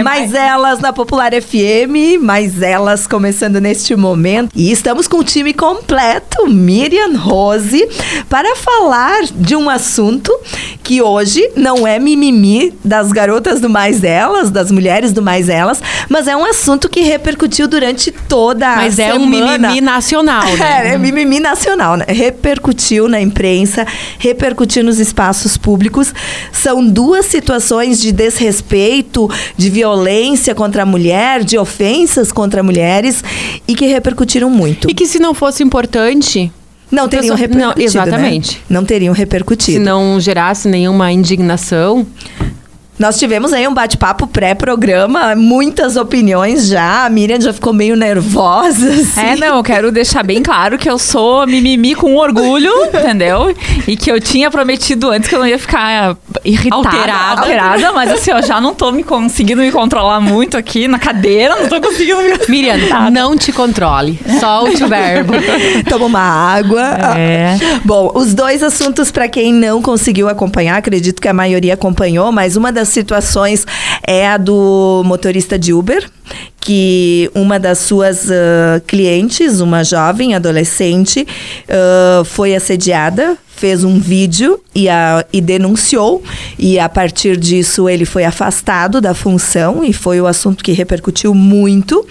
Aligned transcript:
É 0.00 0.02
mais, 0.02 0.32
mais 0.32 0.34
elas 0.34 0.80
na 0.80 0.94
Popular 0.94 1.30
FM, 1.30 2.22
mais 2.22 2.62
elas 2.62 3.06
começando 3.06 3.60
neste 3.60 3.94
momento. 3.94 4.50
E 4.56 4.72
estamos 4.72 5.06
com 5.06 5.18
o 5.18 5.24
time 5.24 5.52
completo, 5.52 6.48
Miriam 6.48 7.18
Rose, 7.18 7.86
para 8.26 8.56
falar 8.56 9.24
de 9.30 9.54
um 9.54 9.68
assunto 9.68 10.32
que 10.82 11.02
hoje 11.02 11.50
não 11.54 11.86
é 11.86 11.98
mimimi 11.98 12.72
das 12.82 13.12
garotas 13.12 13.60
do 13.60 13.68
Mais 13.68 14.02
Elas, 14.02 14.50
das 14.50 14.72
mulheres 14.72 15.12
do 15.12 15.20
Mais 15.20 15.50
Elas, 15.50 15.82
mas 16.08 16.26
é 16.26 16.34
um 16.34 16.46
assunto 16.46 16.88
que 16.88 17.02
repercutiu 17.02 17.68
durante 17.68 18.10
toda 18.10 18.76
mas 18.76 18.98
a 18.98 19.04
semana. 19.04 19.26
Mas 19.26 19.40
é 19.42 19.48
um 19.48 19.58
mimimi 19.58 19.80
nacional, 19.82 20.46
né? 20.56 20.88
É, 20.88 20.94
é 20.94 20.98
mimimi 20.98 21.40
nacional, 21.40 21.96
né? 21.96 22.06
Repercutiu 22.08 23.06
na 23.06 23.20
imprensa, 23.20 23.86
repercutiu 24.18 24.82
nos 24.82 24.98
espaços 24.98 25.58
públicos. 25.58 26.14
São 26.52 26.86
duas 26.86 27.26
situações 27.26 28.00
de 28.00 28.12
desrespeito, 28.12 29.30
de 29.58 29.68
violência 29.68 29.89
contra 30.54 30.82
a 30.82 30.86
mulher, 30.86 31.44
de 31.44 31.58
ofensas 31.58 32.32
contra 32.32 32.62
mulheres 32.62 33.22
e 33.66 33.74
que 33.74 33.86
repercutiram 33.86 34.50
muito. 34.50 34.90
E 34.90 34.94
que 34.94 35.06
se 35.06 35.18
não 35.18 35.34
fosse 35.34 35.62
importante, 35.62 36.52
não 36.90 37.08
teriam 37.08 37.36
repercutido. 37.36 37.76
Não, 37.76 37.84
exatamente. 37.84 38.56
Né? 38.56 38.62
Não 38.68 38.84
teriam 38.84 39.14
repercutido. 39.14 39.78
Se 39.78 39.78
não 39.78 40.18
gerasse 40.18 40.68
nenhuma 40.68 41.12
indignação. 41.12 42.06
Nós 43.00 43.18
tivemos 43.18 43.54
aí 43.54 43.66
um 43.66 43.72
bate-papo 43.72 44.26
pré-programa, 44.26 45.34
muitas 45.34 45.96
opiniões 45.96 46.68
já. 46.68 47.06
A 47.06 47.08
Miriam 47.08 47.40
já 47.40 47.50
ficou 47.50 47.72
meio 47.72 47.96
nervosa. 47.96 48.90
Assim. 48.92 49.20
É, 49.20 49.36
não, 49.36 49.56
eu 49.56 49.62
quero 49.62 49.90
deixar 49.90 50.22
bem 50.22 50.42
claro 50.42 50.76
que 50.76 50.88
eu 50.88 50.98
sou 50.98 51.46
mimimi 51.46 51.94
com 51.94 52.14
orgulho, 52.16 52.70
entendeu? 52.84 53.56
E 53.88 53.96
que 53.96 54.12
eu 54.12 54.20
tinha 54.20 54.50
prometido 54.50 55.08
antes 55.08 55.30
que 55.30 55.34
eu 55.34 55.38
não 55.38 55.46
ia 55.46 55.58
ficar 55.58 56.14
irritada, 56.44 56.76
alterada, 56.76 57.40
alterada 57.40 57.92
mas 57.92 58.10
assim, 58.10 58.32
eu 58.32 58.42
já 58.42 58.60
não 58.60 58.74
tô 58.74 58.92
me 58.92 59.02
conseguindo 59.02 59.62
me 59.62 59.72
controlar 59.72 60.20
muito 60.20 60.58
aqui 60.58 60.86
na 60.86 60.98
cadeira, 60.98 61.56
não 61.56 61.68
tô 61.70 61.80
conseguindo 61.80 62.20
me. 62.20 62.32
Miriam, 62.50 62.76
não 63.10 63.34
te 63.34 63.50
controle. 63.50 64.20
Solte 64.38 64.84
o 64.84 64.88
verbo. 64.88 65.32
Toma 65.88 66.04
uma 66.04 66.20
água. 66.20 66.82
É. 67.16 67.56
Bom, 67.82 68.12
os 68.14 68.34
dois 68.34 68.62
assuntos, 68.62 69.10
para 69.10 69.26
quem 69.26 69.54
não 69.54 69.80
conseguiu 69.80 70.28
acompanhar, 70.28 70.76
acredito 70.76 71.22
que 71.22 71.28
a 71.28 71.32
maioria 71.32 71.72
acompanhou, 71.72 72.30
mas 72.30 72.56
uma 72.56 72.70
das 72.70 72.89
situações 72.90 73.66
é 74.06 74.26
a 74.26 74.36
do 74.36 75.02
motorista 75.04 75.58
de 75.58 75.72
Uber, 75.72 76.08
que 76.60 77.30
uma 77.34 77.58
das 77.58 77.78
suas 77.78 78.26
uh, 78.26 78.80
clientes, 78.86 79.60
uma 79.60 79.82
jovem 79.82 80.34
adolescente, 80.34 81.26
uh, 81.68 82.24
foi 82.24 82.54
assediada, 82.54 83.36
fez 83.56 83.84
um 83.84 83.98
vídeo 83.98 84.58
e, 84.74 84.88
a, 84.88 85.24
e 85.32 85.40
denunciou, 85.40 86.22
e 86.58 86.78
a 86.78 86.88
partir 86.88 87.36
disso 87.36 87.88
ele 87.88 88.06
foi 88.06 88.24
afastado 88.24 89.00
da 89.00 89.14
função, 89.14 89.84
e 89.84 89.92
foi 89.92 90.20
o 90.20 90.26
assunto 90.26 90.64
que 90.64 90.72
repercutiu 90.72 91.34
muito, 91.34 92.06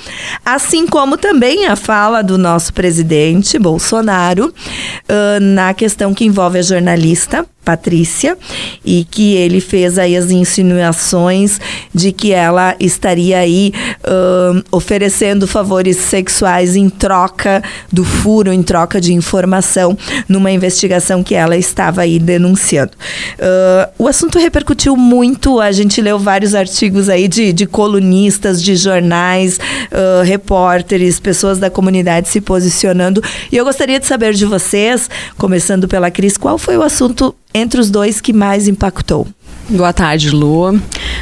assim 0.46 0.86
como 0.86 1.18
também 1.18 1.66
a 1.68 1.76
fala 1.76 2.22
do 2.22 2.38
nosso 2.38 2.74
presidente 2.74 3.58
Bolsonaro 3.58 4.48
uh, 4.48 5.40
na 5.40 5.74
questão 5.74 6.14
que 6.14 6.26
envolve 6.26 6.60
a 6.60 6.64
jornalista 6.64 7.46
Patrícia 7.70 8.36
e 8.84 9.06
que 9.12 9.36
ele 9.36 9.62
fez 9.62 10.00
aí 10.00 10.16
as 10.16 10.32
insinuações 10.32 11.60
de 11.94 12.12
que 12.12 12.32
ela 12.32 12.76
estaria 12.80 13.38
aí 13.38 13.72
uh, 14.10 14.64
oferecendo 14.72 15.48
favores 15.48 15.98
sexuais 15.98 16.76
em 16.76 16.90
troca 16.90 17.62
do 17.92 18.04
furo, 18.04 18.52
em 18.52 18.64
troca 18.64 19.00
de 19.00 19.14
informação 19.14 19.98
numa 20.28 20.52
investigação 20.52 21.24
que 21.24 21.36
ela 21.36 21.56
estava 21.56 22.02
aí 22.02 22.20
denunciando. 22.20 22.92
Uh, 23.38 23.92
o 23.98 24.08
assunto 24.08 24.40
repercutiu 24.40 24.98
muito, 24.98 25.60
a 25.60 25.72
gente 25.72 26.02
leu 26.02 26.18
vários 26.18 26.56
artigos 26.56 27.10
aí 27.10 27.28
de, 27.28 27.54
de 27.54 27.66
colunistas, 27.66 28.62
de 28.62 28.76
jornais, 28.76 29.58
uh, 29.58 30.24
repórteres, 30.24 31.20
pessoas 31.20 31.60
da 31.60 31.70
comunidade 31.70 32.28
se 32.28 32.42
posicionando. 32.42 33.22
E 33.52 33.58
eu 33.58 33.66
gostaria 33.66 34.00
de 34.00 34.08
saber 34.08 34.34
de 34.34 34.46
vocês, 34.46 35.10
começando 35.38 35.88
pela 35.88 36.10
Cris, 36.10 36.38
qual 36.38 36.58
foi 36.58 36.78
o 36.78 36.84
assunto 36.84 37.36
entre 37.54 37.80
os 37.80 37.90
dois 37.90 38.22
que 38.22 38.34
mais 38.34 38.68
impactou? 38.68 39.28
Boa 39.70 39.94
tarde, 39.94 40.32
Lu. 40.32 40.80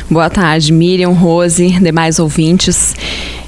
Boa 0.09 0.29
tarde, 0.29 0.71
Miriam, 0.71 1.11
Rose, 1.11 1.67
demais 1.79 2.19
ouvintes. 2.19 2.95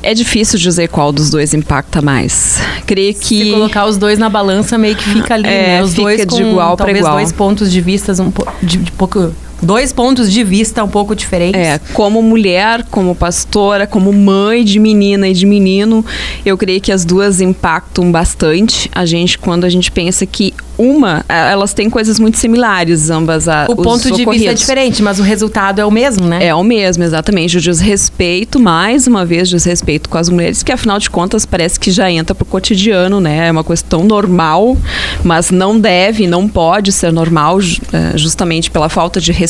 É 0.01 0.13
difícil 0.13 0.57
dizer 0.57 0.87
qual 0.87 1.11
dos 1.11 1.29
dois 1.29 1.53
impacta 1.53 2.01
mais. 2.01 2.59
Creio 2.85 3.13
que. 3.13 3.45
Se 3.45 3.51
colocar 3.51 3.85
os 3.85 3.97
dois 3.97 4.17
na 4.17 4.29
balança, 4.29 4.77
meio 4.77 4.95
que 4.95 5.03
fica 5.03 5.33
ali, 5.33 5.47
é, 5.47 5.67
né? 5.67 5.83
Os 5.83 5.93
dois 5.93 6.25
com, 6.25 6.35
de 6.35 6.43
igual 6.43 6.77
para 6.77 6.91
igual. 6.91 7.15
dois 7.15 7.31
pontos 7.31 7.71
de 7.71 7.81
vista 7.81 8.13
um, 8.21 8.31
de, 8.61 8.77
de 8.77 8.91
pouco 8.93 9.33
dois 9.61 9.93
pontos 9.93 10.31
de 10.31 10.43
vista 10.43 10.83
um 10.83 10.87
pouco 10.87 11.15
diferentes. 11.15 11.59
É, 11.59 11.79
como 11.93 12.21
mulher, 12.21 12.83
como 12.89 13.15
pastora, 13.15 13.85
como 13.85 14.11
mãe 14.11 14.63
de 14.63 14.79
menina 14.79 15.27
e 15.27 15.33
de 15.33 15.45
menino, 15.45 16.05
eu 16.45 16.57
creio 16.57 16.81
que 16.81 16.91
as 16.91 17.05
duas 17.05 17.41
impactam 17.41 18.11
bastante 18.11 18.89
a 18.93 19.05
gente 19.05 19.37
quando 19.37 19.65
a 19.65 19.69
gente 19.69 19.91
pensa 19.91 20.25
que 20.25 20.53
uma, 20.79 21.25
elas 21.27 21.73
têm 21.73 21.89
coisas 21.89 22.21
muito 22.21 22.37
similares, 22.37 23.09
ambas 23.09 23.49
a, 23.49 23.65
O 23.67 23.75
ponto 23.75 24.09
de 24.09 24.25
vista 24.25 24.51
é 24.51 24.53
diferente, 24.53 25.03
mas 25.03 25.19
o 25.19 25.23
resultado 25.23 25.81
é 25.81 25.85
o 25.85 25.91
mesmo, 25.91 26.25
né? 26.25 26.45
É 26.45 26.55
o 26.55 26.63
mesmo, 26.63 27.03
exatamente. 27.03 27.57
O 27.57 27.61
desrespeito, 27.61 28.61
mais 28.61 29.05
uma 29.05 29.25
vez, 29.25 29.49
desrespeito 29.49 30.09
com 30.09 30.17
as 30.17 30.29
mulheres, 30.29 30.63
que 30.63 30.71
afinal 30.71 30.97
de 30.97 31.09
contas 31.09 31.45
parece 31.45 31.77
que 31.77 31.91
já 31.91 32.09
entra 32.09 32.33
pro 32.33 32.45
cotidiano, 32.45 33.19
né? 33.19 33.47
É 33.47 33.51
uma 33.51 33.63
questão 33.63 34.05
normal, 34.05 34.77
mas 35.21 35.51
não 35.51 35.77
deve, 35.77 36.27
não 36.27 36.47
pode 36.47 36.93
ser 36.93 37.11
normal, 37.11 37.59
é, 37.59 38.17
justamente 38.17 38.71
pela 38.71 38.87
falta 38.87 39.19
de 39.19 39.33
respeito, 39.33 39.48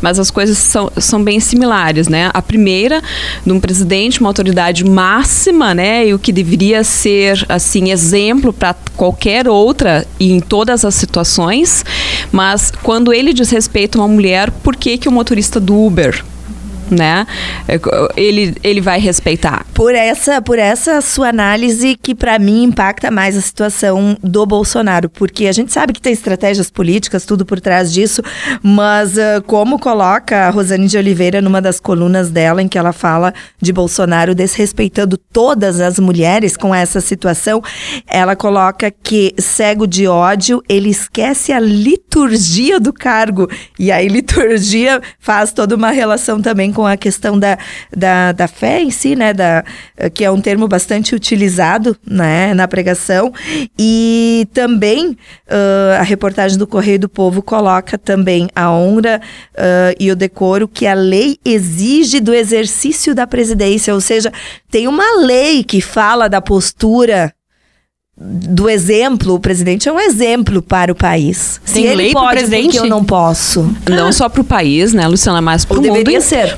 mas 0.00 0.18
as 0.18 0.30
coisas 0.30 0.58
são, 0.58 0.90
são 0.96 1.22
bem 1.22 1.38
similares, 1.40 2.08
né? 2.08 2.30
A 2.32 2.42
primeira, 2.42 3.02
de 3.44 3.52
um 3.52 3.60
presidente, 3.60 4.20
uma 4.20 4.30
autoridade 4.30 4.84
máxima, 4.84 5.74
né? 5.74 6.06
E 6.06 6.14
o 6.14 6.18
que 6.18 6.32
deveria 6.32 6.82
ser, 6.82 7.44
assim, 7.48 7.90
exemplo 7.90 8.52
para 8.52 8.74
qualquer 8.96 9.48
outra 9.48 10.06
e 10.18 10.40
todas 10.40 10.84
as 10.84 10.94
situações, 10.94 11.84
mas 12.30 12.72
quando 12.82 13.12
ele 13.12 13.32
diz 13.32 13.50
respeito 13.50 13.98
a 13.98 14.02
uma 14.02 14.08
mulher, 14.08 14.50
por 14.50 14.76
que, 14.76 14.98
que 14.98 15.08
o 15.08 15.12
motorista 15.12 15.60
do 15.60 15.76
Uber 15.76 16.24
né? 16.92 17.26
É, 17.66 17.80
ele, 18.16 18.54
ele 18.62 18.80
vai 18.80 19.00
respeitar. 19.00 19.64
Por 19.74 19.94
essa, 19.94 20.40
por 20.40 20.58
essa 20.58 21.00
sua 21.00 21.28
análise 21.28 21.96
que 22.00 22.14
para 22.14 22.38
mim 22.38 22.64
impacta 22.64 23.10
mais 23.10 23.36
a 23.36 23.40
situação 23.40 24.16
do 24.22 24.44
Bolsonaro, 24.46 25.08
porque 25.08 25.46
a 25.46 25.52
gente 25.52 25.72
sabe 25.72 25.92
que 25.92 26.00
tem 26.00 26.12
estratégias 26.12 26.70
políticas, 26.70 27.24
tudo 27.24 27.44
por 27.44 27.60
trás 27.60 27.92
disso, 27.92 28.22
mas 28.62 29.16
uh, 29.16 29.42
como 29.46 29.78
coloca 29.78 30.46
a 30.46 30.50
Rosane 30.50 30.86
de 30.86 30.98
Oliveira 30.98 31.40
numa 31.40 31.60
das 31.60 31.80
colunas 31.80 32.30
dela 32.30 32.62
em 32.62 32.68
que 32.68 32.78
ela 32.78 32.92
fala 32.92 33.32
de 33.60 33.72
Bolsonaro 33.72 34.34
desrespeitando 34.34 35.16
todas 35.16 35.80
as 35.80 35.98
mulheres 35.98 36.56
com 36.56 36.74
essa 36.74 37.00
situação, 37.00 37.62
ela 38.06 38.36
coloca 38.36 38.90
que 38.90 39.34
cego 39.38 39.86
de 39.86 40.06
ódio, 40.06 40.62
ele 40.68 40.90
esquece 40.90 41.52
a 41.52 41.60
liturgia 41.60 42.78
do 42.78 42.92
cargo. 42.92 43.48
E 43.78 43.90
aí 43.90 44.08
liturgia 44.08 45.00
faz 45.18 45.52
toda 45.52 45.74
uma 45.74 45.90
relação 45.90 46.40
também 46.40 46.72
com 46.72 46.81
com 46.82 46.86
a 46.86 46.96
questão 46.96 47.38
da, 47.38 47.56
da, 47.96 48.32
da 48.32 48.48
fé 48.48 48.82
em 48.82 48.90
si, 48.90 49.14
né? 49.14 49.32
Da, 49.32 49.64
que 50.12 50.24
é 50.24 50.30
um 50.30 50.40
termo 50.40 50.66
bastante 50.66 51.14
utilizado 51.14 51.96
né, 52.04 52.52
na 52.54 52.66
pregação. 52.66 53.32
E 53.78 54.48
também 54.52 55.10
uh, 55.10 56.00
a 56.00 56.02
reportagem 56.02 56.58
do 56.58 56.66
Correio 56.66 56.98
do 56.98 57.08
Povo 57.08 57.40
coloca 57.40 57.96
também 57.96 58.48
a 58.54 58.72
honra 58.72 59.20
uh, 59.54 59.94
e 59.98 60.10
o 60.10 60.16
decoro 60.16 60.66
que 60.66 60.84
a 60.84 60.94
lei 60.94 61.38
exige 61.44 62.18
do 62.18 62.34
exercício 62.34 63.14
da 63.14 63.28
presidência. 63.28 63.94
Ou 63.94 64.00
seja, 64.00 64.32
tem 64.68 64.88
uma 64.88 65.20
lei 65.20 65.62
que 65.62 65.80
fala 65.80 66.28
da 66.28 66.40
postura 66.40 67.32
do 68.14 68.68
exemplo, 68.68 69.34
o 69.34 69.40
presidente 69.40 69.88
é 69.88 69.92
um 69.92 69.98
exemplo 69.98 70.60
para 70.60 70.92
o 70.92 70.94
país. 70.94 71.58
Tem 71.72 71.88
Se 71.88 71.94
lei 71.94 72.12
para 72.12 72.26
o 72.26 72.28
presidente, 72.28 72.76
eu 72.76 72.86
não 72.86 73.02
posso. 73.02 73.74
Não 73.88 74.12
só 74.12 74.28
para 74.28 74.42
o 74.42 74.44
país, 74.44 74.92
né, 74.92 75.08
Luciana, 75.08 75.40
mas 75.40 75.64
para 75.64 75.78
o 75.78 75.82
mundo. 75.82 75.94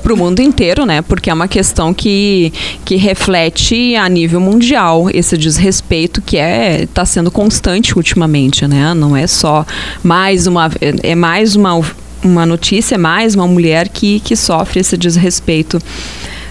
Pro 0.00 0.16
mundo 0.16 0.42
inteiro, 0.42 0.84
né? 0.84 1.00
Porque 1.00 1.30
é 1.30 1.34
uma 1.34 1.46
questão 1.46 1.94
que, 1.94 2.52
que 2.84 2.96
reflete 2.96 3.94
a 3.94 4.08
nível 4.08 4.40
mundial 4.40 5.08
esse 5.14 5.38
desrespeito 5.38 6.20
que 6.20 6.36
é 6.36 6.82
está 6.82 7.04
sendo 7.04 7.30
constante 7.30 7.96
ultimamente, 7.96 8.66
né? 8.66 8.92
Não 8.92 9.16
é 9.16 9.28
só 9.28 9.64
mais 10.02 10.48
uma 10.48 10.70
é 10.80 11.14
mais 11.14 11.54
uma 11.54 11.80
uma 12.24 12.44
notícia, 12.44 12.96
é 12.96 12.98
mais 12.98 13.34
uma 13.34 13.46
mulher 13.46 13.88
que, 13.88 14.18
que 14.20 14.34
sofre 14.34 14.80
esse 14.80 14.96
desrespeito. 14.96 15.78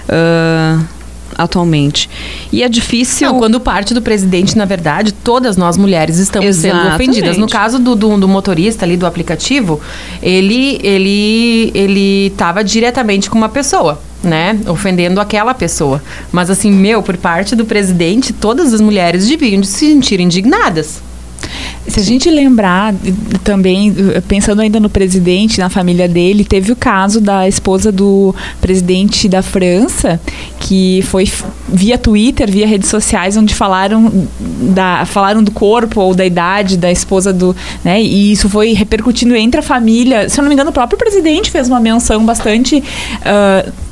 Uh, 0.08 1.03
atualmente. 1.38 2.10
E 2.52 2.64
é 2.64 2.70
difícil. 2.70 3.32
Não, 3.32 3.40
quando 3.40 3.60
parte 3.60 3.94
do 3.94 4.02
presidente, 4.02 4.58
na 4.58 4.66
verdade, 4.66 5.14
todas 5.14 5.58
nós 5.58 5.78
mulheres 5.78 6.18
estamos 6.18 6.48
Exatamente. 6.48 6.84
sendo 6.84 6.96
ofendidas. 6.96 7.38
No 7.38 7.48
caso 7.48 7.80
do, 7.80 7.96
do, 7.96 8.18
do, 8.18 8.28
motorista 8.28 8.86
ali 8.86 8.98
do 8.98 9.06
aplicativo, 9.06 9.80
ele 10.22 10.80
ele 10.84 11.72
ele 11.74 12.28
estava 12.28 12.64
diretamente 12.64 13.30
com 13.30 13.38
uma 13.38 13.50
pessoa. 13.50 14.00
Né? 14.24 14.58
Ofendendo 14.68 15.20
aquela 15.20 15.54
pessoa. 15.54 16.02
Mas 16.32 16.50
assim, 16.50 16.72
meu, 16.72 17.04
por 17.04 17.18
parte 17.18 17.58
do 17.58 17.66
presidente, 17.66 18.32
todas 18.32 18.74
as 18.74 18.80
mulheres 18.80 19.28
deviam 19.28 19.60
de 19.60 19.68
se 19.68 19.80
sentir 19.80 20.22
indignadas. 20.22 21.02
Se 21.88 22.00
a 22.00 22.04
gente 22.04 22.30
lembrar 22.30 22.94
também, 23.44 23.94
pensando 24.28 24.62
ainda 24.62 24.80
no 24.80 24.90
presidente, 24.90 25.60
na 25.60 25.70
família 25.70 26.08
dele, 26.08 26.46
teve 26.46 26.72
o 26.72 26.76
caso 26.76 27.20
da 27.20 27.48
esposa 27.48 27.92
do 27.92 28.34
presidente 28.62 29.28
da 29.28 29.42
França, 29.42 30.20
que 30.60 31.02
foi 31.04 31.30
via 31.68 31.98
Twitter, 31.98 32.50
via 32.50 32.66
redes 32.66 32.90
sociais, 32.90 33.36
onde 33.36 33.54
falaram, 33.54 34.28
da, 34.40 35.06
falaram 35.06 35.44
do 35.44 35.52
corpo 35.52 36.00
ou 36.00 36.16
da 36.16 36.26
idade 36.26 36.78
da 36.78 36.92
esposa 36.92 37.34
do. 37.34 37.56
Né, 37.84 38.02
e 38.02 38.32
isso 38.32 38.48
foi 38.50 38.74
repercutindo 38.74 39.36
entre 39.36 39.60
a 39.60 39.64
família. 39.64 40.30
Se 40.30 40.40
eu 40.40 40.44
não 40.44 40.50
me 40.50 40.56
engano, 40.56 40.70
o 40.70 40.74
próprio 40.74 40.98
presidente 40.98 41.52
fez 41.52 41.68
uma 41.68 41.80
menção 41.80 42.26
bastante. 42.26 42.78
Uh, 42.78 43.83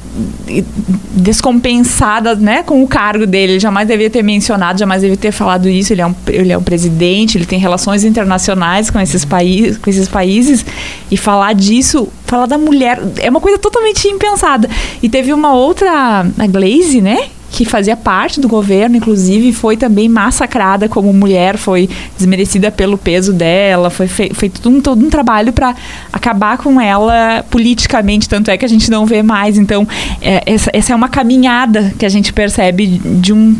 descompensada 1.14 2.36
né, 2.36 2.64
com 2.64 2.84
o 2.84 2.88
cargo 2.88 3.26
dele. 3.26 3.54
Ele 3.54 3.60
jamais 3.60 3.88
devia 3.88 4.10
ter 4.10 4.24
mencionado, 4.24 4.80
jamais 4.80 5.02
devia 5.02 5.18
ter 5.18 5.32
falado 5.32 5.70
isso. 5.70 5.94
Ele 5.94 6.02
é 6.02 6.08
um, 6.08 6.16
ele 6.28 6.52
é 6.52 6.58
um 6.58 6.64
presidente, 6.64 7.38
ele 7.38 7.46
tem 7.46 7.60
relações 7.60 8.04
internacionais 8.04 8.90
com 8.90 9.00
esses, 9.00 9.24
país, 9.24 9.78
com 9.78 9.90
esses 9.90 10.08
países. 10.08 10.66
E 11.10 11.18
falar 11.18 11.54
disso, 11.54 12.08
falar 12.26 12.46
da 12.46 12.58
mulher, 12.58 13.00
é 13.20 13.30
uma 13.30 13.42
coisa 13.42 13.58
totalmente 13.58 14.08
impensada. 14.08 14.70
E 15.02 15.10
teve 15.10 15.34
uma 15.34 15.54
outra, 15.54 16.26
a 16.38 16.48
Glaze, 16.48 17.02
né? 17.02 17.30
Que 17.52 17.66
fazia 17.66 17.98
parte 17.98 18.40
do 18.40 18.48
governo, 18.48 18.96
inclusive, 18.96 19.52
foi 19.52 19.76
também 19.76 20.08
massacrada 20.08 20.88
como 20.88 21.12
mulher, 21.12 21.58
foi 21.58 21.90
desmerecida 22.18 22.72
pelo 22.72 22.98
peso 22.98 23.34
dela, 23.34 23.90
foi 23.90 24.08
feito 24.08 24.68
um, 24.70 24.80
todo 24.80 25.06
um 25.06 25.10
trabalho 25.10 25.52
para 25.52 25.76
acabar 26.14 26.58
com 26.58 26.80
ela 26.80 27.44
politicamente, 27.50 28.30
tanto 28.30 28.50
é 28.50 28.58
que 28.58 28.64
a 28.64 28.70
gente 28.70 28.90
não 28.90 29.06
vê 29.06 29.22
mais. 29.22 29.58
Então, 29.58 29.86
é, 30.22 30.42
essa, 30.46 30.72
essa 30.74 30.94
é 30.94 30.96
uma 30.96 31.10
caminhada 31.10 31.94
que 32.00 32.06
a 32.06 32.10
gente 32.10 32.32
percebe 32.32 32.88
de 32.88 33.34
um 33.34 33.56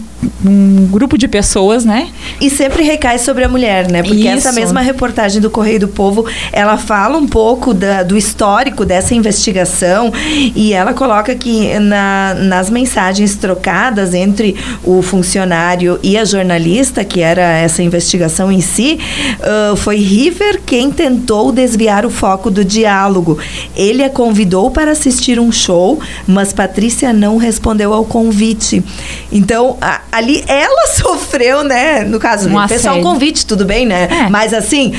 um 0.46 0.88
grupo 0.88 1.18
de 1.18 1.28
pessoas, 1.28 1.86
né? 1.86 2.10
E 2.40 2.50
sempre 2.50 2.84
recai 2.84 3.18
sobre 3.18 3.44
a 3.44 3.50
mulher, 3.50 3.90
né? 3.90 4.04
Porque 4.04 4.22
Isso. 4.22 4.48
essa 4.48 4.52
mesma 4.52 4.82
reportagem 4.82 5.42
do 5.42 5.50
Correio 5.50 5.82
do 5.82 5.88
Povo, 5.88 6.26
ela 6.52 6.78
fala 6.78 7.18
um 7.18 7.28
pouco 7.28 7.74
da, 7.74 8.04
do 8.04 8.18
histórico 8.18 8.86
dessa 8.86 9.14
investigação 9.14 10.12
e 10.56 10.74
ela 10.74 10.94
coloca 10.94 11.34
que 11.36 11.78
na, 11.80 12.36
nas 12.36 12.70
mensagens 12.70 13.36
trocadas 13.36 14.14
entre 14.14 14.56
o 14.84 15.02
funcionário 15.02 16.00
e 16.04 16.18
a 16.18 16.26
jornalista, 16.26 17.04
que 17.04 17.22
era 17.22 17.42
essa 17.42 17.82
investigação 17.82 18.52
em 18.52 18.62
si, 18.62 19.00
uh, 19.40 19.76
foi 19.76 19.98
River 19.98 20.62
quem 20.66 20.92
tentou 20.92 21.52
desviar 21.52 22.06
o 22.06 22.10
foco 22.10 22.50
do 22.50 22.64
diálogo. 22.64 23.38
Ele 23.76 24.04
a 24.04 24.10
convidou 24.10 24.70
para 24.72 24.92
assistir 24.92 25.40
um 25.40 25.52
show, 25.52 26.00
mas 26.28 26.54
Patrícia 26.54 27.14
não 27.14 27.38
respondeu 27.38 27.94
ao 27.94 28.06
convite. 28.06 28.84
Então, 29.32 29.78
a, 29.82 30.02
ali 30.12 30.44
ela 30.48 30.88
sofreu, 30.94 31.64
né? 31.64 32.04
No 32.04 32.20
caso, 32.20 32.50
um 32.50 32.68
pessoal 32.68 32.98
um 32.98 33.04
convite, 33.04 33.46
tudo 33.46 33.66
bem, 33.66 33.86
né? 33.86 34.08
É. 34.12 34.30
Mas 34.30 34.54
assim, 34.54 34.94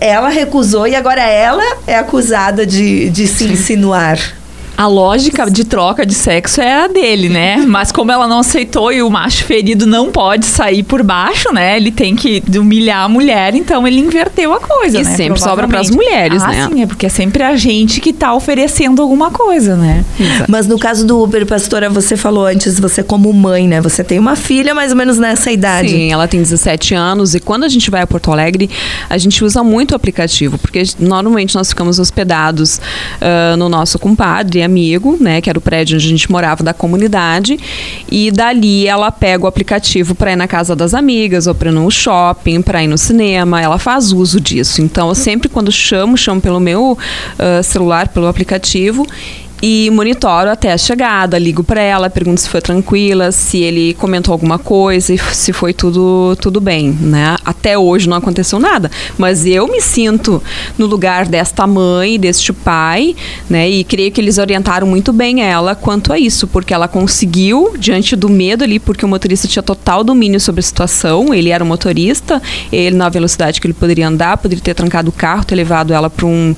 ela 0.00 0.28
recusou 0.28 0.86
e 0.86 0.94
agora 0.94 1.22
ela 1.22 1.62
é 1.86 1.96
acusada 1.96 2.66
de, 2.66 3.10
de 3.10 3.26
se 3.26 3.44
insinuar 3.44 4.18
a 4.82 4.86
lógica 4.88 5.48
de 5.48 5.62
troca 5.62 6.04
de 6.04 6.12
sexo 6.12 6.60
é 6.60 6.82
a 6.82 6.88
dele, 6.88 7.28
né? 7.28 7.58
Mas 7.68 7.92
como 7.92 8.10
ela 8.10 8.26
não 8.26 8.40
aceitou 8.40 8.92
e 8.92 9.00
o 9.00 9.08
macho 9.08 9.44
ferido 9.44 9.86
não 9.86 10.10
pode 10.10 10.44
sair 10.44 10.82
por 10.82 11.04
baixo, 11.04 11.52
né? 11.52 11.76
Ele 11.76 11.92
tem 11.92 12.16
que 12.16 12.42
humilhar 12.58 13.04
a 13.04 13.08
mulher, 13.08 13.54
então 13.54 13.86
ele 13.86 14.00
inverteu 14.00 14.52
a 14.52 14.58
coisa, 14.58 14.98
e 14.98 15.04
né? 15.04 15.16
sempre 15.16 15.40
sobra 15.40 15.68
para 15.68 15.78
as 15.78 15.88
mulheres, 15.88 16.42
ah, 16.42 16.48
né? 16.48 16.68
Sim, 16.68 16.82
é 16.82 16.86
porque 16.86 17.06
é 17.06 17.08
sempre 17.08 17.44
a 17.44 17.54
gente 17.54 18.00
que 18.00 18.12
tá 18.12 18.34
oferecendo 18.34 19.00
alguma 19.00 19.30
coisa, 19.30 19.76
né? 19.76 20.04
Exato. 20.18 20.50
Mas 20.50 20.66
no 20.66 20.76
caso 20.76 21.06
do 21.06 21.22
Uber, 21.22 21.46
pastora, 21.46 21.88
você 21.88 22.16
falou 22.16 22.46
antes, 22.46 22.80
você 22.80 23.04
como 23.04 23.32
mãe, 23.32 23.68
né? 23.68 23.80
Você 23.80 24.02
tem 24.02 24.18
uma 24.18 24.34
filha 24.34 24.74
mais 24.74 24.90
ou 24.90 24.96
menos 24.96 25.16
nessa 25.16 25.52
idade. 25.52 25.90
Sim, 25.90 26.10
ela 26.10 26.26
tem 26.26 26.42
17 26.42 26.92
anos 26.92 27.36
e 27.36 27.40
quando 27.40 27.62
a 27.62 27.68
gente 27.68 27.88
vai 27.88 28.02
a 28.02 28.06
Porto 28.06 28.32
Alegre, 28.32 28.68
a 29.08 29.16
gente 29.16 29.44
usa 29.44 29.62
muito 29.62 29.92
o 29.92 29.94
aplicativo, 29.94 30.58
porque 30.58 30.82
normalmente 30.98 31.54
nós 31.54 31.68
ficamos 31.68 32.00
hospedados 32.00 32.78
uh, 32.78 33.56
no 33.56 33.68
nosso 33.68 33.96
compadre, 33.96 34.71
amigo, 34.72 35.18
né, 35.20 35.40
que 35.40 35.50
era 35.50 35.58
o 35.58 35.62
prédio 35.62 35.96
onde 35.96 36.06
a 36.06 36.08
gente 36.08 36.32
morava 36.32 36.64
da 36.64 36.72
comunidade, 36.72 37.58
e 38.10 38.30
dali 38.30 38.86
ela 38.86 39.10
pega 39.10 39.44
o 39.44 39.46
aplicativo 39.46 40.14
para 40.14 40.32
ir 40.32 40.36
na 40.36 40.48
casa 40.48 40.74
das 40.74 40.94
amigas 40.94 41.46
ou 41.46 41.54
para 41.54 41.70
ir 41.70 41.72
no 41.72 41.90
shopping, 41.90 42.62
para 42.62 42.82
ir 42.82 42.88
no 42.88 42.96
cinema, 42.96 43.60
ela 43.60 43.78
faz 43.78 44.12
uso 44.12 44.40
disso. 44.40 44.80
Então, 44.80 45.08
eu 45.08 45.14
sempre 45.14 45.48
quando 45.48 45.70
chamo, 45.70 46.16
chamo 46.16 46.40
pelo 46.40 46.58
meu 46.58 46.92
uh, 46.92 47.62
celular, 47.62 48.08
pelo 48.08 48.26
aplicativo 48.26 49.06
e 49.62 49.88
monitoro 49.92 50.50
até 50.50 50.72
a 50.72 50.76
chegada, 50.76 51.38
ligo 51.38 51.62
para 51.62 51.80
ela, 51.80 52.10
pergunto 52.10 52.40
se 52.40 52.48
foi 52.48 52.60
tranquila, 52.60 53.30
se 53.30 53.58
ele 53.58 53.94
comentou 53.94 54.32
alguma 54.32 54.58
coisa 54.58 55.14
e 55.14 55.18
se 55.32 55.52
foi 55.52 55.72
tudo 55.72 56.34
tudo 56.40 56.60
bem, 56.60 56.90
né? 56.90 57.36
Até 57.44 57.78
hoje 57.78 58.08
não 58.08 58.16
aconteceu 58.16 58.58
nada, 58.58 58.90
mas 59.16 59.46
eu 59.46 59.68
me 59.68 59.80
sinto 59.80 60.42
no 60.76 60.86
lugar 60.86 61.26
desta 61.26 61.64
mãe, 61.64 62.18
deste 62.18 62.52
pai, 62.52 63.14
né? 63.48 63.70
E 63.70 63.84
creio 63.84 64.10
que 64.10 64.20
eles 64.20 64.36
orientaram 64.36 64.84
muito 64.84 65.12
bem 65.12 65.42
ela 65.42 65.76
quanto 65.76 66.12
a 66.12 66.18
isso, 66.18 66.48
porque 66.48 66.74
ela 66.74 66.88
conseguiu 66.88 67.74
diante 67.78 68.16
do 68.16 68.28
medo 68.28 68.64
ali, 68.64 68.80
porque 68.80 69.04
o 69.04 69.08
motorista 69.08 69.46
tinha 69.46 69.62
total 69.62 70.02
domínio 70.02 70.40
sobre 70.40 70.58
a 70.58 70.62
situação, 70.62 71.32
ele 71.32 71.50
era 71.50 71.62
o 71.62 71.66
motorista, 71.66 72.42
ele 72.72 72.96
na 72.96 73.08
velocidade 73.08 73.60
que 73.60 73.66
ele 73.68 73.74
poderia 73.74 74.08
andar, 74.08 74.38
poderia 74.38 74.62
ter 74.64 74.74
trancado 74.74 75.10
o 75.10 75.12
carro, 75.12 75.44
ter 75.44 75.54
levado 75.54 75.94
ela 75.94 76.10
para 76.10 76.26
um 76.26 76.56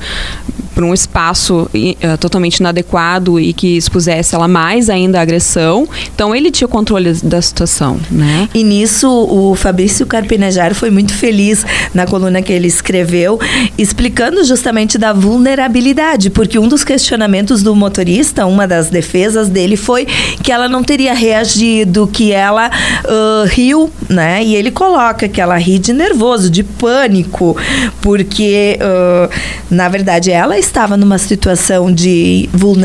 para 0.75 0.85
um 0.85 0.93
espaço 0.93 1.71
uh, 1.73 2.19
totalmente 2.19 2.57
inadequado 2.57 2.94
e 3.41 3.53
que 3.53 3.77
expusesse 3.77 4.35
ela 4.35 4.47
mais 4.47 4.89
ainda 4.89 5.19
à 5.19 5.23
agressão. 5.23 5.89
Então 6.15 6.35
ele 6.35 6.51
tinha 6.51 6.67
o 6.67 6.71
controle 6.71 7.13
da 7.23 7.43
situação, 7.43 7.99
né? 8.11 8.49
E 8.55 8.63
nisso 8.63 9.09
o 9.09 9.55
Fabrício 9.55 10.07
Carpinejar 10.07 10.75
foi 10.75 10.91
muito 10.91 11.13
feliz 11.13 11.67
na 11.93 12.07
coluna 12.07 12.41
que 12.41 12.53
ele 12.53 12.69
escreveu, 12.69 13.41
explicando 13.77 14.45
justamente 14.45 14.97
da 14.97 15.13
vulnerabilidade, 15.13 16.31
porque 16.31 16.59
um 16.59 16.69
dos 16.69 16.85
questionamentos 16.85 17.63
do 17.63 17.75
motorista, 17.75 18.47
uma 18.47 18.67
das 18.67 18.89
defesas 18.89 19.49
dele 19.49 19.77
foi 19.77 20.07
que 20.43 20.53
ela 20.53 20.69
não 20.69 20.83
teria 20.85 21.15
reagido, 21.15 22.07
que 22.07 22.33
ela 22.33 22.71
uh, 23.05 23.49
riu, 23.49 23.91
né? 24.09 24.45
E 24.45 24.55
ele 24.55 24.71
coloca 24.71 25.29
que 25.29 25.41
ela 25.41 25.57
ri 25.57 25.79
de 25.79 25.93
nervoso, 25.93 26.49
de 26.49 26.63
pânico, 26.63 27.57
porque 28.01 28.79
uh, 28.81 29.31
na 29.71 29.89
verdade 29.89 30.31
ela 30.31 30.59
estava 30.59 30.97
numa 30.97 31.19
situação 31.19 31.93
de 31.93 32.49
vulnerabilidade. 32.53 32.84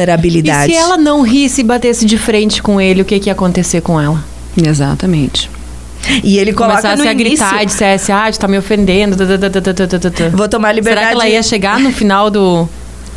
E 0.72 0.74
se 0.74 0.78
ela 0.78 0.98
não 0.98 1.22
risse 1.22 1.62
e 1.62 1.64
batesse 1.64 2.06
de 2.06 2.18
frente 2.18 2.62
com 2.62 2.80
ele, 2.80 3.02
o 3.02 3.06
que, 3.06 3.20
que 3.20 3.30
ia 3.30 3.34
acontecer 3.34 3.82
com 3.82 4.00
ela? 4.00 4.24
Exatamente. 4.58 5.50
E 6.24 6.38
ele 6.38 6.54
coloca 6.54 6.78
Começasse 6.78 7.04
no 7.04 7.08
a 7.08 7.12
início... 7.12 7.46
gritar 7.46 7.66
dissesse, 7.66 8.12
ah, 8.12 8.30
tu 8.32 8.40
tá 8.40 8.48
me 8.48 8.58
ofendendo. 8.58 9.16
Vou 10.34 10.48
tomar 10.48 10.72
liberdade. 10.72 11.08
Será 11.08 11.10
que 11.10 11.22
ela 11.22 11.30
ia 11.30 11.44
chegar 11.44 11.80
no 11.80 11.92
final 11.92 12.30
do... 12.30 12.68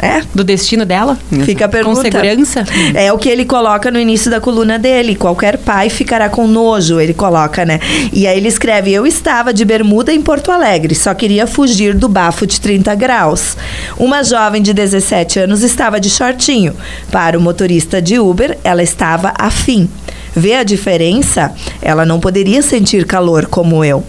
É. 0.02 0.20
Do 0.34 0.42
destino 0.42 0.84
dela? 0.84 1.16
Fica 1.44 1.66
a 1.66 1.68
pergunta. 1.68 2.02
Com 2.02 2.02
segurança? 2.02 2.64
É 2.92 3.12
o 3.12 3.18
que 3.18 3.28
ele 3.28 3.44
coloca 3.44 3.88
no 3.88 4.00
início 4.00 4.28
da 4.28 4.40
coluna 4.40 4.76
dele. 4.76 5.14
Qualquer 5.14 5.56
pai 5.58 5.88
ficará 5.88 6.28
com 6.28 6.48
nojo, 6.48 6.98
ele 6.98 7.14
coloca, 7.14 7.64
né? 7.64 7.78
E 8.12 8.26
aí 8.26 8.36
ele 8.36 8.48
escreve: 8.48 8.92
Eu 8.92 9.06
estava 9.06 9.54
de 9.54 9.64
bermuda 9.64 10.12
em 10.12 10.20
Porto 10.20 10.50
Alegre, 10.50 10.92
só 10.96 11.14
queria 11.14 11.46
fugir 11.46 11.94
do 11.94 12.08
bafo 12.08 12.44
de 12.48 12.60
30 12.60 12.92
graus. 12.96 13.56
Uma 13.96 14.24
jovem 14.24 14.60
de 14.60 14.74
17 14.74 15.38
anos 15.38 15.62
estava 15.62 16.00
de 16.00 16.10
shortinho. 16.10 16.74
Para 17.12 17.38
o 17.38 17.40
motorista 17.40 18.02
de 18.02 18.18
Uber, 18.18 18.58
ela 18.64 18.82
estava 18.82 19.32
afim. 19.38 19.88
Vê 20.34 20.54
a 20.54 20.64
diferença? 20.64 21.52
Ela 21.80 22.04
não 22.04 22.18
poderia 22.18 22.60
sentir 22.60 23.06
calor 23.06 23.46
como 23.46 23.84
eu. 23.84 24.02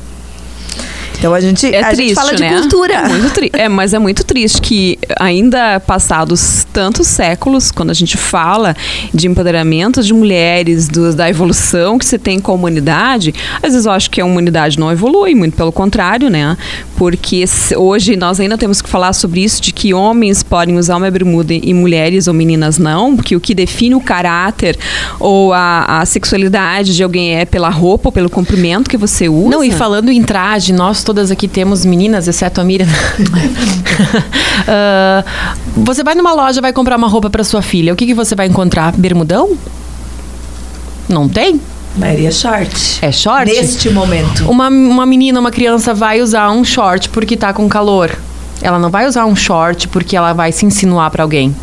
Então 1.24 1.34
a 1.34 1.40
gente, 1.40 1.74
é 1.74 1.80
a 1.80 1.88
triste, 1.92 2.08
gente 2.08 2.16
fala 2.16 2.34
né? 2.34 2.50
de 2.50 2.60
cultura. 2.60 2.94
É, 2.96 3.08
muito 3.08 3.34
tri 3.34 3.50
é, 3.54 3.70
mas 3.70 3.94
é 3.94 4.00
muito 4.00 4.26
triste 4.26 4.60
que 4.60 5.00
ainda 5.18 5.80
passados 5.80 6.68
tantos 6.74 7.08
séculos, 7.08 7.72
quando 7.72 7.92
a 7.92 7.94
gente 7.94 8.18
fala 8.18 8.76
de 9.14 9.26
empoderamento 9.26 10.04
de 10.04 10.14
mulheres, 10.14 10.90
do, 10.90 11.16
da 11.16 11.30
evolução 11.30 11.98
que 11.98 12.06
se 12.06 12.20
tem 12.20 12.42
com 12.42 12.52
a 12.52 12.56
humanidade, 12.56 13.34
às 13.56 13.72
vezes 13.72 13.86
eu 13.86 13.94
acho 13.94 14.12
que 14.12 14.20
a 14.20 14.26
humanidade 14.26 14.78
não 14.78 14.92
evolui, 14.92 15.34
muito 15.34 15.56
pelo 15.56 15.72
contrário, 15.72 16.30
né? 16.30 16.58
Porque 16.98 17.46
hoje 17.78 18.18
nós 18.18 18.42
ainda 18.42 18.58
temos 18.58 18.82
que 18.82 18.90
falar 18.90 19.14
sobre 19.14 19.46
isso, 19.46 19.62
de 19.62 19.72
que 19.72 19.94
homens 19.94 20.44
podem 20.44 20.78
usar 20.78 20.98
uma 20.98 21.10
bermuda 21.10 21.54
e 21.54 21.74
mulheres 21.74 22.28
ou 22.28 22.34
meninas 22.34 22.78
não, 22.78 23.16
porque 23.16 23.34
o 23.34 23.40
que 23.40 23.56
define 23.56 23.96
o 23.96 24.02
caráter 24.02 24.78
ou 25.22 25.54
a, 25.54 26.02
a 26.02 26.06
sexualidade 26.06 26.94
de 26.94 27.02
alguém 27.02 27.38
é 27.38 27.46
pela 27.46 27.70
roupa 27.70 28.10
ou 28.10 28.12
pelo 28.12 28.30
comprimento 28.30 28.90
que 28.90 28.98
você 28.98 29.30
usa. 29.30 29.50
Não, 29.50 29.64
e 29.64 29.72
falando 29.72 30.12
em 30.12 30.22
traje, 30.22 30.74
nós 30.74 31.02
todos 31.02 31.13
todas 31.14 31.30
aqui 31.30 31.48
temos 31.48 31.86
meninas, 31.86 32.28
exceto 32.28 32.60
a 32.60 32.64
Miriam. 32.64 32.88
uh, 32.88 32.92
você 35.78 36.04
vai 36.04 36.16
numa 36.16 36.34
loja, 36.34 36.60
vai 36.60 36.74
comprar 36.74 36.98
uma 36.98 37.08
roupa 37.08 37.30
para 37.30 37.44
sua 37.44 37.62
filha. 37.62 37.94
O 37.94 37.96
que, 37.96 38.08
que 38.08 38.16
você 38.16 38.34
vai 38.34 38.48
encontrar? 38.48 38.92
Bermudão? 38.94 39.56
Não 41.08 41.30
tem? 41.30 41.62
Maria 41.96 42.32
short. 42.32 42.98
É 43.00 43.12
short? 43.12 43.46
Neste 43.46 43.92
momento. 43.92 44.50
Uma, 44.50 44.70
uma 44.70 45.06
menina, 45.06 45.40
uma 45.40 45.52
criança 45.52 45.94
vai 45.94 46.20
usar 46.20 46.50
um 46.50 46.64
short 46.64 47.10
porque 47.10 47.38
tá 47.38 47.54
com 47.54 47.70
calor. 47.70 48.18
Ela 48.60 48.80
não 48.80 48.90
vai 48.90 49.06
usar 49.06 49.28
um 49.28 49.36
short 49.36 49.88
porque 49.90 50.18
ela 50.18 50.34
vai 50.34 50.52
se 50.52 50.66
insinuar 50.66 51.12
para 51.12 51.22
alguém. 51.22 51.56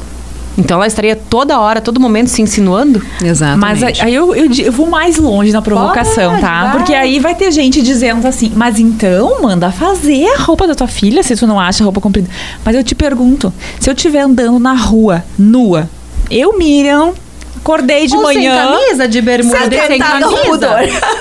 Então 0.59 0.77
ela 0.77 0.87
estaria 0.87 1.17
toda 1.17 1.59
hora, 1.59 1.81
todo 1.81 2.01
momento 2.01 2.29
se 2.29 2.43
insinuando? 2.43 3.03
Exatamente. 3.23 3.61
Mas 3.61 4.01
aí 4.01 4.15
eu, 4.15 4.35
eu, 4.35 4.51
eu 4.53 4.73
vou 4.73 4.89
mais 4.89 5.17
longe 5.17 5.53
na 5.53 5.63
provocação, 5.63 6.31
Pode, 6.31 6.41
tá? 6.43 6.65
Vai. 6.65 6.77
Porque 6.77 6.95
aí 6.95 7.19
vai 7.19 7.35
ter 7.35 7.51
gente 7.53 7.81
dizendo 7.83 8.27
assim, 8.27 8.53
mas 8.55 8.79
então 8.79 9.41
manda 9.43 9.71
fazer 9.71 10.27
a 10.27 10.43
roupa 10.43 10.67
da 10.67 10.75
tua 10.75 10.89
filha 10.89 11.23
se 11.23 11.37
tu 11.37 11.47
não 11.47 11.59
acha 11.59 11.83
a 11.83 11.87
roupa 11.87 12.01
comprida. 12.01 12.29
Mas 12.65 12.75
eu 12.75 12.83
te 12.85 12.95
pergunto, 12.95 13.53
se 13.79 13.89
eu 13.89 13.95
estiver 13.95 14.21
andando 14.21 14.59
na 14.59 14.75
rua, 14.75 15.25
nua, 15.39 15.89
eu, 16.31 16.59
Miriam, 16.59 17.13
Acordei 17.57 18.07
de 18.07 18.17
Ou 18.17 18.23
manhã. 18.23 18.57
Sem 18.57 18.73
camisa, 18.73 19.09
de 19.09 19.21
bermuda, 19.21 19.59
sem, 19.59 19.87
sem 19.87 19.99
camisa. 19.99 20.71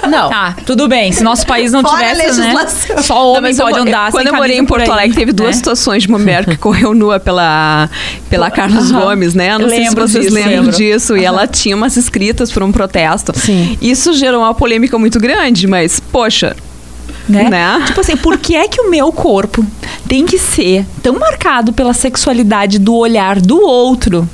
Não. 0.09 0.29
Tá, 0.29 0.55
tudo 0.65 0.87
bem. 0.87 1.11
Se 1.11 1.23
nosso 1.23 1.45
país 1.45 1.71
não 1.71 1.81
Fora 1.81 1.97
tivesse, 1.97 2.39
né? 2.39 2.55
Só 3.01 3.33
homem 3.33 3.53
não, 3.53 3.65
pode 3.65 3.77
eu, 3.77 3.83
andar 3.83 4.11
Quando 4.11 4.27
eu 4.27 4.35
morei 4.35 4.57
em 4.57 4.65
Porto 4.65 4.89
Alegre, 4.89 5.15
teve 5.15 5.33
duas 5.33 5.49
né? 5.49 5.53
situações 5.53 6.03
de 6.03 6.09
uma 6.09 6.17
mulher 6.17 6.45
que 6.45 6.55
correu 6.55 6.93
nua 6.93 7.19
pela, 7.19 7.89
pela 8.29 8.49
Carlos 8.49 8.89
uhum. 8.89 9.01
Gomes, 9.01 9.33
né? 9.33 9.57
Não 9.57 9.69
sei 9.69 9.85
se 9.87 9.95
vocês 9.95 10.25
disso, 10.25 10.35
lembram 10.35 10.63
lembro. 10.63 10.71
disso. 10.71 11.13
Uhum. 11.13 11.19
E 11.19 11.25
ela 11.25 11.45
tinha 11.45 11.75
umas 11.75 11.97
escritas 11.97 12.51
por 12.51 12.63
um 12.63 12.71
protesto. 12.71 13.37
Sim. 13.37 13.77
Isso 13.81 14.13
gerou 14.13 14.41
uma 14.41 14.53
polêmica 14.53 14.97
muito 14.97 15.19
grande, 15.19 15.67
mas, 15.67 15.99
poxa, 15.99 16.55
né? 17.27 17.49
né? 17.49 17.83
Tipo 17.85 17.99
assim, 17.99 18.15
por 18.15 18.37
que 18.37 18.55
é 18.55 18.67
que 18.67 18.81
o 18.81 18.89
meu 18.89 19.11
corpo 19.11 19.65
tem 20.07 20.25
que 20.25 20.39
ser 20.39 20.85
tão 21.03 21.19
marcado 21.19 21.73
pela 21.73 21.93
sexualidade 21.93 22.79
do 22.79 22.95
olhar 22.95 23.39
do 23.39 23.59
outro? 23.61 24.27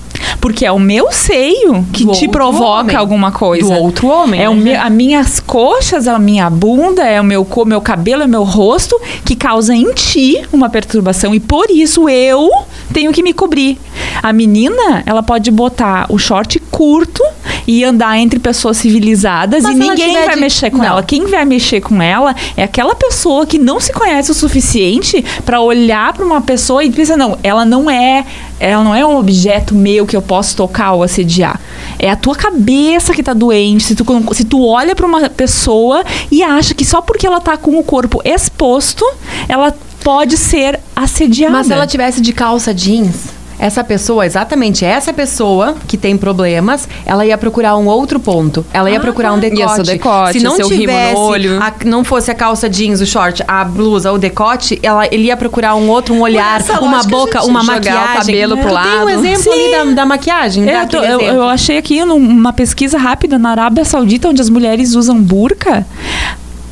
Porque 0.45 0.63
é 0.63 0.71
o 0.71 0.77
meu 0.77 1.11
seio 1.11 1.83
que 1.91 2.05
do 2.05 2.11
te 2.11 2.27
provoca 2.27 2.81
homem. 2.81 2.95
alguma 2.95 3.31
coisa. 3.31 3.65
Do 3.73 3.81
outro 3.81 4.07
homem. 4.07 4.39
É 4.39 4.43
né? 4.43 4.49
o 4.49 4.53
meu, 4.53 4.79
as 4.79 4.91
minhas 4.91 5.39
coxas, 5.39 6.07
a 6.07 6.19
minha 6.19 6.47
bunda, 6.51 7.01
é 7.01 7.19
o 7.19 7.23
meu, 7.23 7.47
meu 7.65 7.81
cabelo, 7.81 8.21
é 8.21 8.27
o 8.27 8.29
meu 8.29 8.43
rosto 8.43 8.95
que 9.25 9.35
causa 9.35 9.73
em 9.73 9.91
ti 9.93 10.45
uma 10.53 10.69
perturbação. 10.69 11.33
E 11.33 11.39
por 11.39 11.71
isso 11.71 12.07
eu 12.07 12.47
tenho 12.93 13.11
que 13.11 13.23
me 13.23 13.33
cobrir. 13.33 13.79
A 14.21 14.31
menina, 14.31 15.01
ela 15.07 15.23
pode 15.23 15.49
botar 15.49 16.05
o 16.09 16.19
short 16.19 16.59
curto 16.69 17.23
e 17.67 17.83
andar 17.83 18.17
entre 18.17 18.39
pessoas 18.39 18.77
civilizadas 18.77 19.63
Mas 19.63 19.75
e 19.75 19.79
ninguém 19.79 20.13
vai 20.25 20.35
de... 20.35 20.41
mexer 20.41 20.69
com 20.69 20.77
não. 20.77 20.85
ela. 20.85 21.03
Quem 21.03 21.25
vai 21.27 21.45
mexer 21.45 21.81
com 21.81 22.01
ela 22.01 22.35
é 22.55 22.63
aquela 22.63 22.95
pessoa 22.95 23.45
que 23.45 23.57
não 23.57 23.79
se 23.79 23.91
conhece 23.91 24.31
o 24.31 24.33
suficiente 24.33 25.23
para 25.45 25.61
olhar 25.61 26.13
para 26.13 26.25
uma 26.25 26.41
pessoa 26.41 26.83
e 26.83 26.91
pensar, 26.91 27.17
não, 27.17 27.37
ela 27.43 27.65
não 27.65 27.89
é, 27.89 28.25
ela 28.59 28.83
não 28.83 28.93
é 28.93 29.05
um 29.05 29.17
objeto 29.17 29.73
meu 29.73 30.05
que 30.05 30.15
eu 30.15 30.21
posso 30.21 30.55
tocar 30.55 30.93
ou 30.93 31.03
assediar. 31.03 31.59
É 31.97 32.09
a 32.09 32.15
tua 32.15 32.35
cabeça 32.35 33.13
que 33.13 33.23
tá 33.23 33.33
doente. 33.33 33.83
Se 33.83 33.95
tu, 33.95 34.05
se 34.33 34.43
tu 34.43 34.65
olha 34.65 34.95
para 34.95 35.05
uma 35.05 35.29
pessoa 35.29 36.03
e 36.31 36.43
acha 36.43 36.73
que 36.73 36.85
só 36.85 37.01
porque 37.01 37.25
ela 37.25 37.39
tá 37.39 37.57
com 37.57 37.77
o 37.77 37.83
corpo 37.83 38.21
exposto, 38.23 39.05
ela 39.47 39.75
pode 40.03 40.37
ser 40.37 40.79
assediada. 40.95 41.51
Mas 41.51 41.67
se 41.67 41.73
ela 41.73 41.87
tivesse 41.87 42.21
de 42.21 42.31
calça 42.31 42.73
jeans, 42.73 43.15
essa 43.57 43.83
pessoa, 43.83 44.25
exatamente 44.25 44.83
essa 44.83 45.13
pessoa 45.13 45.75
que 45.87 45.97
tem 45.97 46.17
problemas, 46.17 46.87
ela 47.05 47.25
ia 47.25 47.37
procurar 47.37 47.75
um 47.77 47.87
outro 47.87 48.19
ponto. 48.19 48.65
Ela 48.73 48.89
ia 48.89 48.97
ah, 48.97 49.01
procurar 49.01 49.33
um 49.33 49.39
decote. 49.39 49.77
Ia 49.77 49.83
decote. 49.83 50.39
Se 50.39 50.43
não 50.43 50.57
tivesse, 50.57 51.21
a, 51.59 51.73
não 51.85 52.03
fosse 52.03 52.31
a 52.31 52.35
calça 52.35 52.69
jeans, 52.69 53.01
o 53.01 53.05
short, 53.05 53.43
a 53.47 53.63
blusa, 53.63 54.11
o 54.11 54.17
decote, 54.17 54.79
ela, 54.83 55.05
ele 55.07 55.25
ia 55.25 55.37
procurar 55.37 55.75
um 55.75 55.89
outro, 55.89 56.13
um 56.13 56.21
olhar, 56.21 56.61
uma 56.81 57.03
boca, 57.03 57.43
uma 57.43 57.63
maquiagem. 57.63 58.03
o 58.03 58.17
cabelo 58.17 58.57
pro 58.57 58.73
lado. 58.73 58.89
Tem 58.89 58.99
um 58.99 59.09
exemplo 59.09 59.43
Sim. 59.43 59.51
ali 59.51 59.71
da, 59.71 59.83
da 60.01 60.05
maquiagem. 60.05 60.69
É, 60.69 60.85
tô, 60.85 60.97
eu, 60.97 61.21
eu 61.21 61.43
achei 61.43 61.77
aqui 61.77 62.03
numa 62.03 62.53
pesquisa 62.53 62.97
rápida 62.97 63.37
na 63.39 63.51
Arábia 63.51 63.85
Saudita, 63.85 64.29
onde 64.29 64.41
as 64.41 64.49
mulheres 64.49 64.95
usam 64.95 65.21
burca, 65.21 65.85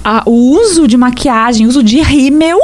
a, 0.04 0.24
o 0.26 0.58
uso 0.58 0.88
de 0.88 0.98
maquiagem, 0.98 1.66
o 1.66 1.70
uso 1.70 1.82
de 1.82 2.02
rímel 2.02 2.60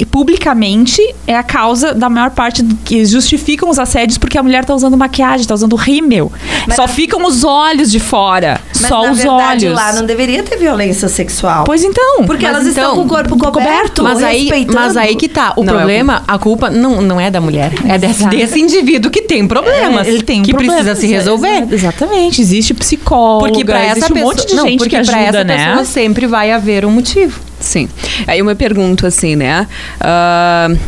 e 0.00 0.04
publicamente 0.06 0.98
é 1.26 1.36
a 1.36 1.42
causa 1.42 1.92
da 1.92 2.08
maior 2.08 2.30
parte 2.30 2.62
do 2.62 2.74
que 2.76 3.04
justificam 3.04 3.68
os 3.68 3.78
assédios 3.78 4.16
porque 4.16 4.38
a 4.38 4.42
mulher 4.42 4.64
tá 4.64 4.74
usando 4.74 4.96
maquiagem, 4.96 5.46
tá 5.46 5.52
usando 5.52 5.76
rímel. 5.76 6.32
Mas 6.66 6.76
só 6.76 6.86
na... 6.86 6.88
ficam 6.88 7.22
os 7.26 7.44
olhos 7.44 7.90
de 7.90 8.00
fora. 8.00 8.58
Mas 8.80 8.88
só 8.88 9.02
na 9.02 9.12
os 9.12 9.18
verdade, 9.18 9.66
olhos. 9.66 9.78
lá 9.78 9.92
não 9.92 10.06
deveria 10.06 10.42
ter 10.42 10.56
violência 10.56 11.06
sexual. 11.06 11.64
Pois 11.64 11.84
então. 11.84 12.24
Porque 12.24 12.46
elas 12.46 12.66
então, 12.66 12.82
estão 12.82 12.94
com 12.94 13.02
o 13.02 13.08
corpo 13.08 13.36
coberto. 13.36 14.02
Mas 14.02 14.22
aí, 14.22 14.66
mas 14.72 14.96
aí 14.96 15.14
que 15.16 15.28
tá. 15.28 15.52
O 15.54 15.62
não 15.62 15.74
problema, 15.74 16.24
é 16.26 16.32
o... 16.32 16.34
a 16.34 16.38
culpa 16.38 16.70
não, 16.70 17.02
não 17.02 17.20
é 17.20 17.30
da 17.30 17.42
mulher. 17.42 17.70
É 17.86 17.98
desse, 17.98 18.26
desse 18.26 18.58
indivíduo 18.58 19.10
que 19.10 19.20
tem 19.20 19.46
problemas. 19.46 20.06
É, 20.06 20.10
ele 20.10 20.22
tem 20.22 20.40
um 20.40 20.44
que 20.44 20.52
problema. 20.52 20.76
precisa 20.76 20.98
se 20.98 21.08
resolver. 21.08 21.66
Exatamente. 21.70 22.40
Existe 22.40 22.72
psicólogo. 22.72 23.48
Porque 23.48 23.66
para 23.66 23.80
essa 23.80 24.08
pessoa, 24.08 24.18
um 24.18 24.24
monte 24.24 24.46
de 24.46 24.54
não, 24.54 24.66
gente 24.66 24.88
que 24.88 24.96
ajuda, 24.96 25.12
pra 25.12 25.22
essa 25.26 25.44
né? 25.44 25.66
pessoa 25.66 25.84
sempre 25.84 26.26
vai 26.26 26.52
haver 26.52 26.86
um 26.86 26.90
motivo. 26.90 27.49
Sim. 27.60 27.88
Aí 28.26 28.38
eu 28.38 28.44
me 28.44 28.54
pergunto 28.54 29.06
assim, 29.06 29.36
né? 29.36 29.66
Uh, 30.00 30.78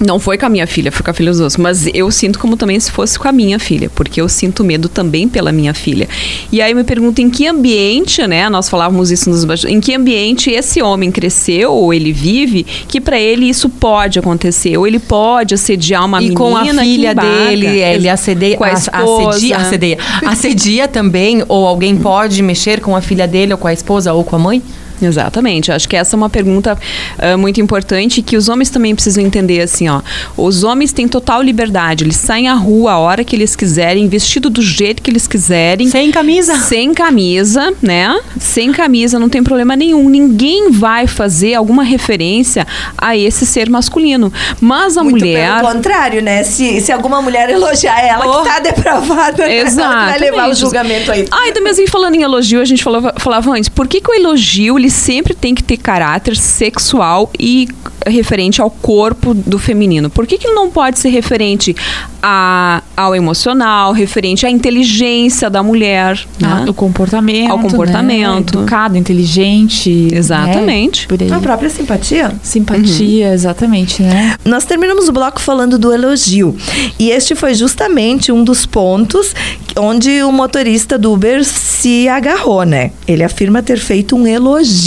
não 0.00 0.18
foi 0.18 0.38
com 0.38 0.46
a 0.46 0.48
minha 0.48 0.66
filha, 0.66 0.92
foi 0.92 1.02
com 1.02 1.10
a 1.10 1.14
filha 1.14 1.30
dos 1.30 1.40
outros. 1.40 1.56
Mas 1.56 1.88
eu 1.92 2.10
sinto 2.10 2.38
como 2.38 2.56
também 2.56 2.78
se 2.78 2.90
fosse 2.90 3.18
com 3.18 3.28
a 3.28 3.32
minha 3.32 3.58
filha, 3.58 3.90
porque 3.94 4.20
eu 4.20 4.28
sinto 4.28 4.62
medo 4.62 4.88
também 4.88 5.28
pela 5.28 5.50
minha 5.50 5.74
filha. 5.74 6.08
E 6.52 6.62
aí 6.62 6.70
eu 6.70 6.76
me 6.76 6.84
pergunto 6.84 7.20
em 7.20 7.28
que 7.28 7.46
ambiente, 7.46 8.24
né? 8.26 8.48
Nós 8.48 8.68
falávamos 8.68 9.10
isso 9.10 9.28
nos 9.28 9.64
em 9.64 9.80
que 9.80 9.94
ambiente 9.94 10.50
esse 10.50 10.80
homem 10.82 11.10
cresceu 11.10 11.72
ou 11.72 11.92
ele 11.92 12.12
vive, 12.12 12.64
que 12.86 13.00
para 13.00 13.18
ele 13.18 13.48
isso 13.48 13.68
pode 13.68 14.18
acontecer. 14.18 14.76
Ou 14.76 14.86
ele 14.86 14.98
pode 14.98 15.54
assediar 15.54 16.04
uma 16.04 16.18
e 16.18 16.28
menina. 16.28 16.34
E 16.34 16.36
com 16.36 16.56
a 16.56 16.64
filha 16.64 17.14
dele, 17.14 17.66
ele 17.66 18.08
assedia, 18.08 18.56
com 18.56 18.64
a 18.64 18.72
esposa. 18.72 19.30
assedia, 19.30 19.56
assedia, 19.56 19.98
assedia 20.24 20.88
também, 20.88 21.42
ou 21.48 21.66
alguém 21.66 21.96
pode 21.96 22.40
mexer 22.42 22.80
com 22.80 22.94
a 22.94 23.00
filha 23.00 23.26
dele, 23.26 23.52
ou 23.52 23.58
com 23.58 23.66
a 23.66 23.72
esposa, 23.72 24.12
ou 24.12 24.22
com 24.22 24.36
a 24.36 24.38
mãe? 24.38 24.62
Exatamente. 25.00 25.72
Acho 25.72 25.88
que 25.88 25.96
essa 25.96 26.14
é 26.14 26.16
uma 26.16 26.30
pergunta 26.30 26.78
uh, 27.18 27.38
muito 27.38 27.60
importante 27.60 28.22
que 28.22 28.36
os 28.36 28.48
homens 28.48 28.70
também 28.70 28.94
precisam 28.94 29.24
entender 29.24 29.60
assim, 29.60 29.88
ó. 29.88 30.00
Os 30.36 30.64
homens 30.64 30.92
têm 30.92 31.08
total 31.08 31.42
liberdade, 31.42 32.04
eles 32.04 32.16
saem 32.16 32.48
à 32.48 32.54
rua 32.54 32.92
a 32.92 32.98
hora 32.98 33.24
que 33.24 33.34
eles 33.34 33.56
quiserem, 33.56 34.08
vestido 34.08 34.50
do 34.50 34.62
jeito 34.62 35.02
que 35.02 35.10
eles 35.10 35.26
quiserem. 35.26 35.88
Sem 35.88 36.10
camisa. 36.10 36.56
Sem 36.56 36.94
camisa, 36.94 37.72
né? 37.82 38.18
Sem 38.38 38.72
camisa, 38.72 39.18
não 39.18 39.28
tem 39.28 39.42
problema 39.42 39.76
nenhum. 39.76 40.08
Ninguém 40.08 40.70
vai 40.70 41.06
fazer 41.06 41.54
alguma 41.54 41.82
referência 41.82 42.66
a 42.96 43.16
esse 43.16 43.46
ser 43.46 43.68
masculino. 43.68 44.32
Mas 44.60 44.96
a 44.96 45.02
muito 45.02 45.18
mulher. 45.18 45.60
Pelo 45.60 45.74
contrário, 45.74 46.22
né? 46.22 46.42
Se, 46.42 46.80
se 46.80 46.92
alguma 46.92 47.20
mulher 47.22 47.50
elogiar 47.50 48.00
ela 48.00 48.26
oh. 48.26 48.42
que 48.42 48.48
tá 48.48 48.58
depravada? 48.58 49.50
Exato. 49.50 50.10
vai 50.10 50.18
levar 50.18 50.48
o 50.50 50.54
julgamento 50.54 51.10
aí. 51.10 51.26
Ah, 51.30 51.48
então 51.48 51.62
mesmo 51.62 51.88
falando 51.88 52.14
em 52.14 52.22
elogio, 52.22 52.60
a 52.60 52.64
gente 52.64 52.82
falava, 52.82 53.14
falava 53.18 53.50
antes, 53.52 53.68
por 53.68 53.86
que, 53.86 54.00
que 54.00 54.10
o 54.10 54.14
elogio 54.14 54.78
ele 54.78 54.87
sempre 54.90 55.34
tem 55.34 55.54
que 55.54 55.62
ter 55.62 55.76
caráter 55.76 56.36
sexual 56.36 57.30
e 57.38 57.68
referente 58.06 58.60
ao 58.60 58.70
corpo 58.70 59.34
do 59.34 59.58
feminino? 59.58 60.10
Por 60.10 60.26
que, 60.26 60.38
que 60.38 60.48
não 60.48 60.70
pode 60.70 60.98
ser 60.98 61.10
referente 61.10 61.74
a, 62.22 62.82
ao 62.96 63.14
emocional, 63.14 63.92
referente 63.92 64.46
à 64.46 64.50
inteligência 64.50 65.48
da 65.50 65.62
mulher? 65.62 66.18
Né? 66.40 66.64
Ao 66.66 66.74
comportamento. 66.74 67.50
Ao 67.50 67.58
comportamento. 67.58 68.56
Né? 68.56 68.62
Educado, 68.62 68.96
inteligente. 68.96 70.08
Exatamente. 70.12 71.08
Né? 71.10 71.34
A 71.34 71.40
própria 71.40 71.70
simpatia. 71.70 72.32
Simpatia, 72.42 73.28
uhum. 73.28 73.32
exatamente, 73.32 74.02
né? 74.02 74.36
Nós 74.44 74.64
terminamos 74.64 75.08
o 75.08 75.12
bloco 75.12 75.40
falando 75.40 75.78
do 75.78 75.92
elogio. 75.92 76.56
E 76.98 77.10
este 77.10 77.34
foi 77.34 77.54
justamente 77.54 78.32
um 78.32 78.42
dos 78.42 78.66
pontos 78.66 79.34
onde 79.76 80.22
o 80.22 80.32
motorista 80.32 80.98
do 80.98 81.12
Uber 81.12 81.44
se 81.44 82.08
agarrou, 82.08 82.64
né? 82.64 82.90
Ele 83.06 83.22
afirma 83.22 83.62
ter 83.62 83.78
feito 83.78 84.16
um 84.16 84.26
elogio 84.26 84.77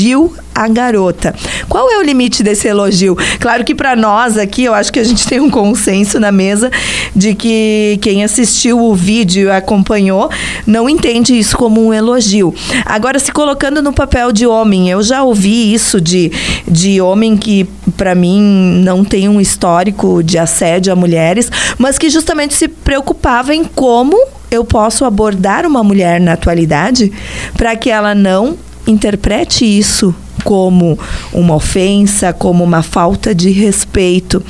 à 0.54 0.68
garota. 0.68 1.34
Qual 1.68 1.90
é 1.92 1.98
o 1.98 2.04
limite 2.04 2.44
desse 2.44 2.68
elogio? 2.68 3.18
Claro 3.40 3.64
que 3.64 3.74
para 3.74 3.96
nós 3.96 4.38
aqui, 4.38 4.64
eu 4.64 4.74
acho 4.74 4.92
que 4.92 5.00
a 5.00 5.04
gente 5.04 5.28
tem 5.28 5.40
um 5.40 5.50
consenso 5.50 6.20
na 6.20 6.32
mesa 6.32 6.70
de 7.16 7.34
que 7.34 7.98
quem 8.02 8.24
assistiu 8.24 8.80
o 8.80 8.94
vídeo 8.94 9.48
e 9.48 9.52
acompanhou 9.52 10.30
não 10.66 10.90
entende 10.90 11.38
isso 11.38 11.58
como 11.58 11.86
um 11.86 11.94
elogio. 11.94 12.54
Agora, 12.86 13.20
se 13.20 13.32
colocando 13.32 13.82
no 13.82 13.94
papel 13.94 14.32
de 14.32 14.46
homem, 14.46 14.90
eu 14.90 15.02
já 15.02 15.24
ouvi 15.24 15.74
isso 15.74 16.00
de, 16.00 16.32
de 16.68 17.02
homem 17.02 17.38
que, 17.38 17.68
para 17.98 18.14
mim, 18.14 18.82
não 18.84 19.04
tem 19.04 19.28
um 19.28 19.40
histórico 19.40 20.22
de 20.24 20.38
assédio 20.38 20.92
a 20.92 20.96
mulheres, 20.96 21.50
mas 21.78 21.98
que 21.98 22.10
justamente 22.10 22.54
se 22.54 22.68
preocupava 22.68 23.54
em 23.56 23.64
como 23.64 24.18
eu 24.50 24.66
posso 24.66 25.06
abordar 25.06 25.66
uma 25.66 25.84
mulher 25.84 26.20
na 26.20 26.34
atualidade 26.34 27.12
para 27.58 27.76
que 27.76 27.90
ela 27.90 28.14
não 28.14 28.58
interprete 28.88 29.66
isso 29.66 30.14
como 30.44 30.98
uma 31.32 31.56
ofensa, 31.56 32.34
como 32.34 32.64
uma 32.64 32.82
falta 32.82 33.34
de 33.34 33.52
respeito. 33.52 34.44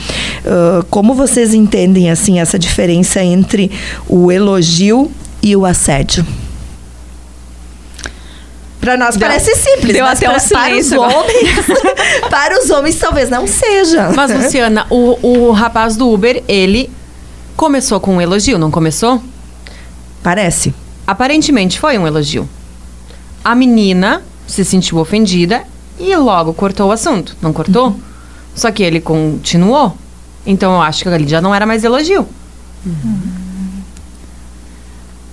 Uh, 0.46 0.86
como 0.90 1.14
vocês 1.14 1.54
entendem 1.54 2.10
assim 2.10 2.40
essa 2.40 2.58
diferença 2.58 3.24
entre 3.24 3.72
o 4.08 4.32
elogio 4.32 5.12
e 5.44 5.56
o 5.56 5.66
assédio? 5.66 6.26
Para 8.80 8.98
nós 8.98 9.16
deu, 9.16 9.28
parece 9.28 9.54
simples, 9.56 9.94
deu 9.94 10.04
mas 10.04 10.18
até 10.18 10.28
pra, 10.28 10.38
um 10.38 10.50
para 10.50 10.76
os 10.76 10.92
homens, 10.92 11.66
para 12.32 12.60
os 12.60 12.70
homens 12.72 12.96
talvez 12.96 13.30
não 13.30 13.46
seja. 13.46 14.10
Mas 14.16 14.32
Luciana, 14.34 14.88
o, 14.90 15.20
o 15.22 15.52
rapaz 15.52 15.96
do 15.96 16.12
Uber, 16.12 16.44
ele 16.48 16.90
começou 17.56 18.00
com 18.00 18.16
um 18.16 18.22
elogio, 18.22 18.58
não 18.58 18.72
começou? 18.72 19.22
Parece. 20.24 20.74
Aparentemente 21.06 21.80
foi 21.80 21.96
um 22.00 22.08
elogio. 22.08 22.50
A 23.44 23.56
menina 23.56 24.22
se 24.48 24.64
sentiu 24.64 24.98
ofendida 24.98 25.64
e 26.00 26.16
logo 26.16 26.54
cortou 26.54 26.90
o 26.90 26.92
assunto. 26.92 27.36
Não 27.42 27.54
cortou? 27.54 27.88
Uhum. 27.88 28.00
Só 28.56 28.72
que 28.72 28.84
ele 28.84 29.00
continuou. 29.00 29.96
Então 30.46 30.74
eu 30.74 30.82
acho 30.82 31.04
que 31.04 31.10
ali 31.10 31.28
já 31.28 31.42
não 31.42 31.54
era 31.54 31.66
mais 31.66 31.84
elogio. 31.84 32.28
Uhum. 32.86 33.20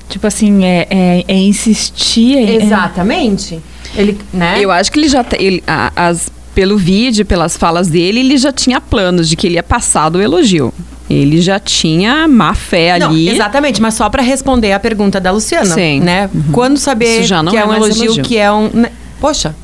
Tipo 0.08 0.26
assim, 0.26 0.64
é, 0.64 0.86
é, 0.88 1.24
é 1.28 1.34
insistir. 1.34 2.36
É, 2.36 2.56
Exatamente. 2.64 3.60
Ele, 3.94 4.18
né? 4.32 4.58
Eu 4.60 4.70
acho 4.70 4.90
que 4.90 4.98
ele 4.98 5.08
já. 5.08 5.24
Ele, 5.38 5.62
a, 5.66 5.92
as, 5.94 6.30
pelo 6.54 6.76
vídeo, 6.76 7.24
pelas 7.26 7.56
falas 7.56 7.88
dele, 7.88 8.20
ele 8.20 8.36
já 8.36 8.52
tinha 8.52 8.80
planos 8.80 9.28
de 9.28 9.36
que 9.36 9.46
ele 9.46 9.56
ia 9.56 9.62
passar 9.62 10.08
do 10.08 10.20
elogio. 10.20 10.72
Ele 11.08 11.40
já 11.40 11.58
tinha 11.58 12.28
má 12.28 12.54
fé 12.54 12.92
ali. 12.92 13.26
Não, 13.26 13.32
exatamente, 13.32 13.80
mas 13.80 13.94
só 13.94 14.08
para 14.10 14.22
responder 14.22 14.72
a 14.72 14.80
pergunta 14.80 15.18
da 15.20 15.30
Luciana, 15.30 15.74
Sim. 15.74 16.00
né? 16.00 16.28
Uhum. 16.32 16.42
Quando 16.52 16.76
saber 16.78 17.26
que 17.26 17.56
é, 17.56 17.60
é 17.60 17.66
um 17.66 17.74
elogio, 17.74 18.04
elogio, 18.04 18.24
que 18.24 18.36
é 18.36 18.52
um, 18.52 18.68
né? 18.72 18.90
poxa, 19.18 19.54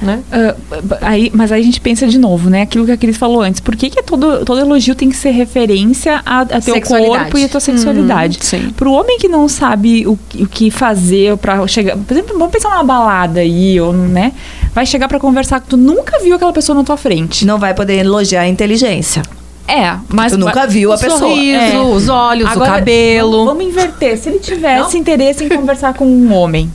né? 0.00 0.22
Uh, 0.30 0.96
aí, 1.00 1.30
mas 1.34 1.50
aí 1.50 1.60
a 1.60 1.64
gente 1.64 1.80
pensa 1.80 2.06
de 2.06 2.18
novo, 2.18 2.50
né? 2.50 2.62
Aquilo 2.62 2.84
que 2.84 2.92
a 2.92 2.96
Cris 2.96 3.16
falou 3.16 3.40
antes. 3.40 3.60
Por 3.60 3.74
que, 3.74 3.90
que 3.90 4.02
todo, 4.02 4.44
todo 4.44 4.60
elogio 4.60 4.94
tem 4.94 5.08
que 5.08 5.16
ser 5.16 5.30
referência 5.30 6.20
a, 6.24 6.40
a 6.40 6.60
teu 6.60 6.80
corpo 6.80 7.38
e 7.38 7.44
a 7.44 7.48
tua 7.48 7.60
sexualidade? 7.60 8.38
Uhum, 8.52 8.70
Pro 8.72 8.92
homem 8.92 9.18
que 9.18 9.28
não 9.28 9.48
sabe 9.48 10.06
o, 10.06 10.18
o 10.38 10.46
que 10.46 10.70
fazer 10.70 11.36
para 11.38 11.66
chegar... 11.66 11.96
Por 11.96 12.12
exemplo, 12.12 12.38
vamos 12.38 12.52
pensar 12.52 12.70
numa 12.70 12.84
balada 12.84 13.40
aí, 13.40 13.80
ou, 13.80 13.92
né? 13.92 14.32
Vai 14.74 14.84
chegar 14.84 15.08
para 15.08 15.18
conversar 15.18 15.60
que 15.60 15.68
tu 15.68 15.76
nunca 15.76 16.20
viu 16.20 16.34
aquela 16.34 16.52
pessoa 16.52 16.76
na 16.76 16.84
tua 16.84 16.96
frente. 16.96 17.46
Não 17.46 17.58
vai 17.58 17.72
poder 17.72 17.98
elogiar 17.98 18.42
a 18.42 18.48
inteligência. 18.48 19.22
É, 19.66 19.96
mas. 20.08 20.32
Tu 20.32 20.38
nunca 20.38 20.66
viu 20.66 20.92
a 20.92 20.98
pessoa. 20.98 21.18
Sorriso, 21.18 21.58
é. 21.58 21.80
os 21.80 22.08
olhos, 22.08 22.48
Agora, 22.50 22.70
o 22.70 22.74
cabelo. 22.74 23.44
Vamos, 23.46 23.64
inverter. 23.64 24.18
Se 24.18 24.28
ele 24.28 24.38
tivesse 24.38 24.94
não? 24.94 25.00
interesse 25.00 25.44
em 25.44 25.48
conversar 25.48 25.94
com 25.94 26.06
um 26.06 26.32
homem, 26.34 26.70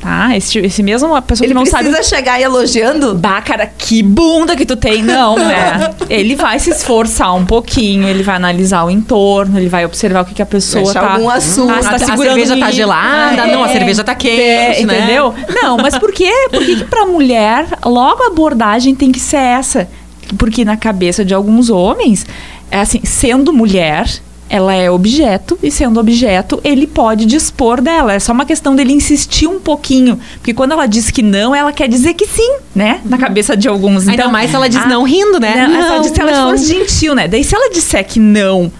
tá? 0.00 0.36
Esse, 0.36 0.58
esse 0.58 0.82
mesmo 0.82 1.08
uma 1.08 1.22
pessoa 1.22 1.46
ele 1.46 1.54
que 1.54 1.58
não 1.58 1.64
sabe. 1.64 1.84
Ele 1.84 1.94
precisa 1.94 2.16
chegar 2.16 2.40
elogiando? 2.40 3.14
Bah, 3.14 3.40
cara, 3.40 3.66
que 3.66 4.02
bunda 4.02 4.56
que 4.56 4.66
tu 4.66 4.74
tem. 4.74 5.02
Não, 5.02 5.36
né? 5.38 5.94
ele 6.10 6.34
vai 6.34 6.58
se 6.58 6.70
esforçar 6.70 7.34
um 7.34 7.46
pouquinho, 7.46 8.08
ele 8.08 8.24
vai 8.24 8.34
analisar 8.34 8.84
o 8.84 8.90
entorno, 8.90 9.58
ele 9.58 9.68
vai 9.68 9.84
observar 9.84 10.22
o 10.22 10.24
que, 10.24 10.34
que 10.34 10.42
a 10.42 10.46
pessoa 10.46 10.84
Deixa 10.84 11.00
tá. 11.00 11.14
algum 11.14 11.30
assunto. 11.30 11.82
Tá, 11.82 11.90
tá 11.90 11.98
segurando 12.00 12.20
a 12.20 12.46
cerveja 12.46 12.58
tá 12.58 12.70
gelada, 12.72 13.42
é, 13.42 13.52
não, 13.52 13.62
a 13.62 13.68
cerveja 13.68 14.02
tá 14.02 14.14
quente, 14.14 14.40
é, 14.40 14.84
né? 14.84 14.98
Entendeu? 14.98 15.32
Não, 15.62 15.76
mas 15.76 15.96
por 15.96 16.12
quê? 16.12 16.32
Por 16.50 16.64
que, 16.64 16.76
que 16.76 16.84
pra 16.84 17.06
mulher, 17.06 17.66
logo 17.84 18.24
a 18.24 18.26
abordagem 18.26 18.94
tem 18.94 19.12
que 19.12 19.20
ser 19.20 19.36
essa? 19.36 19.88
Porque 20.34 20.64
na 20.64 20.76
cabeça 20.76 21.24
de 21.24 21.34
alguns 21.34 21.70
homens, 21.70 22.26
é 22.70 22.80
assim, 22.80 23.00
sendo 23.04 23.52
mulher, 23.52 24.08
ela 24.48 24.74
é 24.74 24.90
objeto 24.90 25.58
e 25.62 25.70
sendo 25.70 25.98
objeto, 25.98 26.60
ele 26.62 26.86
pode 26.86 27.24
dispor 27.24 27.80
dela. 27.80 28.12
É 28.12 28.18
só 28.18 28.32
uma 28.32 28.44
questão 28.44 28.76
dele 28.76 28.92
insistir 28.92 29.46
um 29.46 29.58
pouquinho, 29.58 30.18
porque 30.34 30.54
quando 30.54 30.72
ela 30.72 30.86
diz 30.86 31.10
que 31.10 31.22
não, 31.22 31.54
ela 31.54 31.72
quer 31.72 31.88
dizer 31.88 32.14
que 32.14 32.26
sim, 32.26 32.56
né? 32.74 33.00
Na 33.04 33.18
cabeça 33.18 33.56
de 33.56 33.68
alguns. 33.68 34.04
Então, 34.04 34.12
Ainda 34.12 34.28
mais 34.28 34.50
se 34.50 34.56
ela 34.56 34.68
diz 34.68 34.86
não 34.86 35.02
rindo, 35.02 35.40
né? 35.40 35.66
Não, 35.66 35.74
não, 35.74 35.94
ela, 35.94 36.04
se 36.04 36.20
ela 36.20 36.50
for 36.50 36.56
gentil, 36.58 37.14
né? 37.14 37.26
Daí 37.26 37.42
se 37.42 37.54
ela 37.54 37.70
disser 37.70 38.06
que 38.06 38.20
não 38.20 38.70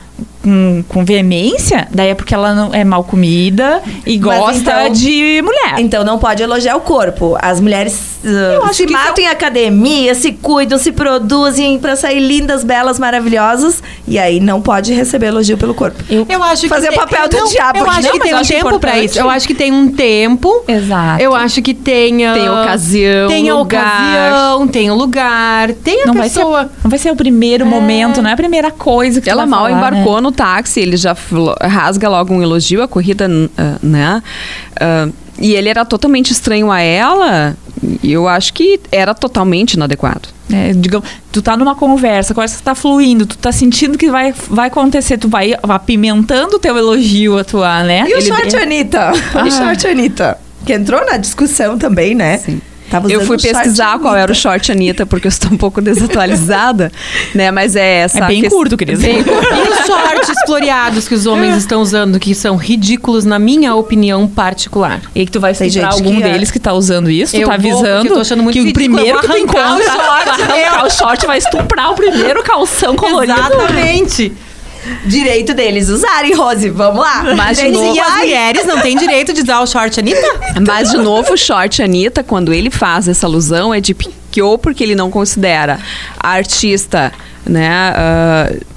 com, 0.45 0.85
com 0.87 1.05
veemência, 1.05 1.89
daí 1.91 2.11
é 2.11 2.15
porque 2.15 2.35
ela 2.35 2.55
não 2.55 2.75
é 2.75 2.85
mal 2.85 3.03
comida 3.03 3.83
e 4.05 4.19
gosta 4.19 4.59
então, 4.59 4.93
de 4.93 5.41
mulher. 5.43 5.77
Então 5.79 6.05
não 6.05 6.19
pode 6.19 6.43
elogiar 6.43 6.77
o 6.77 6.83
corpo. 6.83 7.37
As 7.41 7.61
mulheres 7.61 8.19
uh, 8.23 8.73
se 8.75 8.87
matam 8.87 9.17
são... 9.17 9.25
em 9.25 9.29
academia, 9.29 10.15
se 10.15 10.33
cuidam, 10.33 10.79
se 10.79 10.93
produzem 10.93 11.79
para 11.79 11.97
sair 11.97 12.21
lindas, 12.21 12.63
belas, 12.63 12.99
maravilhosas. 12.99 13.83
E 14.07 14.19
aí 14.19 14.39
não 14.39 14.61
pode 14.61 14.93
receber 14.93 15.29
elogio 15.29 15.57
pelo 15.57 15.75
corpo. 15.75 15.97
Eu, 16.11 16.27
eu 16.29 16.43
acho 16.43 16.69
Fazer 16.69 16.89
que 16.89 16.95
o 16.95 16.99
papel 16.99 17.29
do 17.29 17.37
não, 17.39 17.47
diabo. 17.47 17.79
Eu 17.79 17.89
acho 17.89 18.03
não, 18.03 18.13
que 18.13 18.21
tem 18.21 18.35
um 18.35 18.43
tempo 18.43 18.79
para 18.79 18.99
isso. 18.99 19.19
Eu 19.19 19.31
acho 19.31 19.47
que 19.47 19.55
tem 19.55 19.73
um 19.73 19.91
tempo. 19.91 20.65
Exato. 20.69 21.23
Eu 21.23 21.35
acho 21.35 21.63
que 21.63 21.73
tem... 21.73 22.29
Uh, 22.29 22.35
tem 22.35 22.49
ocasião, 22.51 23.29
Tem 23.29 23.49
a 23.49 23.57
ocasião, 23.57 24.69
tem 24.69 24.91
o 24.91 24.95
lugar, 24.95 25.73
tem 25.73 26.03
a 26.03 26.07
não 26.07 26.15
pessoa... 26.15 26.53
Vai 26.53 26.65
ser, 26.65 26.71
não 26.83 26.91
vai 26.91 26.99
ser 26.99 27.11
o 27.11 27.17
primeiro 27.17 27.65
é. 27.65 27.67
momento, 27.67 28.21
não 28.21 28.29
é 28.29 28.35
a 28.35 28.37
primeira 28.37 28.71
coisa 28.71 29.23
que 29.23 29.31
Ela 29.31 29.47
mal 29.47 29.65
falar, 29.65 29.73
embarcou 29.73 30.17
né? 30.17 30.21
no 30.21 30.34
táxi, 30.35 30.81
ele 30.81 30.97
já 30.97 31.17
rasga 31.63 32.09
logo 32.09 32.35
um 32.35 32.43
elogio 32.43 32.83
à 32.83 32.89
corrida, 32.89 33.29
uh, 33.29 33.87
né? 33.87 34.23
Uh, 34.73 35.13
e 35.39 35.55
ele 35.55 35.69
era 35.69 35.85
totalmente 35.85 36.31
estranho 36.31 36.71
a 36.71 36.81
ela, 36.81 37.57
e 38.03 38.13
eu 38.13 38.29
acho 38.29 38.53
que 38.53 38.81
era 38.93 39.15
totalmente 39.15 39.75
inadequado. 39.75 40.29
É, 40.53 40.73
digamos, 40.73 41.09
tu 41.33 41.41
tá 41.41 41.57
numa 41.57 41.75
conversa, 41.75 42.33
a 42.33 42.35
conversa 42.35 42.61
tá 42.63 42.75
fluindo, 42.75 43.27
tu 43.27 43.37
tá 43.39 43.51
sentindo 43.51 43.97
que 43.97 44.11
vai, 44.11 44.33
vai 44.49 44.69
acontecer, 44.69 45.17
tu 45.19 45.29
vai 45.29 45.55
apimentando 45.63 46.57
o 46.57 46.59
teu 46.59 46.77
elogio 46.77 47.39
a 47.39 47.45
tua, 47.45 47.83
né? 47.83 48.05
E 48.07 48.13
Ele, 48.13 48.17
o 48.17 48.23
short 48.23 48.57
Anitta? 48.57 49.13
Ah. 49.35 49.43
E 49.45 49.49
o 49.49 49.51
short 49.51 49.87
Anitta? 49.87 50.39
Que 50.65 50.75
entrou 50.75 51.05
na 51.05 51.17
discussão 51.17 51.79
também, 51.79 52.15
né? 52.15 52.39
Sim 52.39 52.61
eu 53.09 53.25
fui 53.25 53.39
pesquisar 53.39 53.99
qual 53.99 54.17
era 54.17 54.31
o 54.31 54.35
short 54.35 54.71
Anitta, 54.71 55.07
porque 55.07 55.27
eu 55.27 55.31
estou 55.31 55.53
um 55.53 55.57
pouco 55.57 55.81
desatualizada, 55.83 56.93
né? 57.35 57.51
Mas 57.51 57.77
é 57.77 58.01
essa. 58.01 58.25
É 58.25 58.27
bem 58.27 58.43
que... 58.43 58.49
curto, 58.49 58.77
querido. 58.77 59.01
Bem 59.01 59.23
curto. 59.25 59.55
E 59.55 59.69
os 59.69 59.87
shorts 59.87 60.37
floreados 60.47 61.09
que 61.09 61.15
os 61.15 61.27
homens 61.27 61.57
estão 61.57 61.81
usando, 61.81 62.19
que 62.19 62.35
são 62.35 62.57
ridículos, 62.57 63.25
na 63.25 63.39
minha 63.39 63.75
opinião 63.75 64.27
particular. 64.27 65.01
E 65.15 65.25
que 65.27 65.33
tu 65.33 65.41
vai 65.41 65.55
ser 65.55 65.85
algum 65.85 66.17
que 66.17 66.23
é. 66.23 66.33
deles 66.33 66.51
que 66.51 66.59
tá 66.59 66.73
usando 66.73 67.11
isso? 67.11 67.37
Tu 67.37 67.45
tá 67.45 67.55
avisando 67.55 68.09
eu 68.09 68.15
tô 68.15 68.21
achando 68.21 68.43
muito 68.43 68.55
que 68.55 68.69
o 68.69 68.73
primeiro 68.73 69.21
que 69.21 69.29
tu 69.29 69.37
encontra 69.37 69.75
o 69.75 69.83
short, 69.83 70.43
vai 70.47 70.65
arrancar 70.65 70.87
o 70.87 70.91
short 70.91 71.27
vai 71.27 71.39
estuprar 71.39 71.93
o 71.93 71.95
primeiro 71.95 72.43
calção 72.43 72.97
colorido. 72.97 73.33
Exatamente. 73.33 74.33
Direito 75.07 75.55
deles 75.55 75.89
usarem, 75.89 76.35
Rose. 76.35 76.69
Vamos 76.71 77.01
lá. 77.01 77.35
Mas 77.37 77.59
de 77.59 77.69
novo, 77.69 78.01
as 78.01 78.17
mulheres 78.17 78.67
não 78.67 78.81
têm 78.81 78.97
direito 78.97 79.33
de 79.33 79.43
usar 79.43 79.61
o 79.61 79.67
short 79.67 79.99
Anitta? 80.01 80.27
Mas 80.67 80.91
de 80.91 80.99
novo, 80.99 81.35
o 81.35 81.37
short 81.37 81.83
Anitta, 81.83 82.23
quando 82.23 82.53
ele 82.53 82.71
faz 82.71 83.09
essa 83.09 83.27
alusão, 83.27 83.73
é 83.73 83.81
de 83.81 83.95
que 83.95 84.43
ou 84.43 84.59
porque 84.59 84.83
ele 84.83 84.95
não 84.95 85.11
considera 85.11 85.79
a 86.19 86.31
artista, 86.31 87.13
né? 87.47 87.93
Uh, 87.93 88.75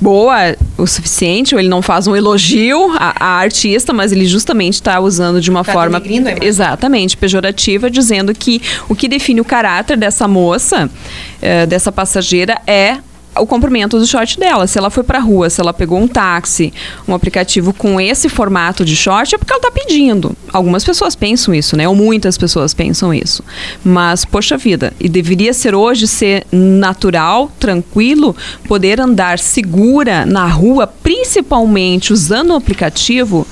boa 0.00 0.56
o 0.78 0.86
suficiente, 0.86 1.54
ou 1.54 1.60
ele 1.60 1.68
não 1.68 1.82
faz 1.82 2.06
um 2.06 2.16
elogio 2.16 2.92
à, 2.96 3.14
à 3.24 3.38
artista, 3.40 3.92
mas 3.92 4.10
ele 4.10 4.26
justamente 4.26 4.74
está 4.74 4.98
usando 5.00 5.40
de 5.40 5.50
uma 5.50 5.64
tá 5.64 5.72
forma 5.72 6.02
exatamente 6.40 7.16
pejorativa, 7.16 7.90
dizendo 7.90 8.34
que 8.34 8.62
o 8.88 8.94
que 8.94 9.08
define 9.08 9.40
o 9.40 9.44
caráter 9.44 9.96
dessa 9.96 10.26
moça, 10.26 10.86
uh, 10.88 11.66
dessa 11.66 11.92
passageira, 11.92 12.58
é 12.66 12.98
o 13.36 13.46
comprimento 13.46 13.98
do 13.98 14.06
short 14.06 14.38
dela. 14.38 14.66
Se 14.66 14.78
ela 14.78 14.90
foi 14.90 15.02
pra 15.02 15.18
rua, 15.18 15.48
se 15.48 15.60
ela 15.60 15.72
pegou 15.72 15.98
um 15.98 16.06
táxi, 16.06 16.72
um 17.06 17.14
aplicativo 17.14 17.72
com 17.72 18.00
esse 18.00 18.28
formato 18.28 18.84
de 18.84 18.94
short, 18.94 19.34
é 19.34 19.38
porque 19.38 19.52
ela 19.52 19.62
tá 19.62 19.70
pedindo. 19.70 20.36
Algumas 20.52 20.84
pessoas 20.84 21.14
pensam 21.14 21.54
isso, 21.54 21.76
né? 21.76 21.88
Ou 21.88 21.94
muitas 21.94 22.36
pessoas 22.36 22.74
pensam 22.74 23.12
isso. 23.12 23.42
Mas, 23.84 24.24
poxa 24.24 24.56
vida, 24.56 24.92
e 25.00 25.08
deveria 25.08 25.52
ser 25.52 25.74
hoje 25.74 26.06
ser 26.06 26.46
natural, 26.52 27.50
tranquilo, 27.58 28.36
poder 28.66 29.00
andar 29.00 29.38
segura 29.38 30.26
na 30.26 30.46
rua, 30.46 30.86
principalmente 30.86 32.12
usando 32.12 32.50
o 32.50 32.56
aplicativo, 32.56 33.46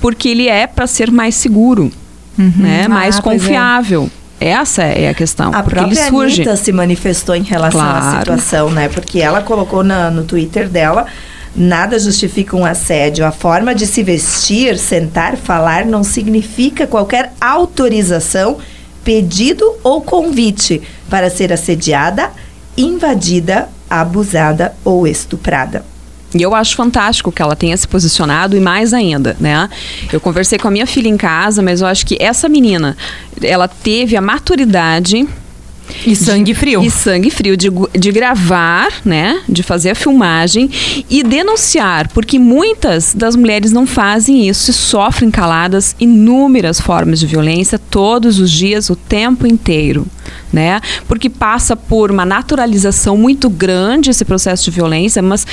porque 0.00 0.28
ele 0.28 0.48
é 0.48 0.66
para 0.66 0.86
ser 0.86 1.10
mais 1.10 1.34
seguro, 1.34 1.90
uhum. 2.38 2.52
né? 2.56 2.88
Mais 2.88 3.16
ah, 3.16 3.18
é. 3.18 3.22
confiável. 3.22 4.10
É. 4.20 4.23
Essa 4.46 4.82
é 4.82 5.08
a 5.08 5.14
questão. 5.14 5.50
A 5.54 5.62
própria 5.62 6.06
Anitta 6.06 6.56
se 6.56 6.72
manifestou 6.72 7.34
em 7.34 7.42
relação 7.42 7.80
claro. 7.80 8.06
à 8.06 8.18
situação, 8.18 8.70
né? 8.70 8.88
Porque 8.88 9.20
ela 9.20 9.42
colocou 9.42 9.82
na, 9.82 10.10
no 10.10 10.24
Twitter 10.24 10.68
dela 10.68 11.06
Nada 11.56 11.98
justifica 12.00 12.56
um 12.56 12.64
assédio. 12.64 13.24
A 13.24 13.30
forma 13.30 13.74
de 13.74 13.86
se 13.86 14.02
vestir, 14.02 14.76
sentar, 14.76 15.36
falar 15.36 15.86
não 15.86 16.02
significa 16.02 16.86
qualquer 16.86 17.32
autorização, 17.40 18.58
pedido 19.04 19.64
ou 19.84 20.00
convite 20.00 20.82
para 21.08 21.30
ser 21.30 21.52
assediada, 21.52 22.30
invadida, 22.76 23.68
abusada 23.88 24.74
ou 24.84 25.06
estuprada. 25.06 25.84
E 26.34 26.42
eu 26.42 26.54
acho 26.54 26.74
fantástico 26.74 27.30
que 27.30 27.40
ela 27.40 27.54
tenha 27.54 27.76
se 27.76 27.86
posicionado 27.86 28.56
e 28.56 28.60
mais 28.60 28.92
ainda, 28.92 29.36
né? 29.38 29.68
Eu 30.12 30.20
conversei 30.20 30.58
com 30.58 30.68
a 30.68 30.70
minha 30.70 30.86
filha 30.86 31.08
em 31.08 31.16
casa, 31.16 31.62
mas 31.62 31.80
eu 31.80 31.86
acho 31.86 32.04
que 32.04 32.16
essa 32.20 32.48
menina, 32.48 32.96
ela 33.40 33.68
teve 33.68 34.16
a 34.16 34.20
maturidade 34.20 35.26
e 36.06 36.14
sangue 36.14 36.54
frio. 36.54 36.82
E 36.82 36.90
sangue 36.90 37.30
frio 37.30 37.56
de, 37.56 37.70
de 37.92 38.12
gravar, 38.12 38.92
né? 39.04 39.40
De 39.48 39.62
fazer 39.62 39.90
a 39.90 39.94
filmagem 39.94 40.70
e 41.08 41.22
denunciar, 41.22 42.08
porque 42.08 42.38
muitas 42.38 43.14
das 43.14 43.36
mulheres 43.36 43.72
não 43.72 43.86
fazem 43.86 44.48
isso 44.48 44.70
e 44.70 44.74
sofrem 44.74 45.30
caladas 45.30 45.94
inúmeras 45.98 46.80
formas 46.80 47.20
de 47.20 47.26
violência 47.26 47.78
todos 47.78 48.38
os 48.38 48.50
dias, 48.50 48.90
o 48.90 48.96
tempo 48.96 49.46
inteiro. 49.46 50.06
Né? 50.52 50.80
Porque 51.06 51.28
passa 51.28 51.74
por 51.76 52.10
uma 52.10 52.24
naturalização 52.24 53.16
muito 53.16 53.50
grande 53.50 54.10
esse 54.10 54.24
processo 54.24 54.64
de 54.64 54.70
violência, 54.70 55.20
mas 55.20 55.46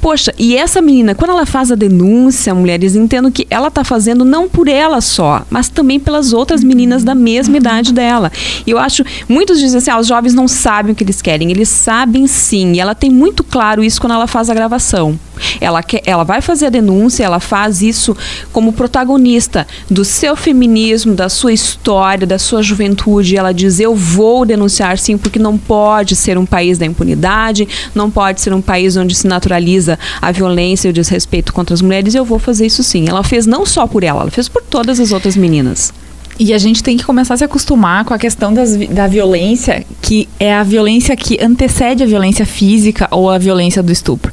poxa, 0.00 0.34
e 0.38 0.56
essa 0.56 0.80
menina, 0.80 1.14
quando 1.14 1.30
ela 1.30 1.46
faz 1.46 1.70
a 1.70 1.74
denúncia, 1.74 2.54
mulheres 2.54 2.96
entendam 2.96 3.30
que 3.30 3.46
ela 3.50 3.68
está 3.68 3.84
fazendo 3.84 4.24
não 4.24 4.48
por 4.48 4.66
ela 4.66 5.00
só, 5.00 5.44
mas 5.50 5.68
também 5.68 6.00
pelas 6.00 6.32
outras 6.32 6.64
meninas 6.64 7.04
da 7.04 7.14
mesma 7.14 7.56
idade 7.56 7.92
dela. 7.92 8.32
E 8.66 8.70
eu 8.70 8.78
acho 8.78 9.04
muitos 9.28 9.60
dizem 9.60 9.75
dizem 9.76 9.92
assim, 9.92 9.98
ah, 9.98 10.00
os 10.00 10.06
jovens 10.06 10.34
não 10.34 10.48
sabem 10.48 10.92
o 10.92 10.94
que 10.94 11.04
eles 11.04 11.22
querem. 11.22 11.50
Eles 11.50 11.68
sabem 11.68 12.26
sim. 12.26 12.72
E 12.72 12.80
ela 12.80 12.94
tem 12.94 13.10
muito 13.10 13.44
claro 13.44 13.82
isso 13.82 14.00
quando 14.00 14.12
ela 14.12 14.26
faz 14.26 14.50
a 14.50 14.54
gravação. 14.54 15.18
Ela, 15.60 15.82
quer, 15.82 16.02
ela 16.06 16.24
vai 16.24 16.40
fazer 16.40 16.66
a 16.66 16.70
denúncia, 16.70 17.24
ela 17.24 17.40
faz 17.40 17.82
isso 17.82 18.16
como 18.52 18.72
protagonista 18.72 19.66
do 19.90 20.04
seu 20.04 20.34
feminismo, 20.34 21.14
da 21.14 21.28
sua 21.28 21.52
história, 21.52 22.26
da 22.26 22.38
sua 22.38 22.62
juventude. 22.62 23.36
Ela 23.36 23.52
diz: 23.52 23.78
Eu 23.78 23.94
vou 23.94 24.46
denunciar 24.46 24.98
sim, 24.98 25.18
porque 25.18 25.38
não 25.38 25.58
pode 25.58 26.16
ser 26.16 26.38
um 26.38 26.46
país 26.46 26.78
da 26.78 26.86
impunidade, 26.86 27.68
não 27.94 28.10
pode 28.10 28.40
ser 28.40 28.54
um 28.54 28.62
país 28.62 28.96
onde 28.96 29.14
se 29.14 29.26
naturaliza 29.26 29.98
a 30.20 30.32
violência 30.32 30.88
e 30.88 30.90
o 30.90 30.94
desrespeito 30.94 31.52
contra 31.52 31.74
as 31.74 31.82
mulheres. 31.82 32.14
Eu 32.14 32.24
vou 32.24 32.38
fazer 32.38 32.66
isso 32.66 32.82
sim. 32.82 33.06
Ela 33.08 33.22
fez 33.22 33.46
não 33.46 33.66
só 33.66 33.86
por 33.86 34.02
ela, 34.02 34.22
ela 34.22 34.30
fez 34.30 34.48
por 34.48 34.62
todas 34.62 34.98
as 35.00 35.12
outras 35.12 35.36
meninas. 35.36 35.92
E 36.38 36.52
a 36.52 36.58
gente 36.58 36.82
tem 36.82 36.96
que 36.96 37.04
começar 37.04 37.34
a 37.34 37.36
se 37.36 37.44
acostumar 37.44 38.04
com 38.04 38.12
a 38.12 38.18
questão 38.18 38.52
das, 38.52 38.76
da 38.76 39.06
violência, 39.06 39.84
que 40.02 40.28
é 40.38 40.54
a 40.54 40.62
violência 40.62 41.16
que 41.16 41.42
antecede 41.42 42.02
a 42.02 42.06
violência 42.06 42.44
física 42.44 43.08
ou 43.10 43.30
a 43.30 43.38
violência 43.38 43.82
do 43.82 43.90
estupro. 43.90 44.32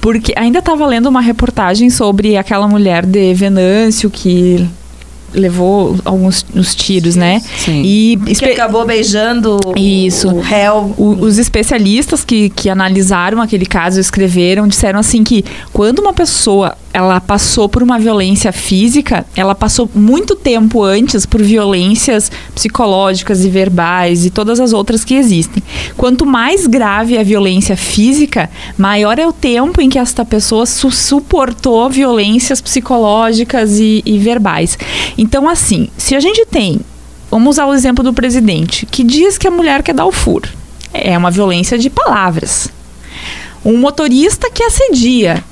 Porque 0.00 0.32
ainda 0.36 0.58
estava 0.58 0.84
lendo 0.86 1.08
uma 1.08 1.20
reportagem 1.20 1.90
sobre 1.90 2.36
aquela 2.36 2.66
mulher 2.66 3.06
de 3.06 3.32
Venâncio 3.34 4.10
que 4.10 4.68
levou 5.34 5.96
alguns 6.04 6.46
os 6.54 6.74
tiros, 6.74 7.16
né? 7.16 7.42
Sim. 7.58 7.82
E 7.84 8.18
que 8.38 8.44
acabou 8.46 8.86
beijando 8.86 9.58
Isso. 9.76 10.28
o 10.28 10.40
réu. 10.40 10.94
O, 10.96 11.10
os 11.20 11.38
especialistas 11.38 12.24
que, 12.24 12.50
que 12.50 12.70
analisaram 12.70 13.40
aquele 13.40 13.66
caso, 13.66 14.00
escreveram, 14.00 14.68
disseram 14.68 15.00
assim 15.00 15.24
que 15.24 15.44
quando 15.72 15.98
uma 15.98 16.12
pessoa 16.12 16.76
ela 16.94 17.20
passou 17.20 17.68
por 17.68 17.82
uma 17.82 17.98
violência 17.98 18.52
física, 18.52 19.26
ela 19.34 19.52
passou 19.52 19.90
muito 19.92 20.36
tempo 20.36 20.84
antes 20.84 21.26
por 21.26 21.42
violências 21.42 22.30
psicológicas 22.54 23.44
e 23.44 23.50
verbais 23.50 24.24
e 24.24 24.30
todas 24.30 24.60
as 24.60 24.72
outras 24.72 25.04
que 25.04 25.16
existem. 25.16 25.60
Quanto 25.96 26.24
mais 26.24 26.68
grave 26.68 27.18
a 27.18 27.24
violência 27.24 27.76
física, 27.76 28.48
maior 28.78 29.18
é 29.18 29.26
o 29.26 29.32
tempo 29.32 29.80
em 29.80 29.88
que 29.88 29.98
esta 29.98 30.24
pessoa 30.24 30.66
su 30.66 30.88
suportou 30.92 31.90
violências 31.90 32.60
psicológicas 32.60 33.80
e, 33.80 34.00
e 34.06 34.16
verbais. 34.16 34.78
Então, 35.18 35.48
assim, 35.48 35.88
se 35.98 36.14
a 36.14 36.20
gente 36.20 36.46
tem, 36.46 36.78
vamos 37.28 37.56
usar 37.56 37.66
o 37.66 37.74
exemplo 37.74 38.04
do 38.04 38.14
presidente, 38.14 38.86
que 38.86 39.02
diz 39.02 39.36
que 39.36 39.48
a 39.48 39.50
mulher 39.50 39.82
quer 39.82 39.94
dar 39.94 40.06
o 40.06 40.12
furo, 40.12 40.48
é 40.92 41.18
uma 41.18 41.32
violência 41.32 41.76
de 41.76 41.90
palavras. 41.90 42.68
Um 43.64 43.78
motorista 43.78 44.48
que 44.48 44.62
assedia, 44.62 45.42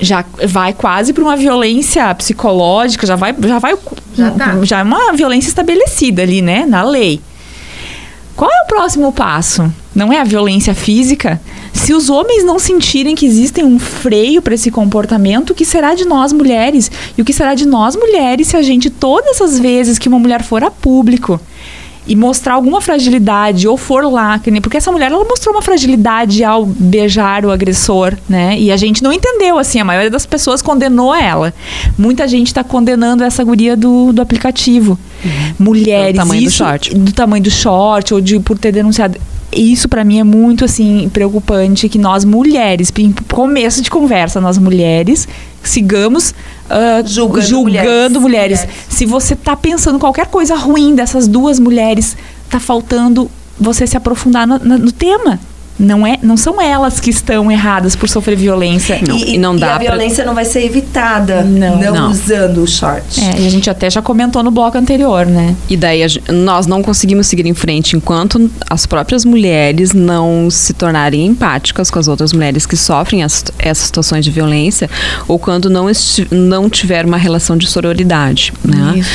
já 0.00 0.24
vai 0.48 0.72
quase 0.72 1.12
para 1.12 1.22
uma 1.22 1.36
violência 1.36 2.14
psicológica, 2.14 3.06
já 3.06 3.16
vai, 3.16 3.34
já 3.46 3.58
vai, 3.58 3.76
já, 4.16 4.30
tá. 4.30 4.58
já 4.62 4.78
é 4.80 4.82
uma 4.82 5.12
violência 5.12 5.48
estabelecida 5.48 6.22
ali, 6.22 6.42
né, 6.42 6.66
na 6.66 6.82
lei. 6.82 7.20
Qual 8.36 8.50
é 8.50 8.64
o 8.64 8.66
próximo 8.66 9.12
passo? 9.12 9.72
Não 9.94 10.12
é 10.12 10.20
a 10.20 10.24
violência 10.24 10.74
física? 10.74 11.40
Se 11.72 11.94
os 11.94 12.10
homens 12.10 12.44
não 12.44 12.58
sentirem 12.58 13.14
que 13.14 13.24
existe 13.26 13.62
um 13.62 13.78
freio 13.78 14.42
para 14.42 14.54
esse 14.54 14.70
comportamento, 14.70 15.50
o 15.50 15.54
que 15.54 15.64
será 15.64 15.94
de 15.94 16.04
nós 16.04 16.32
mulheres? 16.32 16.90
E 17.16 17.22
o 17.22 17.24
que 17.24 17.32
será 17.32 17.54
de 17.54 17.66
nós 17.66 17.94
mulheres 17.94 18.48
se 18.48 18.56
a 18.56 18.62
gente, 18.62 18.90
todas 18.90 19.40
as 19.40 19.58
vezes 19.58 19.98
que 19.98 20.08
uma 20.08 20.18
mulher 20.18 20.42
for 20.42 20.64
a 20.64 20.70
público, 20.70 21.40
e 22.06 22.14
mostrar 22.14 22.54
alguma 22.54 22.80
fragilidade 22.80 23.66
ou 23.66 23.76
for 23.76 24.04
lá, 24.10 24.40
porque 24.62 24.76
essa 24.76 24.92
mulher 24.92 25.10
ela 25.10 25.24
mostrou 25.24 25.54
uma 25.54 25.62
fragilidade 25.62 26.44
ao 26.44 26.66
beijar 26.66 27.44
o 27.46 27.50
agressor, 27.50 28.14
né? 28.28 28.58
E 28.58 28.70
a 28.70 28.76
gente 28.76 29.02
não 29.02 29.12
entendeu 29.12 29.58
assim, 29.58 29.80
a 29.80 29.84
maioria 29.84 30.10
das 30.10 30.26
pessoas 30.26 30.60
condenou 30.60 31.14
ela. 31.14 31.54
Muita 31.96 32.28
gente 32.28 32.48
está 32.48 32.62
condenando 32.62 33.24
essa 33.24 33.42
guria 33.42 33.76
do, 33.76 34.12
do 34.12 34.20
aplicativo. 34.20 34.98
Uhum. 35.24 35.54
Mulheres, 35.58 36.14
do 36.14 36.18
tamanho 36.18 36.42
isso, 36.42 36.50
do 36.50 36.66
short. 36.66 36.94
Do 36.94 37.12
tamanho 37.12 37.42
do 37.42 37.50
short 37.50 38.14
ou 38.14 38.20
de 38.20 38.38
por 38.40 38.58
ter 38.58 38.72
denunciado 38.72 39.18
isso 39.54 39.88
para 39.88 40.04
mim 40.04 40.18
é 40.18 40.24
muito 40.24 40.64
assim 40.64 41.08
preocupante 41.12 41.88
que 41.88 41.98
nós 41.98 42.24
mulheres, 42.24 42.92
em 42.98 43.12
começo 43.32 43.82
de 43.82 43.90
conversa, 43.90 44.40
nós 44.40 44.58
mulheres 44.58 45.26
sigamos 45.62 46.30
uh, 46.30 47.06
julgando, 47.06 47.46
julgando 47.46 48.20
mulheres. 48.20 48.60
mulheres. 48.60 48.68
Se 48.88 49.06
você 49.06 49.34
tá 49.34 49.56
pensando 49.56 49.98
qualquer 49.98 50.26
coisa 50.26 50.54
ruim 50.54 50.94
dessas 50.94 51.26
duas 51.26 51.58
mulheres, 51.58 52.16
tá 52.50 52.60
faltando 52.60 53.30
você 53.58 53.86
se 53.86 53.96
aprofundar 53.96 54.46
no, 54.46 54.58
no 54.58 54.92
tema. 54.92 55.40
Não, 55.78 56.06
é, 56.06 56.18
não 56.22 56.36
são 56.36 56.60
elas 56.60 57.00
que 57.00 57.10
estão 57.10 57.50
erradas 57.50 57.96
por 57.96 58.08
sofrer 58.08 58.36
violência. 58.36 59.00
Não, 59.06 59.16
e, 59.16 59.34
e, 59.34 59.38
não 59.38 59.56
dá 59.56 59.66
e 59.66 59.70
a 59.70 59.74
pra... 59.74 59.88
violência 59.90 60.24
não 60.24 60.34
vai 60.34 60.44
ser 60.44 60.64
evitada 60.64 61.42
não, 61.42 61.80
não, 61.80 61.94
não. 61.94 62.10
usando 62.10 62.58
o 62.58 62.66
short. 62.66 63.20
É, 63.20 63.40
e 63.40 63.46
a 63.46 63.50
gente 63.50 63.68
até 63.68 63.90
já 63.90 64.00
comentou 64.00 64.42
no 64.42 64.50
bloco 64.50 64.78
anterior, 64.78 65.26
né? 65.26 65.56
E 65.68 65.76
daí 65.76 66.00
nós 66.32 66.66
não 66.66 66.82
conseguimos 66.82 67.26
seguir 67.26 67.46
em 67.46 67.54
frente 67.54 67.96
enquanto 67.96 68.50
as 68.70 68.86
próprias 68.86 69.24
mulheres 69.24 69.92
não 69.92 70.48
se 70.50 70.72
tornarem 70.72 71.26
empáticas 71.26 71.90
com 71.90 71.98
as 71.98 72.06
outras 72.06 72.32
mulheres 72.32 72.66
que 72.66 72.76
sofrem 72.76 73.22
as, 73.22 73.44
essas 73.58 73.86
situações 73.86 74.24
de 74.24 74.30
violência 74.30 74.88
ou 75.26 75.38
quando 75.38 75.68
não, 75.68 75.86
não 76.30 76.70
tiver 76.70 77.04
uma 77.04 77.16
relação 77.16 77.56
de 77.56 77.66
sororidade, 77.66 78.52
né? 78.64 78.98
Isso. 78.98 79.10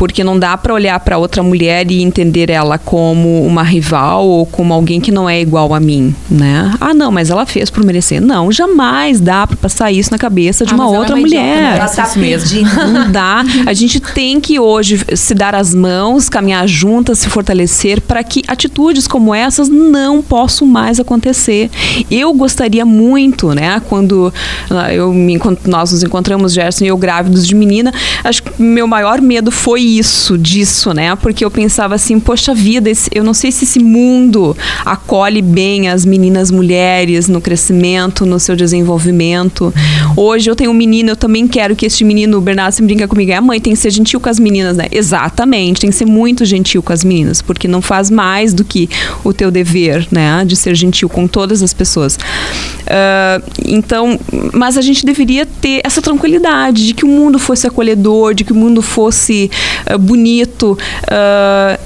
Porque 0.00 0.24
não 0.24 0.38
dá 0.38 0.56
para 0.56 0.72
olhar 0.72 0.98
para 1.00 1.18
outra 1.18 1.42
mulher 1.42 1.90
e 1.90 2.02
entender 2.02 2.48
ela 2.48 2.78
como 2.78 3.46
uma 3.46 3.62
rival 3.62 4.26
ou 4.26 4.46
como 4.46 4.72
alguém 4.72 4.98
que 5.00 5.12
não 5.12 5.28
é 5.28 5.40
igual 5.40 5.74
a 5.74 5.78
mim 5.78 6.14
né? 6.30 6.72
Ah, 6.80 6.94
não, 6.94 7.10
mas 7.10 7.28
ela 7.30 7.44
fez 7.44 7.68
por 7.68 7.84
merecer. 7.84 8.20
Não, 8.20 8.50
jamais 8.50 9.20
dá 9.20 9.46
para 9.46 9.56
passar 9.56 9.90
isso 9.90 10.10
na 10.10 10.18
cabeça 10.18 10.64
de 10.64 10.72
ah, 10.72 10.76
uma 10.76 10.88
outra 10.88 11.18
é 11.18 11.20
mulher. 11.20 11.56
Idiota, 11.56 11.70
né? 11.70 11.76
ela 11.76 11.88
tá 11.88 12.16
mesmo. 12.16 12.60
Não 12.90 13.10
dá. 13.10 13.44
A 13.66 13.72
gente 13.72 14.00
tem 14.00 14.40
que 14.40 14.58
hoje 14.58 15.00
se 15.14 15.34
dar 15.34 15.54
as 15.54 15.74
mãos, 15.74 16.28
caminhar 16.28 16.66
juntas, 16.66 17.18
se 17.18 17.28
fortalecer 17.28 18.00
para 18.00 18.22
que 18.22 18.42
atitudes 18.46 19.06
como 19.06 19.34
essas 19.34 19.68
não 19.68 20.22
possam 20.22 20.66
mais 20.66 21.00
acontecer. 21.00 21.70
Eu 22.10 22.32
gostaria 22.32 22.84
muito, 22.84 23.52
né, 23.54 23.82
quando 23.88 24.32
ah, 24.70 24.92
eu 24.92 25.12
me, 25.12 25.38
nós 25.66 25.92
nos 25.92 26.02
encontramos, 26.02 26.52
Gerson 26.52 26.84
e 26.84 26.88
eu 26.88 26.96
grávidos 26.96 27.46
de 27.46 27.54
menina, 27.54 27.92
acho 28.24 28.42
que 28.42 28.62
meu 28.62 28.86
maior 28.86 29.20
medo 29.20 29.50
foi 29.50 29.82
isso, 29.98 30.38
disso, 30.38 30.92
né? 30.92 31.14
Porque 31.16 31.44
eu 31.44 31.50
pensava 31.50 31.94
assim, 31.94 32.20
poxa 32.20 32.54
vida, 32.54 32.88
esse, 32.90 33.10
eu 33.14 33.24
não 33.24 33.34
sei 33.34 33.50
se 33.50 33.64
esse 33.64 33.78
mundo 33.78 34.56
acolhe 34.84 35.42
bem 35.42 35.88
as 35.88 36.04
meninas 36.04 36.50
mulheres 36.50 37.28
no 37.28 37.40
crescimento, 37.40 38.24
no 38.24 38.38
seu 38.38 38.54
desenvolvimento. 38.54 39.72
Hoje 40.16 40.50
eu 40.50 40.56
tenho 40.56 40.70
um 40.70 40.74
menino, 40.74 41.10
eu 41.10 41.16
também 41.16 41.48
quero 41.48 41.74
que 41.74 41.86
este 41.86 42.04
menino, 42.04 42.38
o 42.38 42.40
Bernardo, 42.40 42.72
sempre 42.72 42.94
brinca 42.94 43.08
comigo, 43.08 43.32
é 43.32 43.36
a 43.36 43.40
mãe 43.40 43.60
tem 43.60 43.72
que 43.72 43.78
ser 43.78 43.90
gentil 43.90 44.20
com 44.20 44.28
as 44.28 44.38
meninas, 44.38 44.76
né? 44.76 44.86
Exatamente, 44.90 45.80
tem 45.80 45.90
que 45.90 45.96
ser 45.96 46.06
muito 46.06 46.44
gentil 46.44 46.82
com 46.82 46.92
as 46.92 47.04
meninas, 47.04 47.42
porque 47.42 47.66
não 47.66 47.82
faz 47.82 48.10
mais 48.10 48.54
do 48.54 48.64
que 48.64 48.88
o 49.24 49.32
teu 49.32 49.50
dever, 49.50 50.06
né? 50.10 50.44
De 50.44 50.56
ser 50.56 50.74
gentil 50.74 51.08
com 51.08 51.26
todas 51.26 51.62
as 51.62 51.72
pessoas. 51.72 52.16
Uh, 52.16 53.42
então, 53.66 54.18
mas 54.52 54.76
a 54.76 54.80
gente 54.80 55.04
deveria 55.04 55.46
ter 55.46 55.80
essa 55.84 56.02
tranquilidade 56.02 56.86
de 56.86 56.94
que 56.94 57.04
o 57.04 57.08
mundo 57.08 57.38
fosse 57.38 57.66
acolhedor, 57.66 58.34
de 58.34 58.44
que 58.44 58.52
o 58.52 58.56
mundo 58.56 58.82
fosse 58.82 59.50
uh, 59.92 59.98
bonito, 59.98 60.78
uh, 61.04 61.80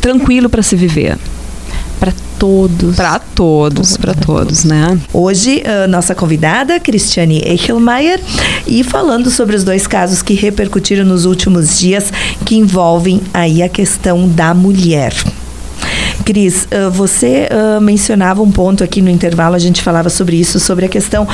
tranquilo 0.00 0.48
para 0.48 0.62
se 0.62 0.76
viver 0.76 1.16
para 1.98 2.12
todos. 2.38 2.96
Para 2.96 3.18
todos, 3.18 3.96
para 3.96 4.14
todos, 4.14 4.64
né? 4.64 4.98
Hoje, 5.12 5.62
a 5.66 5.86
nossa 5.86 6.14
convidada, 6.14 6.78
Cristiane 6.78 7.42
Eichelmeier, 7.44 8.20
e 8.66 8.84
falando 8.84 9.30
sobre 9.30 9.56
os 9.56 9.64
dois 9.64 9.86
casos 9.86 10.22
que 10.22 10.34
repercutiram 10.34 11.04
nos 11.04 11.24
últimos 11.24 11.78
dias, 11.78 12.12
que 12.44 12.56
envolvem 12.56 13.20
aí 13.32 13.62
a 13.62 13.68
questão 13.68 14.28
da 14.28 14.54
mulher. 14.54 15.14
Cris, 16.24 16.66
você 16.92 17.48
mencionava 17.80 18.42
um 18.42 18.50
ponto 18.50 18.82
aqui 18.82 19.00
no 19.00 19.08
intervalo, 19.08 19.54
a 19.54 19.60
gente 19.60 19.80
falava 19.80 20.10
sobre 20.10 20.36
isso, 20.36 20.58
sobre 20.58 20.84
a 20.86 20.88
questão 20.88 21.26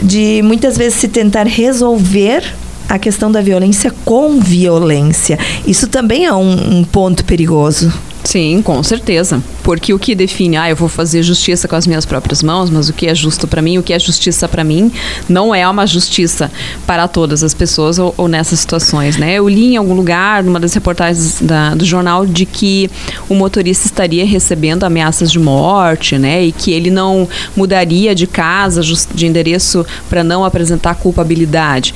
de 0.00 0.40
muitas 0.44 0.78
vezes 0.78 0.98
se 0.98 1.08
tentar 1.08 1.46
resolver 1.46 2.44
a 2.88 2.98
questão 2.98 3.30
da 3.30 3.40
violência 3.40 3.92
com 4.04 4.40
violência. 4.40 5.38
Isso 5.66 5.86
também 5.88 6.24
é 6.24 6.32
um, 6.32 6.78
um 6.78 6.84
ponto 6.84 7.24
perigoso. 7.24 7.92
Sim, 8.28 8.60
com 8.60 8.82
certeza. 8.82 9.42
Porque 9.62 9.94
o 9.94 9.98
que 9.98 10.14
define, 10.14 10.58
ah, 10.58 10.68
eu 10.68 10.76
vou 10.76 10.86
fazer 10.86 11.22
justiça 11.22 11.66
com 11.66 11.74
as 11.74 11.86
minhas 11.86 12.04
próprias 12.04 12.42
mãos, 12.42 12.68
mas 12.68 12.90
o 12.90 12.92
que 12.92 13.06
é 13.06 13.14
justo 13.14 13.48
para 13.48 13.62
mim, 13.62 13.78
o 13.78 13.82
que 13.82 13.90
é 13.90 13.98
justiça 13.98 14.46
para 14.46 14.62
mim, 14.62 14.92
não 15.26 15.54
é 15.54 15.66
uma 15.66 15.86
justiça 15.86 16.52
para 16.86 17.08
todas 17.08 17.42
as 17.42 17.54
pessoas 17.54 17.98
ou, 17.98 18.14
ou, 18.18 18.28
nessas 18.28 18.60
situações, 18.60 19.16
né? 19.16 19.32
Eu 19.32 19.48
li 19.48 19.72
em 19.72 19.76
algum 19.78 19.94
lugar, 19.94 20.44
numa 20.44 20.60
das 20.60 20.74
reportagens 20.74 21.40
da, 21.40 21.74
do 21.74 21.86
jornal, 21.86 22.26
de 22.26 22.44
que 22.44 22.90
o 23.30 23.34
motorista 23.34 23.86
estaria 23.86 24.26
recebendo 24.26 24.84
ameaças 24.84 25.32
de 25.32 25.38
morte, 25.38 26.18
né? 26.18 26.44
E 26.44 26.52
que 26.52 26.70
ele 26.70 26.90
não 26.90 27.26
mudaria 27.56 28.14
de 28.14 28.26
casa, 28.26 28.82
de 28.82 29.26
endereço 29.26 29.86
para 30.06 30.22
não 30.22 30.44
apresentar 30.44 30.96
culpabilidade. 30.96 31.94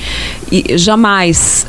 E 0.51 0.79
jamais 0.79 1.67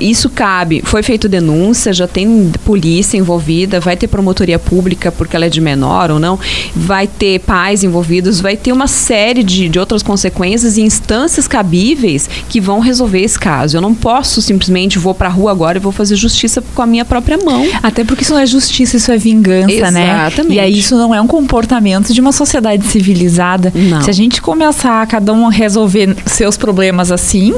isso 0.00 0.30
cabe. 0.30 0.82
Foi 0.84 1.02
feito 1.02 1.28
denúncia, 1.28 1.92
já 1.92 2.06
tem 2.06 2.50
polícia 2.64 3.16
envolvida, 3.16 3.80
vai 3.80 3.96
ter 3.96 4.06
promotoria 4.06 4.58
pública 4.58 5.12
porque 5.12 5.36
ela 5.36 5.46
é 5.46 5.48
de 5.48 5.60
menor 5.60 6.10
ou 6.10 6.18
não, 6.18 6.38
vai 6.74 7.06
ter 7.06 7.40
pais 7.40 7.84
envolvidos, 7.84 8.40
vai 8.40 8.56
ter 8.56 8.72
uma 8.72 8.86
série 8.86 9.42
de, 9.42 9.68
de 9.68 9.78
outras 9.78 10.02
consequências 10.02 10.76
e 10.76 10.82
instâncias 10.82 11.46
cabíveis 11.46 12.28
que 12.48 12.60
vão 12.60 12.80
resolver 12.80 13.20
esse 13.20 13.38
caso. 13.38 13.76
Eu 13.76 13.80
não 13.80 13.94
posso 13.94 14.40
simplesmente 14.40 14.98
vou 14.98 15.14
para 15.14 15.28
a 15.28 15.30
rua 15.30 15.50
agora 15.50 15.78
e 15.78 15.80
vou 15.80 15.92
fazer 15.92 16.16
justiça 16.16 16.62
com 16.74 16.82
a 16.82 16.86
minha 16.86 17.04
própria 17.04 17.38
mão. 17.38 17.66
Até 17.82 18.04
porque 18.04 18.22
isso 18.22 18.32
não 18.32 18.40
é 18.40 18.46
justiça, 18.46 18.96
isso 18.96 19.10
é 19.10 19.18
vingança, 19.18 19.72
Exatamente. 19.72 20.06
né? 20.06 20.26
Exatamente. 20.26 20.54
E 20.54 20.60
aí 20.60 20.78
isso 20.78 20.96
não 20.96 21.14
é 21.14 21.20
um 21.20 21.26
comportamento 21.26 22.12
de 22.12 22.20
uma 22.20 22.32
sociedade 22.32 22.86
civilizada. 22.86 23.72
Não. 23.74 24.02
Se 24.02 24.10
a 24.10 24.12
gente 24.12 24.40
começar 24.40 25.02
a 25.02 25.06
cada 25.06 25.32
um 25.32 25.48
resolver 25.48 26.16
seus 26.26 26.56
problemas 26.56 27.10
assim, 27.12 27.54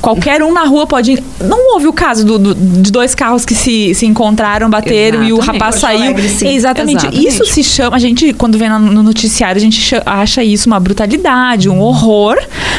Qualquer 0.00 0.42
um 0.42 0.52
na 0.52 0.64
rua 0.64 0.86
pode. 0.86 1.22
Não 1.40 1.74
houve 1.74 1.86
o 1.88 1.92
caso 1.92 2.24
do, 2.24 2.38
do, 2.38 2.54
de 2.54 2.90
dois 2.90 3.14
carros 3.14 3.44
que 3.44 3.54
se, 3.54 3.94
se 3.94 4.06
encontraram, 4.06 4.70
bateram 4.70 5.22
Exatamente. 5.22 5.28
e 5.28 5.32
o 5.32 5.38
rapaz 5.38 5.76
saiu. 5.76 5.98
Alegre, 5.98 6.26
Exatamente. 6.26 7.06
Exatamente. 7.06 7.26
Isso 7.26 7.44
se 7.46 7.64
chama. 7.64 7.96
A 7.96 7.98
gente, 7.98 8.32
quando 8.32 8.56
vem 8.56 8.68
no 8.68 9.02
noticiário, 9.02 9.56
a 9.56 9.60
gente 9.60 9.94
acha 10.06 10.42
isso 10.42 10.68
uma 10.68 10.78
brutalidade, 10.78 11.68
um 11.68 11.80
horror, 11.80 12.36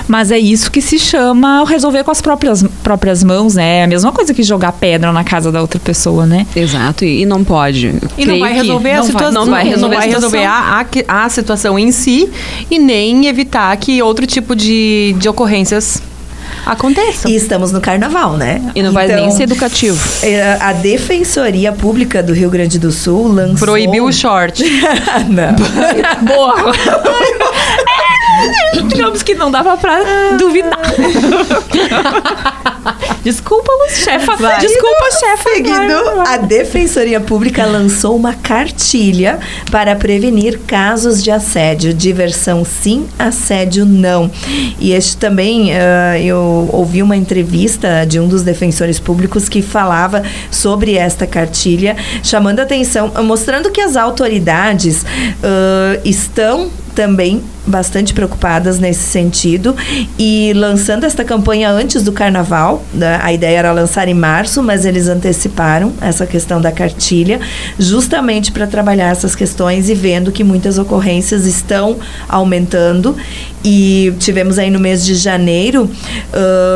mas 0.07 0.31
é 0.31 0.39
isso 0.39 0.71
que 0.71 0.81
se 0.81 0.97
chama 0.97 1.63
resolver 1.65 2.03
com 2.03 2.11
as 2.11 2.21
próprias, 2.21 2.63
próprias 2.83 3.23
mãos, 3.23 3.55
né? 3.55 3.79
É 3.79 3.83
a 3.83 3.87
mesma 3.87 4.11
coisa 4.11 4.33
que 4.33 4.43
jogar 4.43 4.71
pedra 4.71 5.11
na 5.11 5.23
casa 5.23 5.51
da 5.51 5.61
outra 5.61 5.79
pessoa, 5.79 6.25
né? 6.25 6.45
Exato. 6.55 7.05
E, 7.05 7.21
e 7.21 7.25
não 7.25 7.43
pode. 7.43 7.93
E 8.17 8.25
não 8.25 8.39
vai 8.39 8.53
resolver 8.53 8.91
a 8.91 9.03
situação. 9.03 9.31
Não 9.31 9.51
vai 9.51 9.63
resolver, 9.67 9.95
não 9.95 10.01
vai 10.01 10.09
resolver 10.09 10.45
a, 10.45 10.85
a, 11.07 11.25
a 11.25 11.29
situação 11.29 11.77
em 11.77 11.91
si 11.91 12.29
e 12.69 12.79
nem 12.79 13.27
evitar 13.27 13.75
que 13.77 14.01
outro 14.01 14.25
tipo 14.25 14.55
de, 14.55 15.15
de 15.17 15.27
ocorrências 15.27 16.01
aconteçam. 16.71 17.29
E 17.29 17.35
estamos 17.35 17.71
no 17.71 17.81
carnaval, 17.81 18.37
né? 18.37 18.61
E 18.75 18.81
não 18.81 18.91
então, 18.91 18.93
vai 18.93 19.07
nem 19.07 19.25
então, 19.25 19.31
ser 19.31 19.43
educativo. 19.43 19.99
É, 20.23 20.57
a 20.59 20.73
Defensoria 20.73 21.71
Pública 21.71 22.21
do 22.21 22.33
Rio 22.33 22.49
Grande 22.49 22.77
do 22.77 22.91
Sul 22.91 23.27
lançou. 23.27 23.67
Proibiu 23.67 24.05
o 24.05 24.13
short. 24.13 24.63
não. 25.29 25.55
Boa. 26.25 26.55
Digamos 28.87 29.23
que 29.23 29.35
não 29.35 29.51
dava 29.51 29.77
pra 29.77 29.99
duvidar. 30.37 30.79
Desculpa, 33.23 33.71
chefa. 33.89 34.35
Vai. 34.37 34.59
Desculpa, 34.59 35.11
chefa. 35.19 35.49
Seguindo, 35.49 35.93
a 36.25 36.37
Defensoria 36.37 37.19
Pública 37.19 37.65
lançou 37.65 38.15
uma 38.15 38.33
cartilha 38.33 39.39
para 39.69 39.95
prevenir 39.95 40.59
casos 40.65 41.21
de 41.21 41.29
assédio. 41.29 41.93
Diversão 41.93 42.63
sim, 42.63 43.07
assédio 43.17 43.85
não. 43.85 44.31
E 44.79 44.93
este 44.93 45.17
também, 45.17 45.71
uh, 45.71 46.17
eu 46.21 46.69
ouvi 46.71 47.03
uma 47.03 47.17
entrevista 47.17 48.05
de 48.05 48.19
um 48.19 48.27
dos 48.27 48.41
defensores 48.41 48.99
públicos 48.99 49.49
que 49.49 49.61
falava 49.61 50.23
sobre 50.49 50.95
esta 50.95 51.27
cartilha, 51.27 51.97
chamando 52.23 52.59
atenção, 52.59 53.11
mostrando 53.23 53.69
que 53.69 53.81
as 53.81 53.95
autoridades 53.97 55.03
uh, 55.03 56.01
estão 56.05 56.71
também 56.99 57.41
bastante 57.65 58.13
preocupadas 58.13 58.77
nesse 58.77 59.03
sentido 59.03 59.73
e 60.17 60.51
lançando 60.53 61.05
esta 61.05 61.23
campanha 61.23 61.71
antes 61.71 62.03
do 62.03 62.11
carnaval. 62.11 62.83
Né? 62.93 63.17
A 63.23 63.31
ideia 63.31 63.59
era 63.59 63.71
lançar 63.71 64.09
em 64.09 64.13
março, 64.13 64.61
mas 64.61 64.83
eles 64.83 65.07
anteciparam 65.07 65.93
essa 66.01 66.27
questão 66.27 66.59
da 66.59 66.73
cartilha, 66.73 67.39
justamente 67.79 68.51
para 68.51 68.67
trabalhar 68.67 69.11
essas 69.11 69.33
questões 69.33 69.87
e 69.87 69.95
vendo 69.95 70.29
que 70.29 70.43
muitas 70.43 70.77
ocorrências 70.77 71.45
estão 71.45 71.97
aumentando. 72.27 73.15
E 73.63 74.13
tivemos 74.19 74.59
aí 74.59 74.69
no 74.69 74.79
mês 74.79 75.05
de 75.05 75.15
janeiro. 75.15 75.89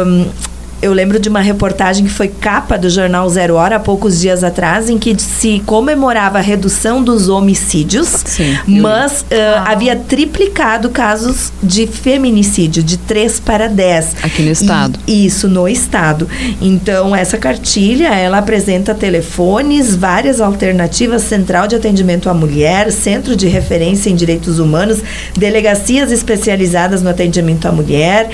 Um, 0.07 0.52
eu 0.83 0.91
lembro 0.91 1.17
de 1.17 1.29
uma 1.29 1.39
reportagem 1.39 2.05
que 2.05 2.11
foi 2.11 2.27
capa 2.27 2.77
do 2.77 2.89
jornal 2.89 3.29
Zero 3.29 3.55
Hora 3.55 3.77
há 3.77 3.79
poucos 3.79 4.19
dias 4.19 4.43
atrás, 4.43 4.89
em 4.89 4.97
que 4.97 5.17
se 5.17 5.61
comemorava 5.65 6.39
a 6.39 6.41
redução 6.41 7.01
dos 7.01 7.29
homicídios, 7.29 8.09
Sim, 8.25 8.57
mas 8.67 9.21
uh, 9.21 9.25
ah. 9.57 9.71
havia 9.71 9.95
triplicado 9.95 10.89
casos 10.89 11.53
de 11.63 11.87
feminicídio, 11.87 12.83
de 12.83 12.97
3 12.97 13.39
para 13.39 13.69
10. 13.69 14.17
Aqui 14.23 14.41
no 14.41 14.51
estado. 14.51 14.99
E, 15.07 15.25
isso, 15.25 15.47
no 15.47 15.69
estado. 15.69 16.27
Então, 16.61 17.15
essa 17.15 17.37
cartilha, 17.37 18.13
ela 18.13 18.39
apresenta 18.39 18.93
telefones, 18.93 19.95
várias 19.95 20.41
alternativas, 20.41 21.21
central 21.21 21.65
de 21.65 21.75
atendimento 21.75 22.29
à 22.29 22.33
mulher, 22.33 22.91
centro 22.91 23.37
de 23.37 23.47
referência 23.47 24.09
em 24.09 24.15
direitos 24.15 24.59
humanos, 24.59 25.01
delegacias 25.37 26.11
especializadas 26.11 27.01
no 27.01 27.09
atendimento 27.09 27.69
à 27.69 27.71
mulher, 27.71 28.29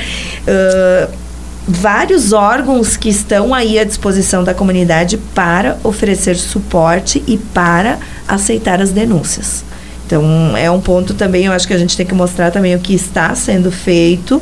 uh, 0.47 1.28
vários 1.69 2.33
órgãos 2.33 2.97
que 2.97 3.09
estão 3.09 3.53
aí 3.53 3.77
à 3.77 3.83
disposição 3.83 4.43
da 4.43 4.55
comunidade 4.55 5.17
para 5.35 5.77
oferecer 5.83 6.35
suporte 6.35 7.23
e 7.27 7.37
para 7.37 7.99
aceitar 8.27 8.81
as 8.81 8.89
denúncias. 8.89 9.63
Então, 10.05 10.57
é 10.57 10.71
um 10.71 10.81
ponto 10.81 11.13
também, 11.13 11.45
eu 11.45 11.53
acho 11.53 11.67
que 11.67 11.73
a 11.73 11.77
gente 11.77 11.95
tem 11.95 12.05
que 12.05 12.15
mostrar 12.15 12.49
também 12.49 12.75
o 12.75 12.79
que 12.79 12.95
está 12.95 13.35
sendo 13.35 13.71
feito 13.71 14.41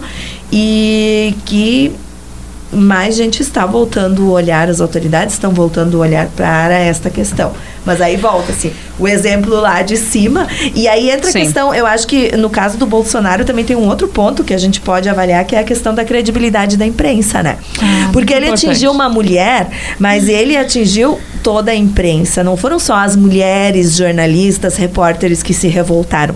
e 0.49 1.35
que 1.45 1.91
mais 2.71 3.15
gente 3.15 3.41
está 3.41 3.65
voltando 3.65 4.27
o 4.27 4.31
olhar, 4.31 4.69
as 4.69 4.81
autoridades 4.81 5.33
estão 5.33 5.51
voltando 5.51 5.95
o 5.95 5.99
olhar 5.99 6.27
para 6.35 6.73
esta 6.73 7.09
questão. 7.09 7.53
Mas 7.85 8.01
aí 8.01 8.17
volta, 8.17 8.51
assim, 8.51 8.71
o 8.99 9.07
exemplo 9.07 9.55
lá 9.61 9.81
de 9.81 9.95
cima. 9.95 10.47
E 10.75 10.87
aí 10.87 11.09
entra 11.09 11.31
Sim. 11.31 11.39
a 11.39 11.41
questão, 11.41 11.73
eu 11.73 11.85
acho 11.85 12.05
que 12.05 12.35
no 12.35 12.49
caso 12.49 12.77
do 12.77 12.85
Bolsonaro 12.85 13.45
também 13.45 13.63
tem 13.63 13.75
um 13.75 13.87
outro 13.87 14.07
ponto 14.09 14.43
que 14.43 14.53
a 14.53 14.57
gente 14.57 14.81
pode 14.81 15.07
avaliar, 15.07 15.45
que 15.45 15.55
é 15.55 15.59
a 15.59 15.63
questão 15.63 15.95
da 15.95 16.03
credibilidade 16.03 16.75
da 16.75 16.85
imprensa, 16.85 17.41
né? 17.41 17.57
Ah, 17.81 18.09
Porque 18.11 18.33
ele 18.33 18.47
importante. 18.47 18.67
atingiu 18.71 18.91
uma 18.91 19.07
mulher, 19.07 19.69
mas 19.97 20.27
ele 20.27 20.57
atingiu 20.57 21.17
toda 21.41 21.71
a 21.71 21.75
imprensa. 21.75 22.43
Não 22.43 22.57
foram 22.57 22.77
só 22.77 22.95
as 22.95 23.15
mulheres, 23.15 23.95
jornalistas, 23.95 24.75
repórteres 24.75 25.41
que 25.41 25.53
se 25.53 25.67
revoltaram 25.67 26.35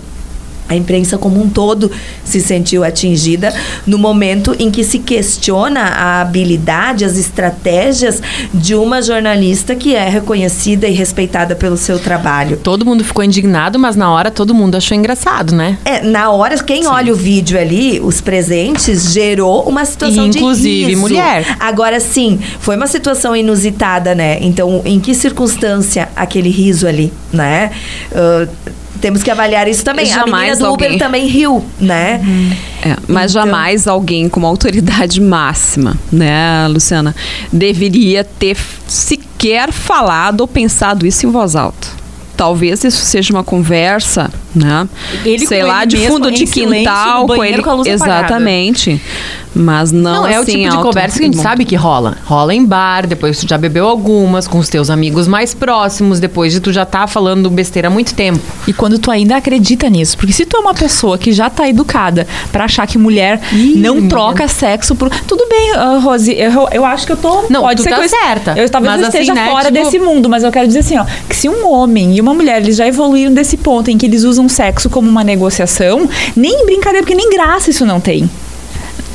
a 0.72 0.76
imprensa 0.76 1.18
como 1.18 1.40
um 1.40 1.48
todo 1.48 1.90
se 2.24 2.40
sentiu 2.40 2.82
atingida 2.82 3.54
no 3.86 3.98
momento 3.98 4.54
em 4.58 4.70
que 4.70 4.82
se 4.82 4.98
questiona 4.98 5.80
a 5.80 6.20
habilidade, 6.20 7.04
as 7.04 7.16
estratégias 7.16 8.22
de 8.52 8.74
uma 8.74 9.02
jornalista 9.02 9.74
que 9.74 9.94
é 9.94 10.08
reconhecida 10.08 10.88
e 10.88 10.92
respeitada 10.92 11.54
pelo 11.54 11.76
seu 11.76 11.98
trabalho. 11.98 12.56
Todo 12.56 12.84
mundo 12.84 13.04
ficou 13.04 13.22
indignado, 13.22 13.78
mas 13.78 13.96
na 13.96 14.10
hora 14.10 14.30
todo 14.30 14.54
mundo 14.54 14.76
achou 14.76 14.96
engraçado, 14.96 15.54
né? 15.54 15.78
É, 15.84 16.02
na 16.02 16.30
hora, 16.30 16.56
quem 16.62 16.82
Sim. 16.82 16.88
olha 16.88 17.12
o 17.12 17.16
vídeo 17.16 17.58
ali, 17.58 18.00
os 18.00 18.20
presentes, 18.20 19.12
gerou 19.12 19.62
uma 19.64 19.84
situação 19.84 20.26
Inclusive, 20.26 20.86
de 20.86 20.92
Inclusive 20.92 20.96
mulher. 20.96 21.56
Agora 21.58 22.00
sim, 22.00 22.38
foi 22.60 22.76
uma 22.76 22.86
situação 22.86 23.34
inusitada, 23.36 24.14
né? 24.14 24.38
Então, 24.40 24.82
em 24.84 24.98
que 24.98 25.14
circunstância 25.14 26.08
aquele 26.16 26.50
riso 26.50 26.86
ali, 26.86 27.12
né? 27.32 27.70
Uh, 28.10 28.72
temos 29.02 29.22
que 29.22 29.30
avaliar 29.30 29.68
isso 29.68 29.84
também. 29.84 30.06
Jamais 30.06 30.32
a 30.32 30.36
menina 30.36 30.56
do 30.56 30.66
alguém... 30.66 30.88
Uber 30.88 30.98
também 30.98 31.26
riu, 31.26 31.62
né? 31.78 32.20
Uhum. 32.24 32.52
É, 32.84 32.96
mas 33.08 33.32
então... 33.32 33.42
jamais 33.44 33.86
alguém 33.86 34.28
com 34.28 34.40
uma 34.40 34.48
autoridade 34.48 35.20
máxima, 35.20 35.98
né, 36.10 36.66
Luciana, 36.68 37.14
deveria 37.52 38.24
ter 38.24 38.56
sequer 38.86 39.72
falado 39.72 40.40
ou 40.40 40.48
pensado 40.48 41.06
isso 41.06 41.26
em 41.26 41.30
voz 41.30 41.54
alta 41.56 42.02
talvez 42.34 42.82
isso 42.82 43.04
seja 43.04 43.32
uma 43.32 43.44
conversa, 43.44 44.28
né? 44.54 44.88
Ele 45.24 45.46
Sei 45.46 45.62
lá, 45.62 45.84
de 45.84 45.96
fundo 46.08 46.30
de 46.30 46.46
quintal, 46.46 47.26
com 47.26 47.44
ele. 47.44 47.62
Com 47.62 47.84
Exatamente. 47.84 48.90
Apagada. 48.92 49.42
Mas 49.54 49.92
não, 49.92 50.22
não 50.22 50.26
é 50.26 50.36
assim, 50.36 50.52
o 50.52 50.70
tipo 50.70 50.76
de 50.76 50.82
conversa 50.82 51.18
que 51.18 51.24
a 51.24 51.26
gente 51.26 51.40
sabe 51.40 51.64
que 51.64 51.76
rola. 51.76 52.16
Rola 52.24 52.54
em 52.54 52.64
bar, 52.64 53.06
depois 53.06 53.38
tu 53.38 53.48
já 53.48 53.58
bebeu 53.58 53.86
algumas, 53.86 54.48
com 54.48 54.58
os 54.58 54.68
teus 54.68 54.88
amigos 54.88 55.28
mais 55.28 55.52
próximos, 55.52 56.18
depois 56.18 56.52
de 56.52 56.60
tu 56.60 56.72
já 56.72 56.86
tá 56.86 57.06
falando 57.06 57.50
besteira 57.50 57.88
há 57.88 57.90
muito 57.90 58.14
tempo. 58.14 58.40
E 58.66 58.72
quando 58.72 58.98
tu 58.98 59.10
ainda 59.10 59.36
acredita 59.36 59.88
nisso. 59.90 60.16
Porque 60.16 60.32
se 60.32 60.46
tu 60.46 60.56
é 60.56 60.60
uma 60.60 60.74
pessoa 60.74 61.18
que 61.18 61.32
já 61.32 61.50
tá 61.50 61.68
educada 61.68 62.26
para 62.50 62.64
achar 62.64 62.86
que 62.86 62.96
mulher 62.96 63.40
Ih, 63.52 63.76
não 63.76 64.08
troca 64.08 64.48
sexo 64.48 64.94
por. 64.96 65.10
Tudo 65.10 65.46
bem, 65.48 65.72
uh, 65.72 66.00
Rose, 66.00 66.32
eu, 66.32 66.68
eu 66.72 66.84
acho 66.84 67.04
que 67.04 67.12
eu 67.12 67.16
tô. 67.16 67.44
Não, 67.50 67.60
pode 67.60 67.82
ser 67.82 67.90
tá 67.90 67.96
que 67.96 68.04
eu, 68.04 68.08
certa. 68.08 68.54
Eu 68.56 68.70
talvez 68.70 68.94
mas 68.94 69.02
eu 69.02 69.08
esteja 69.08 69.32
assim, 69.32 69.42
né, 69.42 69.50
fora 69.50 69.70
tipo... 69.70 69.84
desse 69.84 69.98
mundo, 69.98 70.28
mas 70.30 70.42
eu 70.42 70.50
quero 70.50 70.66
dizer 70.66 70.80
assim, 70.80 70.98
ó, 70.98 71.04
que 71.28 71.36
se 71.36 71.48
um 71.48 71.70
homem 71.70 72.16
e 72.16 72.20
uma 72.20 72.32
mulher 72.32 72.62
eles 72.62 72.76
já 72.76 72.86
evoluíram 72.86 73.34
desse 73.34 73.58
ponto 73.58 73.90
em 73.90 73.98
que 73.98 74.06
eles 74.06 74.24
usam 74.24 74.41
sexo 74.48 74.90
como 74.90 75.08
uma 75.08 75.24
negociação, 75.24 76.08
nem 76.36 76.66
brincadeira, 76.66 77.04
porque 77.04 77.14
nem 77.14 77.30
graça 77.30 77.70
isso 77.70 77.84
não 77.84 78.00
tem 78.00 78.28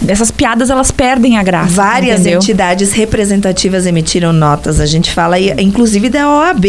essas 0.08 0.30
piadas 0.30 0.70
elas 0.70 0.92
perdem 0.92 1.38
a 1.38 1.44
graça. 1.44 1.74
Várias 1.74 2.22
entendeu? 2.22 2.40
entidades 2.40 2.92
representativas 2.92 3.86
emitiram 3.86 4.32
notas. 4.34 4.80
A 4.80 4.86
gente 4.86 5.12
fala 5.12 5.40
inclusive 5.40 6.10
da 6.10 6.30
OAB, 6.30 6.66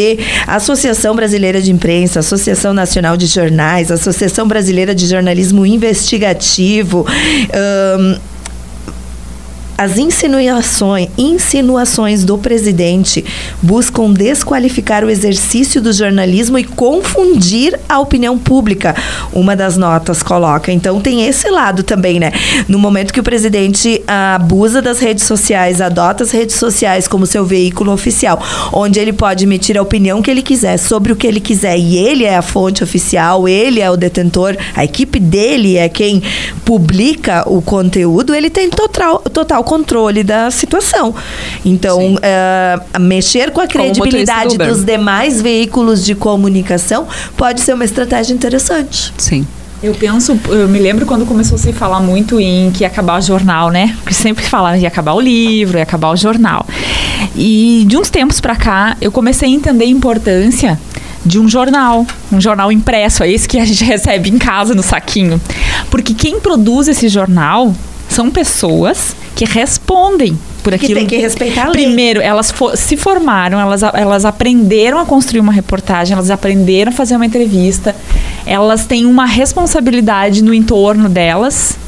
Associação 0.46 1.14
Brasileira 1.14 1.60
de 1.60 1.70
Imprensa, 1.70 2.20
Associação 2.20 2.72
Nacional 2.72 3.16
de 3.16 3.26
Jornais, 3.26 3.90
Associação 3.90 4.46
Brasileira 4.46 4.94
de 4.94 5.06
Jornalismo 5.06 5.66
Investigativo. 5.66 7.06
Um, 7.98 8.18
as 9.78 9.96
insinuações, 9.96 11.08
insinuações 11.16 12.24
do 12.24 12.36
presidente 12.36 13.24
buscam 13.62 14.12
desqualificar 14.12 15.04
o 15.04 15.10
exercício 15.10 15.80
do 15.80 15.92
jornalismo 15.92 16.58
e 16.58 16.64
confundir 16.64 17.78
a 17.88 18.00
opinião 18.00 18.36
pública. 18.36 18.96
Uma 19.32 19.54
das 19.54 19.76
notas 19.76 20.20
coloca. 20.20 20.72
Então 20.72 21.00
tem 21.00 21.24
esse 21.26 21.48
lado 21.48 21.84
também, 21.84 22.18
né? 22.18 22.32
No 22.66 22.76
momento 22.76 23.12
que 23.12 23.20
o 23.20 23.22
presidente 23.22 24.02
abusa 24.08 24.82
das 24.82 24.98
redes 24.98 25.22
sociais, 25.22 25.80
adota 25.80 26.24
as 26.24 26.32
redes 26.32 26.56
sociais 26.56 27.06
como 27.06 27.24
seu 27.24 27.44
veículo 27.44 27.92
oficial, 27.92 28.42
onde 28.72 28.98
ele 28.98 29.12
pode 29.12 29.44
emitir 29.44 29.78
a 29.78 29.82
opinião 29.82 30.20
que 30.20 30.28
ele 30.28 30.42
quiser 30.42 30.76
sobre 30.76 31.12
o 31.12 31.16
que 31.16 31.26
ele 31.26 31.38
quiser 31.38 31.78
e 31.78 31.96
ele 31.96 32.24
é 32.24 32.36
a 32.36 32.42
fonte 32.42 32.82
oficial, 32.82 33.46
ele 33.46 33.80
é 33.80 33.88
o 33.88 33.96
detentor, 33.96 34.56
a 34.74 34.84
equipe 34.84 35.20
dele 35.20 35.76
é 35.76 35.88
quem 35.88 36.20
publica 36.64 37.48
o 37.48 37.62
conteúdo, 37.62 38.34
ele 38.34 38.50
tem 38.50 38.68
total, 38.68 39.20
total 39.20 39.62
controle 39.68 40.24
da 40.24 40.50
situação. 40.50 41.14
Então, 41.62 42.14
uh, 42.14 43.00
mexer 43.00 43.50
com 43.50 43.60
a 43.60 43.66
credibilidade 43.66 44.56
dos 44.56 44.82
demais 44.82 45.42
veículos 45.42 46.02
de 46.02 46.14
comunicação 46.14 47.06
pode 47.36 47.60
ser 47.60 47.74
uma 47.74 47.84
estratégia 47.84 48.32
interessante. 48.32 49.12
Sim. 49.18 49.46
Eu 49.80 49.94
penso, 49.94 50.36
eu 50.48 50.66
me 50.66 50.78
lembro 50.80 51.06
quando 51.06 51.24
começou 51.24 51.54
a 51.54 51.58
se 51.58 51.72
falar 51.72 52.00
muito 52.00 52.40
em 52.40 52.70
que 52.72 52.82
ia 52.82 52.88
acabar 52.88 53.18
o 53.18 53.22
jornal, 53.22 53.70
né? 53.70 53.94
Porque 54.00 54.14
sempre 54.14 54.44
falavam 54.44 54.76
que 54.78 54.82
ia 54.82 54.88
acabar 54.88 55.12
o 55.12 55.20
livro, 55.20 55.76
ia 55.76 55.84
acabar 55.84 56.10
o 56.10 56.16
jornal. 56.16 56.66
E 57.36 57.84
de 57.86 57.96
uns 57.96 58.10
tempos 58.10 58.40
para 58.40 58.56
cá, 58.56 58.96
eu 59.00 59.12
comecei 59.12 59.48
a 59.48 59.52
entender 59.52 59.84
a 59.84 59.88
importância 59.88 60.80
de 61.24 61.38
um 61.38 61.48
jornal, 61.48 62.06
um 62.32 62.40
jornal 62.40 62.72
impresso, 62.72 63.22
é 63.22 63.30
esse 63.30 63.46
que 63.46 63.58
a 63.58 63.64
gente 63.64 63.84
recebe 63.86 64.30
em 64.30 64.38
casa 64.38 64.74
no 64.74 64.82
saquinho. 64.82 65.40
Porque 65.90 66.14
quem 66.14 66.40
produz 66.40 66.88
esse 66.88 67.08
jornal 67.08 67.72
são 68.18 68.32
pessoas 68.32 69.14
que 69.36 69.44
respondem 69.44 70.36
por 70.64 70.74
aquilo. 70.74 70.88
Que 70.88 70.94
tem 70.96 71.06
que 71.06 71.16
respeitar 71.18 71.66
a 71.66 71.68
lei. 71.68 71.84
Primeiro, 71.84 72.20
elas 72.20 72.50
for, 72.50 72.76
se 72.76 72.96
formaram, 72.96 73.60
elas, 73.60 73.80
elas 73.94 74.24
aprenderam 74.24 74.98
a 74.98 75.06
construir 75.06 75.38
uma 75.38 75.52
reportagem, 75.52 76.14
elas 76.14 76.28
aprenderam 76.28 76.90
a 76.90 76.92
fazer 76.92 77.14
uma 77.14 77.24
entrevista, 77.24 77.94
elas 78.44 78.86
têm 78.86 79.06
uma 79.06 79.24
responsabilidade 79.24 80.42
no 80.42 80.52
entorno 80.52 81.08
delas. 81.08 81.78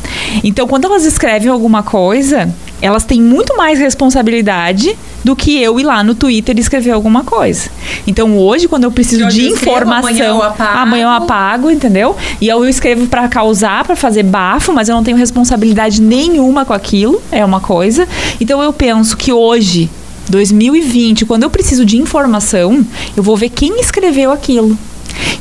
Então, 0.45 0.69
quando 0.69 0.85
elas 0.85 1.05
escrevem 1.05 1.51
alguma 1.51 1.83
coisa, 1.83 2.49
elas 2.81 3.05
têm 3.05 3.21
muito 3.21 3.57
mais 3.57 3.79
responsabilidade 3.79 4.97
do 5.23 5.37
que 5.37 5.61
eu 5.63 5.79
ir 5.79 5.85
lá 5.85 6.03
no 6.03 6.15
Twitter 6.15 6.57
e 6.57 6.61
escrever 6.61 6.91
alguma 6.93 7.25
coisa. 7.25 7.71
Então 8.07 8.39
hoje, 8.39 8.69
quando 8.69 8.85
eu 8.85 8.91
preciso 8.91 9.29
de 9.29 9.49
informação, 9.49 10.09
amanhã 10.09 10.25
eu, 10.27 10.43
apago. 10.43 10.79
amanhã 10.79 11.03
eu 11.05 11.11
apago, 11.11 11.71
entendeu? 11.71 12.17
E 12.41 12.49
eu 12.49 12.67
escrevo 12.69 13.07
para 13.07 13.29
causar, 13.29 13.85
para 13.85 13.97
fazer 13.97 14.23
bafo, 14.23 14.73
mas 14.73 14.89
eu 14.89 14.95
não 14.95 15.05
tenho 15.05 15.17
responsabilidade 15.17 16.01
nenhuma 16.01 16.65
com 16.65 16.73
aquilo, 16.73 17.21
é 17.31 17.45
uma 17.45 17.61
coisa. 17.61 18.09
Então 18.41 18.63
eu 18.63 18.73
penso 18.73 19.17
que 19.17 19.33
hoje 19.33 19.91
2020, 20.29 21.27
quando 21.27 21.43
eu 21.43 21.51
preciso 21.51 21.85
de 21.85 21.99
informação, 21.99 22.85
eu 23.17 23.23
vou 23.23 23.37
ver 23.37 23.51
quem 23.51 23.81
escreveu 23.81 24.33
aquilo. 24.33 24.79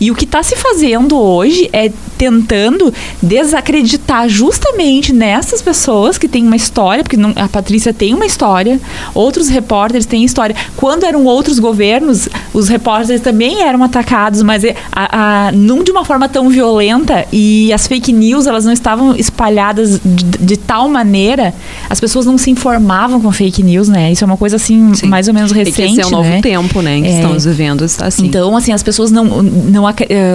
E 0.02 0.10
o 0.12 0.16
que 0.16 0.26
está 0.26 0.42
se 0.42 0.56
fazendo 0.56 1.18
hoje 1.18 1.70
é 1.72 1.92
tentando 2.20 2.94
desacreditar 3.24 4.28
justamente 4.28 5.14
nessas 5.14 5.62
pessoas 5.62 6.18
que 6.18 6.28
têm 6.28 6.46
uma 6.46 6.58
história, 6.58 7.02
porque 7.02 7.16
não, 7.16 7.32
a 7.34 7.48
Patrícia 7.48 7.94
tem 7.94 8.14
uma 8.14 8.26
história, 8.26 8.78
outros 9.16 9.48
repórteres 9.48 10.06
têm 10.06 10.26
história. 10.26 10.54
Quando 10.76 11.06
eram 11.06 11.24
outros 11.24 11.60
governos, 11.60 12.28
os 12.54 12.68
repórteres 12.68 13.22
também 13.22 13.62
eram 13.62 13.82
atacados, 13.86 14.44
mas 14.44 14.66
é, 14.66 14.76
a, 14.92 15.48
a, 15.48 15.52
não 15.54 15.82
de 15.82 15.92
uma 15.92 16.04
forma 16.04 16.28
tão 16.28 16.50
violenta 16.50 17.26
e 17.32 17.72
as 17.72 17.88
fake 17.88 18.12
news 18.12 18.48
elas 18.48 18.66
não 18.66 18.74
estavam 18.74 19.16
espalhadas 19.16 20.02
de, 20.04 20.24
de 20.40 20.58
tal 20.58 20.90
maneira, 20.90 21.54
as 21.90 22.02
pessoas 22.02 22.26
não 22.26 22.38
se 22.38 22.52
informavam 22.52 23.22
com 23.22 23.32
fake 23.32 23.64
news, 23.64 23.88
né? 23.88 24.12
Isso 24.12 24.26
é 24.26 24.28
uma 24.28 24.36
coisa 24.36 24.58
assim 24.58 24.94
Sim. 24.94 25.08
mais 25.08 25.30
ou 25.30 25.34
menos 25.34 25.54
recente. 25.54 25.82
E 25.82 25.86
que 25.86 25.92
esse 25.94 26.02
é 26.02 26.06
um 26.06 26.10
novo 26.10 26.30
né? 26.30 26.42
tempo, 26.42 26.82
né? 26.82 27.00
Que 27.00 27.08
é. 27.08 27.16
estamos 27.16 27.46
vivendo 27.46 27.86
assim. 27.86 28.26
Então, 28.26 28.58
assim, 28.58 28.74
as 28.74 28.84
pessoas 28.84 29.10
não, 29.10 29.24
não 29.24 29.86
uh, 29.86 29.90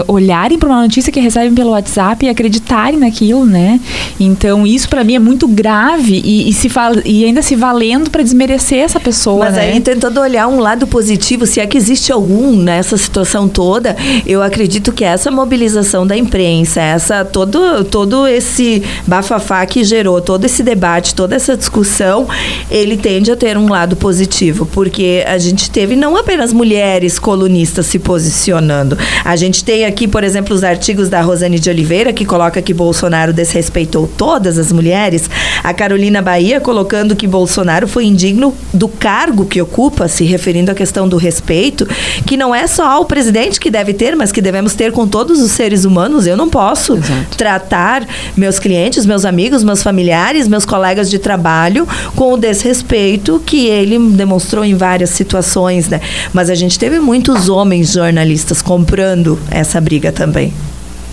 olharem 0.08 0.58
para 0.58 0.70
uma 0.70 0.80
notícia 0.80 1.12
que 1.12 1.20
recebem 1.20 1.54
pelo 1.54 1.73
WhatsApp 1.74 2.24
e 2.24 2.28
acreditarem 2.28 2.98
naquilo, 2.98 3.44
né? 3.44 3.80
Então 4.18 4.66
isso 4.66 4.88
para 4.88 5.04
mim 5.04 5.14
é 5.14 5.18
muito 5.18 5.46
grave 5.46 6.20
e, 6.24 6.48
e 6.48 6.52
se 6.52 6.68
e 7.04 7.24
ainda 7.24 7.42
se 7.42 7.54
valendo 7.54 8.10
para 8.10 8.22
desmerecer 8.22 8.78
essa 8.78 9.00
pessoa. 9.00 9.46
Mas 9.46 9.54
né? 9.54 9.72
aí 9.72 9.80
tentando 9.80 10.20
olhar 10.20 10.48
um 10.48 10.58
lado 10.58 10.86
positivo, 10.86 11.46
se 11.46 11.60
é 11.60 11.66
que 11.66 11.76
existe 11.76 12.12
algum 12.12 12.56
nessa 12.56 12.96
situação 12.96 13.48
toda, 13.48 13.96
eu 14.26 14.42
acredito 14.42 14.92
que 14.92 15.04
essa 15.04 15.30
mobilização 15.30 16.06
da 16.06 16.16
imprensa, 16.16 16.80
essa 16.80 17.24
todo 17.24 17.84
todo 17.84 18.26
esse 18.26 18.82
bafafá 19.06 19.64
que 19.66 19.84
gerou 19.84 20.20
todo 20.20 20.44
esse 20.44 20.62
debate, 20.62 21.14
toda 21.14 21.34
essa 21.34 21.56
discussão, 21.56 22.26
ele 22.70 22.96
tende 22.96 23.30
a 23.30 23.36
ter 23.36 23.56
um 23.56 23.68
lado 23.68 23.96
positivo, 23.96 24.66
porque 24.66 25.24
a 25.26 25.38
gente 25.38 25.70
teve 25.70 25.96
não 25.96 26.16
apenas 26.16 26.52
mulheres 26.52 27.18
colunistas 27.18 27.86
se 27.86 27.98
posicionando, 27.98 28.96
a 29.24 29.36
gente 29.36 29.64
tem 29.64 29.84
aqui, 29.84 30.06
por 30.06 30.24
exemplo, 30.24 30.54
os 30.54 30.64
artigos 30.64 31.08
da 31.08 31.20
Rosane 31.20 31.58
de 31.64 31.70
Oliveira, 31.70 32.12
que 32.12 32.24
coloca 32.24 32.62
que 32.62 32.72
Bolsonaro 32.72 33.32
desrespeitou 33.32 34.06
todas 34.06 34.58
as 34.58 34.70
mulheres. 34.70 35.28
A 35.62 35.72
Carolina 35.74 36.22
Bahia 36.22 36.60
colocando 36.60 37.16
que 37.16 37.26
Bolsonaro 37.26 37.88
foi 37.88 38.04
indigno 38.04 38.54
do 38.72 38.86
cargo 38.86 39.46
que 39.46 39.60
ocupa, 39.60 40.06
se 40.06 40.24
referindo 40.24 40.70
à 40.70 40.74
questão 40.74 41.08
do 41.08 41.16
respeito, 41.16 41.88
que 42.26 42.36
não 42.36 42.54
é 42.54 42.66
só 42.66 43.00
o 43.00 43.04
presidente 43.04 43.58
que 43.58 43.70
deve 43.70 43.94
ter, 43.94 44.14
mas 44.14 44.30
que 44.30 44.40
devemos 44.40 44.74
ter 44.74 44.92
com 44.92 45.08
todos 45.08 45.40
os 45.40 45.50
seres 45.50 45.84
humanos. 45.84 46.26
Eu 46.26 46.36
não 46.36 46.48
posso 46.48 46.94
Exato. 46.96 47.36
tratar 47.36 48.06
meus 48.36 48.58
clientes, 48.58 49.06
meus 49.06 49.24
amigos, 49.24 49.64
meus 49.64 49.82
familiares, 49.82 50.46
meus 50.46 50.64
colegas 50.64 51.10
de 51.10 51.18
trabalho 51.18 51.88
com 52.14 52.32
o 52.32 52.36
desrespeito 52.36 53.42
que 53.44 53.66
ele 53.66 53.98
demonstrou 54.10 54.64
em 54.64 54.74
várias 54.74 55.10
situações, 55.10 55.88
né? 55.88 56.00
Mas 56.32 56.50
a 56.50 56.54
gente 56.54 56.78
teve 56.78 57.00
muitos 57.00 57.48
homens 57.48 57.92
jornalistas 57.92 58.60
comprando 58.60 59.38
essa 59.50 59.80
briga 59.80 60.12
também. 60.12 60.52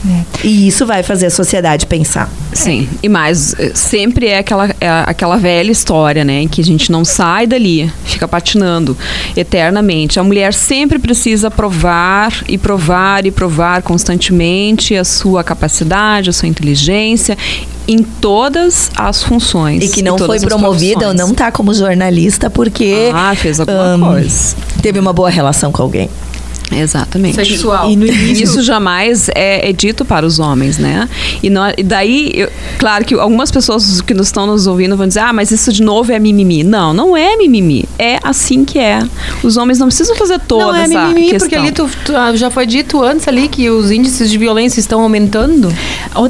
É. 0.08 0.48
E 0.48 0.68
isso 0.68 0.86
vai 0.86 1.04
fazer 1.04 1.28
a 1.28 1.30
sociedade 1.30 1.86
pensar. 1.86 2.30
Sim, 2.54 2.90
e 3.04 3.08
mais, 3.08 3.54
eh, 3.60 3.72
sempre 3.76 4.28
é 4.28 4.40
aquela, 4.40 4.70
é 4.82 4.90
aquela 5.06 5.38
velha 5.38 5.72
história, 5.72 6.24
né? 6.24 6.48
Que 6.50 6.62
a 6.62 6.64
gente 6.64 6.92
não 6.92 7.06
sai 7.06 7.46
dali, 7.46 7.92
fica 8.04 8.28
patinando 8.28 8.98
eternamente. 9.36 10.20
A 10.20 10.24
mulher 10.24 10.54
sempre 10.54 10.98
precisa 10.98 11.52
provar 11.52 12.44
e 12.48 12.58
provar 12.58 13.26
e 13.26 13.32
provar 13.32 13.84
constantemente 13.84 14.96
a 14.96 15.04
sua 15.04 15.44
capacidade, 15.44 16.30
a 16.30 16.34
sua 16.34 16.48
inteligência 16.48 17.38
em 17.88 18.04
todas 18.04 18.92
as 18.96 19.24
funções. 19.24 19.84
E 19.84 19.90
que 19.90 20.02
não 20.02 20.18
foi 20.18 20.40
promovida 20.40 21.08
ou 21.08 21.14
não 21.14 21.32
está 21.32 21.52
como 21.52 21.74
jornalista 21.74 22.50
porque. 22.50 23.12
Ah, 23.14 23.34
fez 23.36 23.60
alguma 23.60 23.96
um, 23.96 24.00
coisa. 24.00 24.56
Teve 24.82 25.00
uma 25.00 25.14
boa 25.14 25.30
relação 25.30 25.72
com 25.72 25.82
alguém. 25.82 26.10
Exatamente. 26.72 27.36
Sexual. 27.36 27.92
E, 27.92 27.96
no 27.96 28.06
início... 28.08 28.44
Isso 28.44 28.62
jamais 28.62 29.30
é, 29.36 29.70
é, 29.70 29.74
dito 29.74 30.06
para 30.06 30.26
os 30.26 30.40
homens, 30.40 30.78
né? 30.78 31.08
E, 31.42 31.50
não, 31.50 31.72
e 31.78 31.84
daí, 31.84 32.32
eu, 32.34 32.50
claro 32.78 33.06
que 33.06 33.14
algumas 33.14 33.52
pessoas 33.52 34.02
que 34.02 34.14
nos 34.14 34.28
estão 34.28 34.48
nos 34.48 34.68
ouvindo 34.68 34.96
vão 34.96 35.08
dizer, 35.08 35.22
ah, 35.22 35.34
mas 35.34 35.52
isso 35.52 35.72
de 35.72 35.82
novo 35.82 36.12
é 36.12 36.20
mimimi. 36.20 36.64
Não, 36.64 36.94
não 36.94 37.16
é 37.16 37.36
mimimi. 37.36 37.86
É 37.98 38.18
assim 38.24 38.64
que 38.64 38.80
é. 38.80 39.04
Os 39.44 39.58
homens 39.58 39.80
não 39.80 39.88
precisam 39.88 40.16
fazer 40.16 40.40
toda 40.40 40.66
não 40.66 40.76
é 40.76 40.84
essa 40.84 41.08
mimimi, 41.08 41.30
questão. 41.32 41.40
porque 41.40 41.56
ali 41.56 41.72
tu, 41.72 41.90
tu, 42.06 42.16
ah, 42.16 42.36
já 42.36 42.50
foi 42.50 42.66
dito 42.66 43.02
antes 43.04 43.28
ali 43.28 43.48
que 43.48 43.70
os 43.70 43.92
índices 43.92 44.30
de 44.30 44.38
violência 44.38 44.80
estão 44.80 45.02
aumentando. 45.02 45.72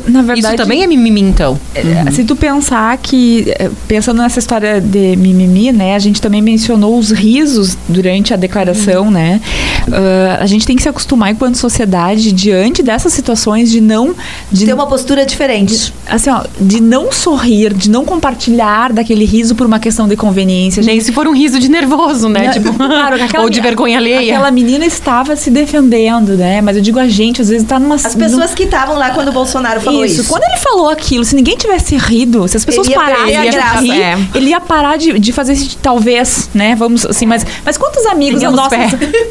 Na 0.08 0.22
verdade, 0.22 0.56
isso 0.56 0.56
também 0.56 0.84
é 0.84 0.88
mimimi, 0.88 1.22
então. 1.22 1.60
Uhum. 1.76 2.12
Se 2.12 2.24
tu 2.24 2.36
pensar 2.36 2.98
que, 2.98 3.46
é, 3.58 3.70
pensando 3.88 4.22
nessa 4.22 4.40
história 4.40 4.80
de 4.80 5.16
mimimi, 5.16 5.72
né, 5.72 5.96
a 5.96 6.00
gente 6.00 6.22
também 6.22 6.42
mencionou 6.42 6.98
os 6.98 7.12
risos 7.12 7.78
durante 7.88 8.34
a 8.34 8.38
declaração, 8.38 9.06
uhum. 9.06 9.12
né? 9.12 9.42
Uh, 9.88 10.38
a 10.40 10.46
gente 10.46 10.66
tem 10.66 10.76
que 10.76 10.82
se 10.82 10.90
acostumar 10.90 11.32
enquanto 11.32 11.56
sociedade 11.56 12.32
diante 12.32 12.84
dessas 12.84 13.14
situações 13.14 13.72
de 13.72 13.82
não 13.82 14.14
de 14.52 14.66
ter 14.66 14.74
uma 14.74 14.88
postura 14.88 15.26
diferente. 15.26 15.76
De, 15.76 15.94
assim, 16.08 16.30
ó, 16.30 16.44
de 16.60 16.82
não 16.82 17.12
sorrir, 17.12 17.74
de 17.74 17.90
não 17.90 18.06
compartilhar 18.06 18.94
daquele 18.94 19.26
riso 19.26 19.56
por 19.56 19.66
uma 19.66 19.80
questão 19.80 20.08
de 20.08 20.16
conveniência. 20.16 20.84
Nem 20.84 21.00
se 21.00 21.12
for 21.12 21.28
um 21.28 21.34
riso 21.34 21.60
de 21.60 21.70
nervoso, 21.70 22.30
né? 22.30 22.46
Não, 22.46 22.54
tipo, 22.54 22.74
claro, 22.76 23.18
ou 23.40 23.50
de 23.50 23.62
vergonha 23.62 23.98
alheia. 23.98 24.34
Aquela 24.34 24.52
menina 24.52 24.86
estava 24.86 25.36
se 25.36 25.50
defendendo, 25.50 26.36
né? 26.36 26.62
Mas 26.62 26.78
eu 26.78 26.82
digo 26.82 27.00
a 27.00 27.08
gente, 27.08 27.42
às 27.42 27.50
vezes 27.50 27.68
tá 27.68 27.80
numa 27.80 27.96
As 27.96 28.16
pessoas 28.16 28.54
que 28.54 28.64
estavam 28.64 28.98
lá 28.98 29.12
quando 29.12 29.30
o 29.30 29.32
Bolsonaro 29.32 29.82
falou 29.82 30.06
isso. 30.06 30.22
isso. 30.22 30.30
Quando 30.30 30.44
ele 30.44 30.58
falou 30.58 30.90
aquilo, 30.90 31.24
se 31.24 31.36
ninguém 31.36 31.56
tivesse 31.56 31.96
rido, 31.98 32.48
se 32.48 32.58
as 32.58 32.66
pessoas 32.66 32.88
parassem 32.90 33.50
de 33.50 33.92
rir, 33.92 34.02
é. 34.02 34.18
ele 34.36 34.50
ia 34.50 34.60
parar 34.60 34.98
de, 34.98 35.20
de 35.20 35.32
fazer 35.32 35.54
isso, 35.54 35.78
talvez, 35.82 36.50
né? 36.54 36.76
Vamos 36.76 37.06
assim, 37.06 37.26
mas 37.26 37.46
mas 37.66 37.78
quantos 37.78 38.06
amigos 38.06 38.42
nossos, 38.42 38.78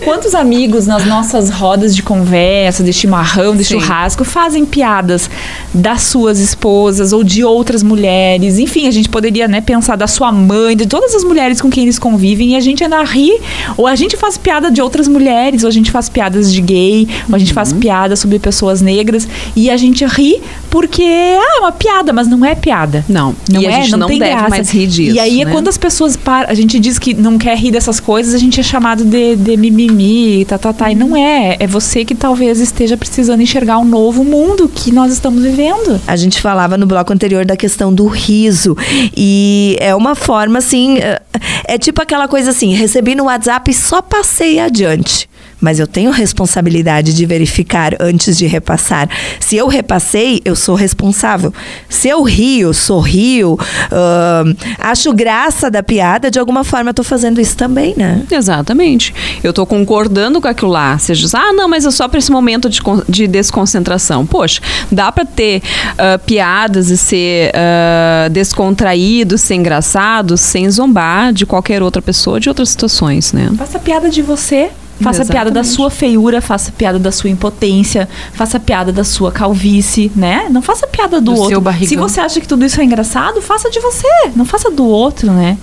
quantos 0.05 0.35
amigos 0.41 0.87
nas 0.87 1.05
nossas 1.05 1.51
rodas 1.51 1.95
de 1.95 2.03
conversa, 2.03 2.83
de 2.83 2.93
chimarrão, 2.93 3.55
de 3.55 3.63
Sim. 3.63 3.79
churrasco, 3.79 4.25
fazem 4.25 4.65
piadas 4.65 5.29
das 5.73 6.03
suas 6.03 6.41
esposas 6.41 7.13
ou 7.13 7.23
de 7.23 7.45
outras 7.45 7.83
mulheres. 7.83 8.59
Enfim, 8.59 8.89
a 8.89 8.91
gente 8.91 9.09
poderia 9.09 9.47
né, 9.47 9.61
pensar 9.61 9.97
da 9.97 10.07
sua 10.07 10.33
mãe, 10.33 10.75
de 10.75 10.87
todas 10.87 11.15
as 11.15 11.23
mulheres 11.23 11.61
com 11.61 11.69
quem 11.69 11.83
eles 11.83 11.99
convivem 11.99 12.53
e 12.53 12.57
a 12.57 12.61
gente 12.61 12.83
ainda 12.83 13.03
ri. 13.03 13.39
Ou 13.77 13.87
a 13.87 13.95
gente 13.95 14.17
faz 14.17 14.39
piada 14.39 14.71
de 14.71 14.81
outras 14.81 15.07
mulheres, 15.07 15.63
ou 15.63 15.69
a 15.69 15.73
gente 15.73 15.91
faz 15.91 16.09
piadas 16.09 16.51
de 16.51 16.63
gay, 16.63 17.07
ou 17.29 17.35
a 17.35 17.39
gente 17.39 17.53
faz 17.53 17.73
uhum. 17.73 17.79
piadas 17.79 18.19
sobre 18.19 18.39
pessoas 18.39 18.81
negras 18.81 19.29
e 19.55 19.71
a 19.71 19.77
gente 19.77 20.07
ri 20.07 20.41
porque 20.71 21.03
ah, 21.03 21.57
é 21.57 21.61
uma 21.61 21.73
piada, 21.73 22.13
mas 22.13 22.29
não 22.29 22.45
é 22.45 22.55
piada. 22.55 23.05
Não, 23.09 23.35
não 23.51 23.61
e 23.61 23.67
é, 23.67 23.69
a 23.69 23.81
gente 23.81 23.91
não, 23.93 23.99
não 24.01 24.07
tem 24.07 24.19
deve 24.19 24.31
graça. 24.31 24.49
mais 24.49 24.71
rir 24.71 24.87
disso. 24.87 25.17
E 25.17 25.19
aí, 25.19 25.45
né? 25.45 25.51
quando 25.51 25.69
as 25.69 25.77
pessoas 25.77 26.17
param, 26.17 26.49
a 26.49 26.55
gente 26.55 26.79
diz 26.79 26.99
que 26.99 27.13
não 27.13 27.37
quer 27.37 27.57
rir 27.59 27.73
dessas 27.73 28.01
coisas, 28.01 28.33
a 28.35 28.39
gente 28.39 28.59
é 28.59 28.63
chamado 28.63 29.05
de, 29.05 29.37
de 29.37 29.57
mimimi, 29.57 30.30
tá, 30.47 30.59
tá, 30.59 30.73
tá. 30.73 30.91
E 30.91 30.95
não 30.95 31.17
é. 31.17 31.57
É 31.59 31.67
você 31.67 32.05
que 32.05 32.15
talvez 32.15 32.61
esteja 32.61 32.97
precisando 32.97 33.41
enxergar 33.43 33.79
um 33.79 33.85
novo 33.85 34.25
mundo 34.25 34.69
que 34.69 34.93
nós 34.93 35.13
estamos 35.13 35.43
vivendo. 35.43 36.01
A 36.07 36.17
gente 36.17 36.41
falava 36.41 36.77
no 36.77 36.87
bloco 36.87 37.13
anterior 37.13 37.45
da 37.45 37.57
questão 37.57 37.93
do 37.93 38.07
riso. 38.07 38.77
E 39.17 39.77
é 39.81 39.95
uma 39.95 40.15
forma 40.15 40.59
assim. 40.59 40.99
É, 40.99 41.21
é 41.67 41.79
tipo 41.79 42.01
aquela 42.03 42.29
coisa 42.29 42.51
assim: 42.51 42.75
recebi 42.75 43.15
no 43.15 43.25
WhatsApp 43.25 43.71
e 43.71 43.75
só 43.75 44.03
passei 44.03 44.59
adiante 44.59 45.29
mas 45.61 45.79
eu 45.79 45.87
tenho 45.87 46.11
responsabilidade 46.11 47.15
de 47.15 47.27
verificar 47.27 47.95
antes 48.01 48.37
de 48.37 48.47
repassar. 48.47 49.09
Se 49.39 49.57
eu 49.57 49.69
repassei, 49.69 50.41
eu 50.45 50.57
sou 50.57 50.75
responsável. 50.75 51.53
Se 51.89 52.09
eu 52.09 52.23
rio, 52.23 52.73
sorrio, 52.73 53.55
uh, 53.55 54.57
acho 54.79 55.13
graça 55.13 55.71
da 55.71 55.83
piada, 55.83 56.31
de 56.31 56.39
alguma 56.39 56.65
forma 56.65 56.89
eu 56.89 56.93
estou 56.93 57.05
fazendo 57.05 57.41
isso 57.41 57.57
também, 57.57 57.95
né? 57.97 58.23
Exatamente. 58.31 59.15
Eu 59.43 59.51
estou 59.51 59.67
concordando 59.67 60.41
com 60.41 60.49
aquilo 60.49 60.71
lá. 60.71 60.99
Você 60.99 61.15
diz, 61.15 61.35
ah, 61.35 61.53
não, 61.53 61.69
mas 61.69 61.85
é 61.85 61.91
só 61.91 62.09
para 62.09 62.19
esse 62.19 62.31
momento 62.31 62.69
de, 62.69 62.81
de 63.09 63.27
desconcentração. 63.27 64.25
Poxa, 64.27 64.61
dá 64.91 65.13
para 65.13 65.25
ter 65.25 65.63
uh, 65.93 66.19
piadas 66.25 66.91
e 66.91 66.97
ser 66.97 67.53
uh, 67.53 68.31
descontraído, 68.31 69.37
ser 69.37 69.55
engraçado, 69.55 70.37
sem 70.37 70.71
zombar 70.71 71.33
de 71.33 71.45
qualquer 71.45 71.83
outra 71.83 72.01
pessoa, 72.01 72.41
de 72.41 72.49
outras 72.49 72.71
situações, 72.71 73.33
né? 73.33 73.51
Faça 73.57 73.79
piada 73.79 74.09
de 74.09 74.23
você 74.23 74.71
Faça 75.01 75.23
Exatamente. 75.23 75.31
piada 75.31 75.51
da 75.51 75.65
sua 75.65 75.91
feiura, 75.91 76.41
faça 76.43 76.71
piada 76.73 76.99
da 76.99 77.11
sua 77.11 77.31
impotência, 77.31 78.09
faça 78.35 78.61
piada 78.61 78.93
da 78.93 79.03
sua 79.03 79.33
calvície, 79.33 80.13
né? 80.15 80.47
Não 80.51 80.61
faça 80.61 80.87
piada 80.87 81.21
do, 81.21 81.33
do 81.33 81.41
outro. 81.41 81.63
Se 81.87 81.97
você 81.97 82.21
acha 82.21 82.41
que 82.41 82.47
tudo 82.47 82.65
isso 82.65 82.81
é 82.81 82.85
engraçado, 82.85 83.41
faça 83.41 83.71
de 83.71 83.81
você, 83.81 84.07
não 84.37 84.45
faça 84.45 84.71
do 84.71 84.87
outro, 84.87 85.33
né? 85.33 85.57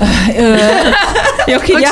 eu 1.46 1.60
queria. 1.60 1.90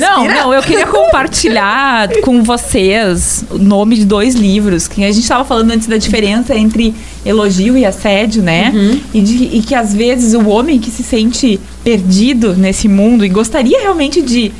não, 0.00 0.24
não, 0.24 0.54
eu 0.54 0.62
queria 0.62 0.86
compartilhar 0.86 2.08
com 2.22 2.42
vocês 2.44 3.44
o 3.50 3.58
nome 3.58 3.96
de 3.96 4.04
dois 4.04 4.34
livros 4.34 4.86
que 4.86 5.02
a 5.02 5.10
gente 5.10 5.22
estava 5.22 5.44
falando 5.44 5.72
antes 5.72 5.88
da 5.88 5.96
diferença 5.96 6.54
entre 6.54 6.94
elogio 7.26 7.76
e 7.76 7.84
assédio, 7.84 8.42
né? 8.42 8.70
Uhum. 8.72 9.00
E, 9.12 9.20
de, 9.20 9.44
e 9.56 9.62
que 9.62 9.74
às 9.74 9.92
vezes 9.92 10.34
o 10.34 10.46
homem 10.46 10.78
que 10.78 10.90
se 10.90 11.02
sente 11.02 11.58
perdido 11.82 12.54
nesse 12.54 12.88
mundo 12.88 13.24
e 13.24 13.28
gostaria 13.28 13.80
realmente 13.80 14.22
de 14.22 14.52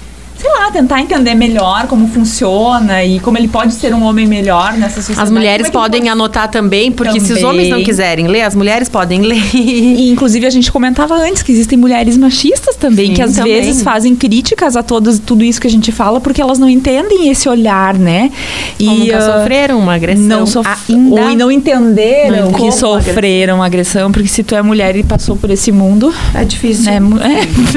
sei 0.45 0.53
lá, 0.53 0.71
tentar 0.71 1.01
entender 1.01 1.35
melhor 1.35 1.87
como 1.87 2.07
funciona 2.07 3.03
e 3.03 3.19
como 3.19 3.39
ele 3.39 3.49
pode 3.49 3.73
ser 3.73 3.95
um 3.95 4.03
homem 4.05 4.27
melhor 4.27 4.75
nessa 4.75 4.97
sociedade. 4.97 5.23
As 5.23 5.31
mulheres 5.31 5.69
é 5.69 5.71
podem 5.71 6.03
pode... 6.03 6.11
anotar 6.11 6.51
também, 6.51 6.93
porque 6.93 7.15
também. 7.15 7.27
se 7.27 7.33
os 7.33 7.43
homens 7.43 7.71
não 7.71 7.83
quiserem 7.83 8.27
ler, 8.27 8.43
as 8.43 8.55
mulheres 8.55 8.91
podem 8.91 9.23
ler. 9.23 9.43
E, 9.55 10.11
inclusive, 10.11 10.45
a 10.45 10.51
gente 10.51 10.71
comentava 10.71 11.15
antes 11.15 11.43
que 11.43 11.51
existem 11.51 11.79
mulheres 11.79 12.19
machistas 12.19 12.77
também, 12.77 13.07
Sim, 13.07 13.15
que 13.15 13.23
às 13.23 13.37
também. 13.37 13.55
vezes 13.55 13.83
fazem 13.83 14.15
críticas 14.15 14.77
a 14.77 14.83
todos, 14.83 15.19
tudo 15.19 15.43
isso 15.43 15.59
que 15.59 15.67
a 15.67 15.71
gente 15.71 15.91
fala, 15.91 16.21
porque 16.21 16.43
elas 16.43 16.59
não 16.59 16.69
entendem 16.69 17.31
esse 17.31 17.49
olhar, 17.49 17.95
né? 17.95 18.31
E 18.79 18.87
Ou 18.87 18.99
nunca 18.99 19.19
uh, 19.19 19.23
sofreram 19.23 19.79
uma 19.79 19.95
agressão. 19.95 20.25
Não 20.25 20.47
sof 20.47 20.69
ainda 20.93 21.23
ou 21.23 21.35
não 21.35 21.51
entenderam 21.51 22.51
não, 22.51 22.53
que 22.53 22.71
sofreram 22.71 23.57
uma 23.57 23.67
agressão, 23.67 24.13
porque 24.13 24.29
se 24.29 24.43
tu 24.43 24.55
é 24.55 24.61
mulher 24.61 24.95
e 24.95 25.03
passou 25.03 25.37
por 25.37 25.51
esse 25.51 25.73
mundo... 25.73 26.13
É 26.35 26.45
difícil. 26.45 26.91
É, 26.91 26.97
é. 26.97 27.01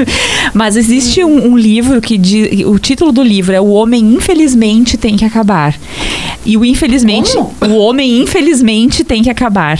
Mas 0.52 0.76
existe 0.76 1.24
um, 1.24 1.52
um 1.52 1.56
livro 1.56 2.00
que 2.02 2.18
diz 2.18 2.57
o 2.64 2.78
título 2.78 3.12
do 3.12 3.22
livro 3.22 3.54
é 3.54 3.60
O 3.60 3.68
Homem 3.70 4.14
Infelizmente 4.14 4.96
Tem 4.96 5.16
que 5.16 5.24
Acabar. 5.24 5.74
E 6.44 6.56
o 6.56 6.64
infelizmente, 6.64 7.32
Como? 7.34 7.74
o 7.74 7.78
homem 7.78 8.20
infelizmente 8.20 9.04
tem 9.04 9.22
que 9.22 9.28
acabar. 9.28 9.78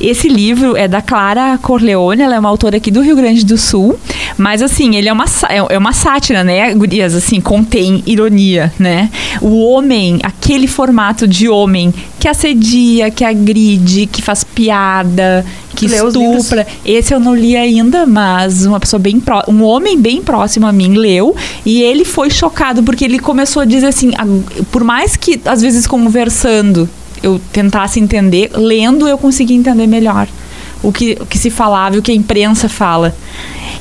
Esse 0.00 0.28
livro 0.28 0.76
é 0.76 0.88
da 0.88 1.02
Clara 1.02 1.58
Corleone, 1.58 2.22
ela 2.22 2.36
é 2.36 2.38
uma 2.38 2.48
autora 2.48 2.78
aqui 2.78 2.90
do 2.90 3.02
Rio 3.02 3.16
Grande 3.16 3.44
do 3.44 3.58
Sul, 3.58 3.98
mas 4.38 4.62
assim, 4.62 4.94
ele 4.96 5.08
é 5.08 5.12
uma, 5.12 5.24
é, 5.48 5.74
é 5.74 5.78
uma 5.78 5.92
sátira, 5.92 6.44
né, 6.44 6.72
gurias, 6.74 7.14
assim, 7.14 7.40
contém 7.40 8.02
ironia, 8.06 8.72
né? 8.78 9.10
O 9.42 9.68
homem, 9.68 10.20
aquele 10.22 10.68
formato 10.68 11.26
de 11.26 11.48
homem 11.48 11.92
que 12.20 12.28
assedia, 12.28 13.10
que 13.10 13.24
agride, 13.24 14.06
que 14.06 14.22
faz 14.22 14.44
piada, 14.44 15.44
que 15.74 15.86
estupra. 15.86 16.66
Esse 16.84 17.12
eu 17.12 17.20
não 17.20 17.34
li 17.34 17.56
ainda, 17.56 18.06
mas 18.06 18.64
uma 18.64 18.80
pessoa 18.80 18.98
bem 18.98 19.20
pró 19.20 19.42
um 19.48 19.62
homem 19.62 20.00
bem 20.00 20.22
próximo 20.22 20.66
a 20.66 20.72
mim 20.72 20.94
leu 20.94 21.36
e 21.64 21.82
ele 21.82 22.04
foi 22.04 22.30
chocado 22.30 22.82
porque 22.82 23.04
ele 23.04 23.18
começou 23.18 23.62
a 23.62 23.64
dizer 23.64 23.86
assim, 23.86 24.12
por 24.70 24.84
mais 24.84 25.16
que 25.16 25.40
às 25.44 25.60
vezes 25.60 25.86
conversando 25.86 26.88
eu 27.22 27.40
tentasse 27.52 27.98
entender, 27.98 28.50
lendo 28.54 29.08
eu 29.08 29.18
consegui 29.18 29.54
entender 29.54 29.86
melhor 29.86 30.28
o 30.82 30.92
que, 30.92 31.16
o 31.20 31.26
que 31.26 31.38
se 31.38 31.50
falava 31.50 31.96
e 31.96 31.98
o 31.98 32.02
que 32.02 32.12
a 32.12 32.14
imprensa 32.14 32.68
fala. 32.68 33.14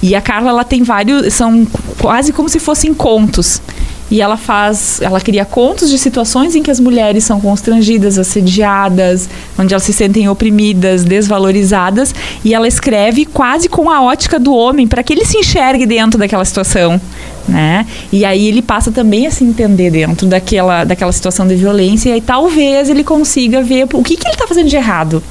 E 0.01 0.15
a 0.15 0.21
Carla 0.21 0.49
ela 0.49 0.63
tem 0.63 0.83
vários, 0.83 1.33
são 1.33 1.65
quase 1.99 2.31
como 2.31 2.47
se 2.47 2.59
fossem 2.59 2.93
contos. 2.93 3.61
E 4.09 4.21
ela 4.21 4.37
faz, 4.37 5.01
ela 5.01 5.19
cria 5.19 5.43
contos 5.43 5.89
de 5.89 5.97
situações 5.97 6.55
em 6.55 6.63
que 6.63 6.71
as 6.71 6.79
mulheres 6.79 7.25
são 7.25 7.41
constrangidas, 7.41 8.17
assediadas, 8.17 9.29
onde 9.59 9.73
elas 9.73 9.83
se 9.83 9.91
sentem 9.91 10.29
oprimidas, 10.29 11.03
desvalorizadas, 11.03 12.15
e 12.43 12.53
ela 12.53 12.67
escreve 12.69 13.25
quase 13.25 13.67
com 13.67 13.89
a 13.89 14.01
ótica 14.01 14.39
do 14.39 14.53
homem 14.53 14.87
para 14.87 15.03
que 15.03 15.11
ele 15.11 15.25
se 15.25 15.37
enxergue 15.37 15.85
dentro 15.85 16.17
daquela 16.17 16.45
situação, 16.45 17.01
né? 17.49 17.85
E 18.09 18.23
aí 18.23 18.47
ele 18.47 18.61
passa 18.61 18.93
também 18.93 19.27
a 19.27 19.31
se 19.31 19.43
entender 19.43 19.91
dentro 19.91 20.25
daquela, 20.25 20.85
daquela 20.85 21.11
situação 21.11 21.45
de 21.45 21.55
violência 21.55 22.09
e 22.09 22.13
aí 22.13 22.21
talvez 22.21 22.89
ele 22.89 23.03
consiga 23.03 23.61
ver 23.61 23.87
o 23.91 24.03
que, 24.03 24.15
que 24.15 24.25
ele 24.25 24.35
está 24.35 24.47
fazendo 24.47 24.69
de 24.69 24.75
errado. 24.77 25.21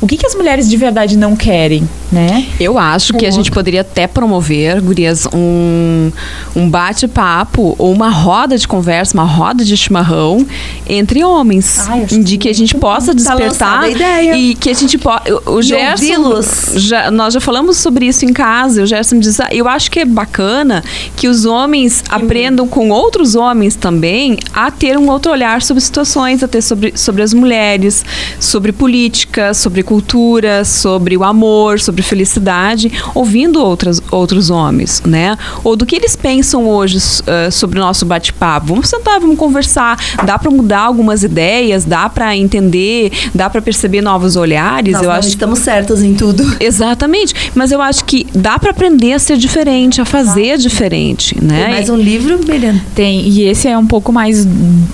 O 0.00 0.06
que, 0.06 0.16
que 0.18 0.26
as 0.26 0.34
mulheres 0.34 0.68
de 0.68 0.76
verdade 0.76 1.16
não 1.16 1.34
querem, 1.34 1.88
né? 2.12 2.46
Eu 2.60 2.78
acho 2.78 3.14
que 3.14 3.24
a 3.24 3.30
gente 3.30 3.50
poderia 3.50 3.80
até 3.80 4.06
promover, 4.06 4.80
gurias, 4.82 5.26
um, 5.32 6.12
um 6.54 6.68
bate-papo 6.68 7.74
ou 7.78 7.92
uma 7.92 8.10
roda 8.10 8.58
de 8.58 8.68
conversa, 8.68 9.14
uma 9.14 9.24
roda 9.24 9.64
de 9.64 9.74
chimarrão 9.74 10.46
entre 10.86 11.24
homens. 11.24 11.88
Ai, 11.88 12.04
de 12.04 12.36
que 12.36 12.48
a 12.48 12.52
gente 12.52 12.74
possa 12.76 13.06
tá 13.06 13.12
despertar 13.14 13.80
tá 13.90 14.22
e 14.22 14.54
que 14.54 14.68
a 14.68 14.74
gente 14.74 14.98
possa... 14.98 15.22
O, 15.46 15.62
Gerson... 15.62 16.42
Já, 16.74 17.10
nós 17.10 17.32
já 17.32 17.40
falamos 17.40 17.78
sobre 17.78 18.06
isso 18.06 18.26
em 18.26 18.34
casa. 18.34 18.82
O 18.82 18.86
Gerson 18.86 19.16
me 19.16 19.22
diz, 19.22 19.40
ah, 19.40 19.48
eu 19.50 19.66
acho 19.66 19.90
que 19.90 20.00
é 20.00 20.04
bacana 20.04 20.84
que 21.16 21.26
os 21.26 21.46
homens 21.46 22.04
aprendam 22.10 22.68
com 22.68 22.90
outros 22.90 23.34
homens 23.34 23.74
também 23.74 24.38
a 24.52 24.70
ter 24.70 24.98
um 24.98 25.08
outro 25.08 25.32
olhar 25.32 25.62
sobre 25.62 25.80
situações, 25.80 26.42
a 26.42 26.48
ter 26.48 26.60
sobre, 26.60 26.92
sobre 26.96 27.22
as 27.22 27.32
mulheres, 27.32 28.04
sobre 28.38 28.72
política, 28.72 29.54
sobre 29.54 29.85
cultura, 29.86 30.64
sobre 30.64 31.16
o 31.16 31.24
amor, 31.24 31.80
sobre 31.80 32.02
felicidade, 32.02 32.92
ouvindo 33.14 33.62
outras, 33.62 34.02
outros 34.10 34.50
homens, 34.50 35.00
né? 35.06 35.38
Ou 35.62 35.76
do 35.76 35.86
que 35.86 35.94
eles 35.94 36.16
pensam 36.16 36.68
hoje 36.68 36.98
uh, 36.98 37.50
sobre 37.50 37.78
o 37.78 37.82
nosso 37.82 38.04
bate-papo. 38.04 38.66
Vamos 38.66 38.88
sentar, 38.88 39.20
vamos 39.20 39.38
conversar. 39.38 39.98
Dá 40.24 40.38
para 40.38 40.50
mudar 40.50 40.80
algumas 40.80 41.22
ideias, 41.22 41.84
dá 41.84 42.08
para 42.08 42.36
entender, 42.36 43.12
dá 43.34 43.48
para 43.48 43.62
perceber 43.62 44.02
novos 44.02 44.34
olhares. 44.36 44.92
Nós 44.92 45.02
eu 45.02 45.08
não 45.08 45.16
acho 45.16 45.28
estamos 45.28 45.60
certos 45.60 46.02
em 46.02 46.14
tudo. 46.14 46.44
Exatamente, 46.58 47.34
mas 47.54 47.70
eu 47.70 47.80
acho 47.80 48.04
que 48.04 48.26
dá 48.34 48.58
para 48.58 48.72
aprender 48.72 49.12
a 49.12 49.18
ser 49.18 49.36
diferente, 49.36 50.00
a 50.00 50.04
fazer 50.04 50.52
ah. 50.52 50.56
diferente, 50.56 51.36
né? 51.40 51.64
Tem 51.64 51.70
mais 51.70 51.88
um 51.88 51.96
livro, 51.96 52.40
Miriam? 52.46 52.80
Tem, 52.94 53.28
e 53.28 53.42
esse 53.42 53.68
é 53.68 53.78
um 53.78 53.86
pouco 53.86 54.12
mais 54.12 54.46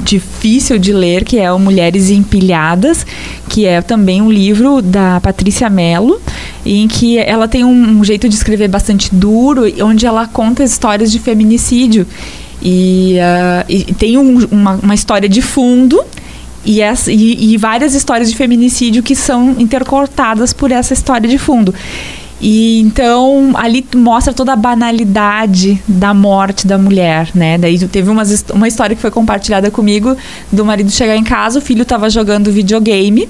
difícil 0.04 0.78
de 0.78 0.92
ler, 0.92 1.24
que 1.24 1.38
é 1.38 1.50
o 1.50 1.58
Mulheres 1.58 2.10
Empilhadas, 2.10 3.06
que 3.48 3.64
é 3.64 3.80
também 3.80 4.20
um 4.20 4.30
livro 4.30 4.81
da 4.82 5.20
Patrícia 5.20 5.70
Mello, 5.70 6.20
em 6.64 6.86
que 6.88 7.18
ela 7.18 7.48
tem 7.48 7.64
um, 7.64 7.98
um 7.98 8.04
jeito 8.04 8.28
de 8.28 8.34
escrever 8.34 8.68
bastante 8.68 9.14
duro, 9.14 9.62
onde 9.84 10.06
ela 10.06 10.26
conta 10.26 10.62
histórias 10.64 11.10
de 11.10 11.18
feminicídio. 11.18 12.06
E, 12.62 13.16
uh, 13.18 13.64
e 13.68 13.94
tem 13.94 14.16
um, 14.16 14.46
uma, 14.50 14.74
uma 14.74 14.94
história 14.94 15.28
de 15.28 15.42
fundo 15.42 16.00
e, 16.64 16.80
essa, 16.80 17.10
e, 17.10 17.52
e, 17.52 17.56
várias 17.56 17.94
histórias 17.94 18.30
de 18.30 18.36
feminicídio 18.36 19.02
que 19.02 19.16
são 19.16 19.56
intercortadas 19.58 20.52
por 20.52 20.70
essa 20.70 20.92
história 20.92 21.28
de 21.28 21.38
fundo. 21.38 21.74
E 22.42 22.80
então 22.80 23.52
ali 23.54 23.86
mostra 23.94 24.34
toda 24.34 24.52
a 24.52 24.56
banalidade 24.56 25.80
da 25.86 26.12
morte 26.12 26.66
da 26.66 26.76
mulher, 26.76 27.30
né? 27.32 27.56
Daí 27.56 27.78
teve 27.86 28.10
umas, 28.10 28.44
uma 28.52 28.66
história 28.66 28.96
que 28.96 29.00
foi 29.00 29.12
compartilhada 29.12 29.70
comigo 29.70 30.16
do 30.50 30.64
marido 30.64 30.90
chegar 30.90 31.16
em 31.16 31.22
casa, 31.22 31.60
o 31.60 31.62
filho 31.62 31.82
estava 31.82 32.10
jogando 32.10 32.50
videogame 32.50 33.28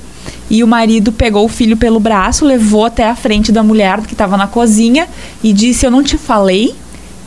e 0.48 0.64
o 0.64 0.66
marido 0.66 1.12
pegou 1.12 1.44
o 1.44 1.48
filho 1.48 1.76
pelo 1.76 2.00
braço, 2.00 2.46
levou 2.46 2.86
até 2.86 3.06
a 3.06 3.14
frente 3.14 3.52
da 3.52 3.62
mulher 3.62 4.00
que 4.00 4.14
estava 4.14 4.38
na 4.38 4.46
cozinha 4.46 5.06
e 5.44 5.52
disse: 5.52 5.84
"Eu 5.84 5.90
não 5.90 6.02
te 6.02 6.16
falei 6.16 6.74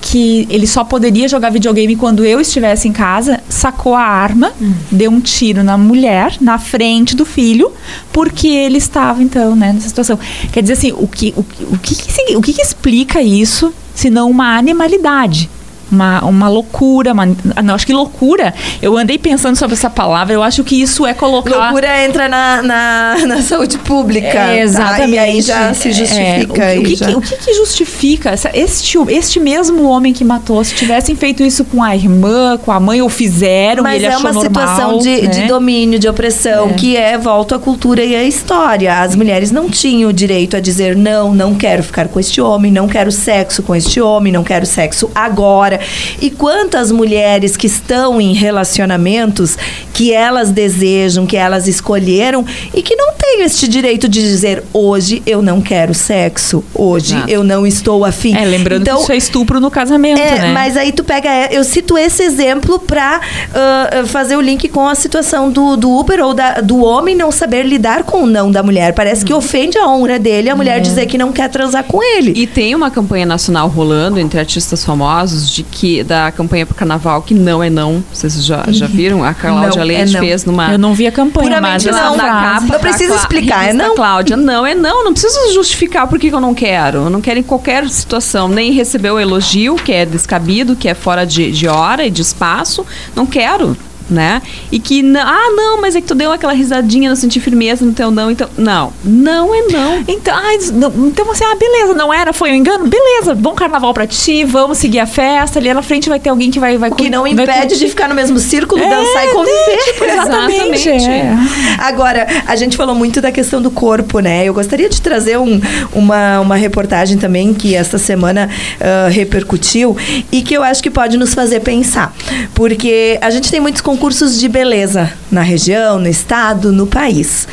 que 0.05 0.47
ele 0.51 0.67
só 0.67 0.83
poderia 0.83 1.27
jogar 1.27 1.49
videogame 1.49 1.95
quando 1.95 2.23
eu 2.23 2.39
estivesse 2.39 2.87
em 2.87 2.91
casa, 2.91 3.41
sacou 3.49 3.95
a 3.95 4.03
arma, 4.03 4.53
deu 4.91 5.09
um 5.09 5.19
tiro 5.19 5.63
na 5.63 5.79
mulher, 5.79 6.37
na 6.39 6.59
frente 6.59 7.15
do 7.15 7.25
filho, 7.25 7.71
porque 8.13 8.47
ele 8.47 8.77
estava, 8.77 9.23
então, 9.23 9.55
né, 9.55 9.73
nessa 9.73 9.87
situação. 9.87 10.19
Quer 10.53 10.61
dizer 10.61 10.73
assim, 10.73 10.91
o 10.91 11.07
que, 11.07 11.33
o, 11.35 11.39
o 11.41 11.77
que, 11.79 12.35
o 12.35 12.41
que, 12.41 12.53
que 12.53 12.61
explica 12.61 13.19
isso, 13.19 13.73
se 13.95 14.11
não 14.11 14.29
uma 14.29 14.55
animalidade? 14.55 15.49
Uma, 15.95 16.23
uma 16.25 16.49
loucura. 16.49 17.13
Uma, 17.13 17.25
não, 17.63 17.73
acho 17.73 17.85
que 17.85 17.93
loucura. 17.93 18.53
Eu 18.81 18.97
andei 18.97 19.17
pensando 19.17 19.55
sobre 19.55 19.73
essa 19.73 19.89
palavra. 19.89 20.33
Eu 20.33 20.43
acho 20.43 20.63
que 20.63 20.81
isso 20.81 21.05
é 21.05 21.13
colocar. 21.13 21.55
Loucura 21.55 22.03
entra 22.03 22.27
na, 22.27 22.61
na, 22.61 23.15
na 23.25 23.41
saúde 23.41 23.77
pública. 23.79 24.27
É, 24.27 24.61
exatamente. 24.61 25.01
Tá? 25.01 25.07
E 25.07 25.19
aí 25.19 25.41
já 25.41 25.73
se 25.73 25.91
justifica. 25.91 26.63
É, 26.63 26.79
o, 26.79 26.83
que, 26.83 26.95
já... 26.95 27.09
o, 27.09 27.21
que, 27.21 27.37
que, 27.37 27.53
justifica 27.53 28.31
essa, 28.31 28.51
este, 28.53 28.97
este 29.09 29.39
mesmo 29.39 29.83
homem 29.83 30.13
que 30.13 30.23
matou? 30.23 30.63
Se 30.63 30.75
tivessem 30.75 31.15
feito 31.15 31.43
isso 31.43 31.63
com 31.65 31.81
a 31.81 31.95
irmã, 31.95 32.57
com 32.57 32.71
a 32.71 32.79
mãe, 32.79 33.01
ou 33.01 33.09
fizeram, 33.09 33.83
Mas 33.83 33.95
ele 33.95 34.13
é 34.13 34.17
uma 34.17 34.33
situação 34.33 34.97
de, 34.99 35.21
né? 35.21 35.27
de 35.27 35.47
domínio, 35.47 35.97
de 35.97 36.07
opressão, 36.07 36.69
é. 36.69 36.73
que 36.73 36.97
é 36.97 37.17
volta 37.17 37.55
à 37.55 37.59
cultura 37.59 38.03
e 38.03 38.15
à 38.15 38.23
história. 38.23 38.99
As 39.01 39.15
mulheres 39.15 39.51
não 39.51 39.69
tinham 39.69 40.09
o 40.09 40.13
direito 40.13 40.57
a 40.57 40.59
dizer 40.59 40.95
não, 40.95 41.33
não 41.33 41.55
quero 41.55 41.81
ficar 41.83 42.07
com 42.07 42.19
este 42.19 42.41
homem, 42.41 42.71
não 42.71 42.87
quero 42.87 43.11
sexo 43.11 43.63
com 43.63 43.75
este 43.75 44.01
homem, 44.01 44.33
não 44.33 44.43
quero 44.43 44.65
sexo 44.65 45.09
agora 45.13 45.79
e 46.21 46.29
quantas 46.29 46.91
mulheres 46.91 47.57
que 47.57 47.67
estão 47.67 48.19
em 48.19 48.33
relacionamentos 48.33 49.57
que 49.93 50.11
elas 50.11 50.51
desejam, 50.51 51.25
que 51.25 51.37
elas 51.37 51.67
escolheram 51.67 52.45
e 52.73 52.81
que 52.81 52.95
não 52.95 53.13
têm 53.13 53.43
este 53.43 53.67
direito 53.67 54.09
de 54.09 54.21
dizer 54.21 54.63
hoje 54.73 55.23
eu 55.25 55.41
não 55.41 55.61
quero 55.61 55.93
sexo, 55.93 56.63
hoje 56.73 57.15
eu 57.27 57.43
não 57.43 57.65
estou 57.65 58.03
afim. 58.03 58.35
É, 58.35 58.43
lembrando 58.45 58.81
então, 58.81 58.97
que 58.97 59.03
isso 59.03 59.11
é 59.11 59.17
estupro 59.17 59.59
no 59.59 59.71
casamento, 59.71 60.19
é, 60.19 60.39
né? 60.39 60.51
Mas 60.53 60.75
aí 60.75 60.91
tu 60.91 61.03
pega, 61.03 61.29
é, 61.29 61.49
eu 61.51 61.63
cito 61.63 61.97
esse 61.97 62.23
exemplo 62.23 62.79
para 62.79 63.21
uh, 63.21 64.07
fazer 64.07 64.35
o 64.35 64.41
link 64.41 64.67
com 64.67 64.87
a 64.87 64.95
situação 64.95 65.49
do, 65.49 65.77
do 65.77 65.89
Uber 65.89 66.23
ou 66.23 66.33
da, 66.33 66.61
do 66.61 66.83
homem 66.83 67.15
não 67.15 67.31
saber 67.31 67.63
lidar 67.63 68.03
com 68.03 68.23
o 68.23 68.25
não 68.25 68.51
da 68.51 68.61
mulher. 68.61 68.93
Parece 68.93 69.23
que 69.23 69.33
ofende 69.33 69.77
a 69.77 69.87
honra 69.87 70.19
dele 70.19 70.49
a 70.49 70.55
mulher 70.55 70.77
é. 70.77 70.79
dizer 70.79 71.05
que 71.05 71.17
não 71.17 71.31
quer 71.31 71.49
transar 71.49 71.83
com 71.83 72.03
ele. 72.03 72.33
E 72.35 72.45
tem 72.45 72.75
uma 72.75 72.91
campanha 72.91 73.25
nacional 73.25 73.67
rolando 73.67 74.19
entre 74.19 74.39
artistas 74.39 74.83
famosos 74.83 75.49
de 75.49 75.64
que 75.71 76.03
da 76.03 76.31
campanha 76.31 76.65
pro 76.65 76.75
carnaval 76.75 77.21
que 77.21 77.33
não 77.33 77.61
é 77.61 77.69
não. 77.69 78.03
Vocês 78.11 78.43
já, 78.45 78.63
já 78.69 78.87
viram? 78.87 79.23
A 79.23 79.33
Cláudia 79.33 79.79
não, 79.79 79.87
Leite 79.87 80.15
é 80.15 80.19
fez 80.19 80.45
numa. 80.45 80.71
Eu 80.71 80.79
não 80.79 80.93
vi 80.93 81.07
a 81.07 81.11
campanha, 81.11 81.47
Puramente 81.47 81.85
mas 81.85 82.01
não. 82.01 82.15
na 82.15 82.23
capa. 82.23 82.73
Não 82.73 82.79
precisa 82.79 83.15
explicar, 83.15 83.69
é 83.69 83.73
não. 83.73 83.95
Cláudia, 83.95 84.37
não, 84.37 84.65
é 84.65 84.73
não. 84.73 85.03
Não 85.03 85.13
precisa 85.13 85.53
justificar 85.53 86.07
por 86.07 86.19
que 86.19 86.27
eu 86.27 86.39
não 86.39 86.53
quero. 86.53 86.99
Eu 86.99 87.09
não 87.09 87.21
quero 87.21 87.39
em 87.39 87.43
qualquer 87.43 87.87
situação. 87.89 88.47
Nem 88.47 88.71
receber 88.71 89.11
o 89.11 89.19
elogio, 89.19 89.75
que 89.75 89.91
é 89.91 90.05
descabido, 90.05 90.75
que 90.75 90.87
é 90.87 90.93
fora 90.93 91.25
de, 91.25 91.51
de 91.51 91.67
hora 91.67 92.05
e 92.05 92.09
de 92.09 92.21
espaço. 92.21 92.85
Não 93.15 93.25
quero 93.25 93.75
né? 94.09 94.41
E 94.71 94.79
que, 94.79 95.03
ah, 95.17 95.51
não, 95.55 95.81
mas 95.81 95.95
é 95.95 96.01
que 96.01 96.07
tu 96.07 96.15
deu 96.15 96.31
aquela 96.31 96.53
risadinha, 96.53 97.09
não 97.09 97.15
senti 97.15 97.39
firmeza 97.39 97.85
no 97.85 97.93
teu 97.93 98.11
não, 98.11 98.31
então, 98.31 98.47
não, 98.57 98.93
não 99.03 99.53
é 99.53 99.61
não. 99.63 100.03
Então, 100.07 100.35
ah, 100.35 100.53
então 100.53 101.25
você, 101.25 101.43
ah, 101.43 101.55
beleza, 101.55 101.93
não 101.93 102.13
era, 102.13 102.33
foi 102.33 102.51
um 102.51 102.55
engano, 102.55 102.87
beleza, 102.87 103.35
bom 103.35 103.53
carnaval 103.53 103.93
pra 103.93 104.07
ti, 104.07 104.43
vamos 104.43 104.77
seguir 104.77 104.99
a 104.99 105.07
festa, 105.07 105.59
ali 105.59 105.73
na 105.73 105.81
frente 105.81 106.09
vai 106.09 106.19
ter 106.19 106.29
alguém 106.29 106.51
que 106.51 106.59
vai... 106.59 106.77
vai 106.77 106.89
o 106.89 106.95
que 106.95 107.09
não 107.09 107.25
impede 107.25 107.77
de 107.77 107.87
ficar 107.87 108.07
no 108.07 108.15
mesmo 108.15 108.39
círculo, 108.39 108.81
é, 108.81 108.89
dançar 108.89 109.25
e 109.25 109.31
conviver. 109.31 109.77
Tipo, 109.85 110.03
exatamente. 110.05 110.89
É. 110.89 111.35
Agora, 111.79 112.27
a 112.47 112.55
gente 112.55 112.77
falou 112.77 112.95
muito 112.95 113.21
da 113.21 113.31
questão 113.31 113.61
do 113.61 113.71
corpo, 113.71 114.19
né? 114.19 114.45
Eu 114.45 114.53
gostaria 114.53 114.89
de 114.89 115.01
trazer 115.01 115.37
um, 115.37 115.59
uma, 115.93 116.39
uma 116.39 116.55
reportagem 116.55 117.17
também 117.17 117.53
que 117.53 117.75
esta 117.75 117.97
semana 117.97 118.49
uh, 118.79 119.11
repercutiu 119.11 119.97
e 120.31 120.41
que 120.41 120.53
eu 120.53 120.63
acho 120.63 120.81
que 120.81 120.89
pode 120.89 121.17
nos 121.17 121.33
fazer 121.33 121.59
pensar, 121.61 122.13
porque 122.53 123.17
a 123.21 123.29
gente 123.29 123.51
tem 123.51 123.59
muitos 123.59 123.81
concursos 123.95 124.37
de 124.37 124.49
beleza 124.49 125.09
na 125.31 125.41
região, 125.41 125.97
no 125.97 126.09
estado, 126.09 126.69
no 126.73 126.85
país. 126.85 127.47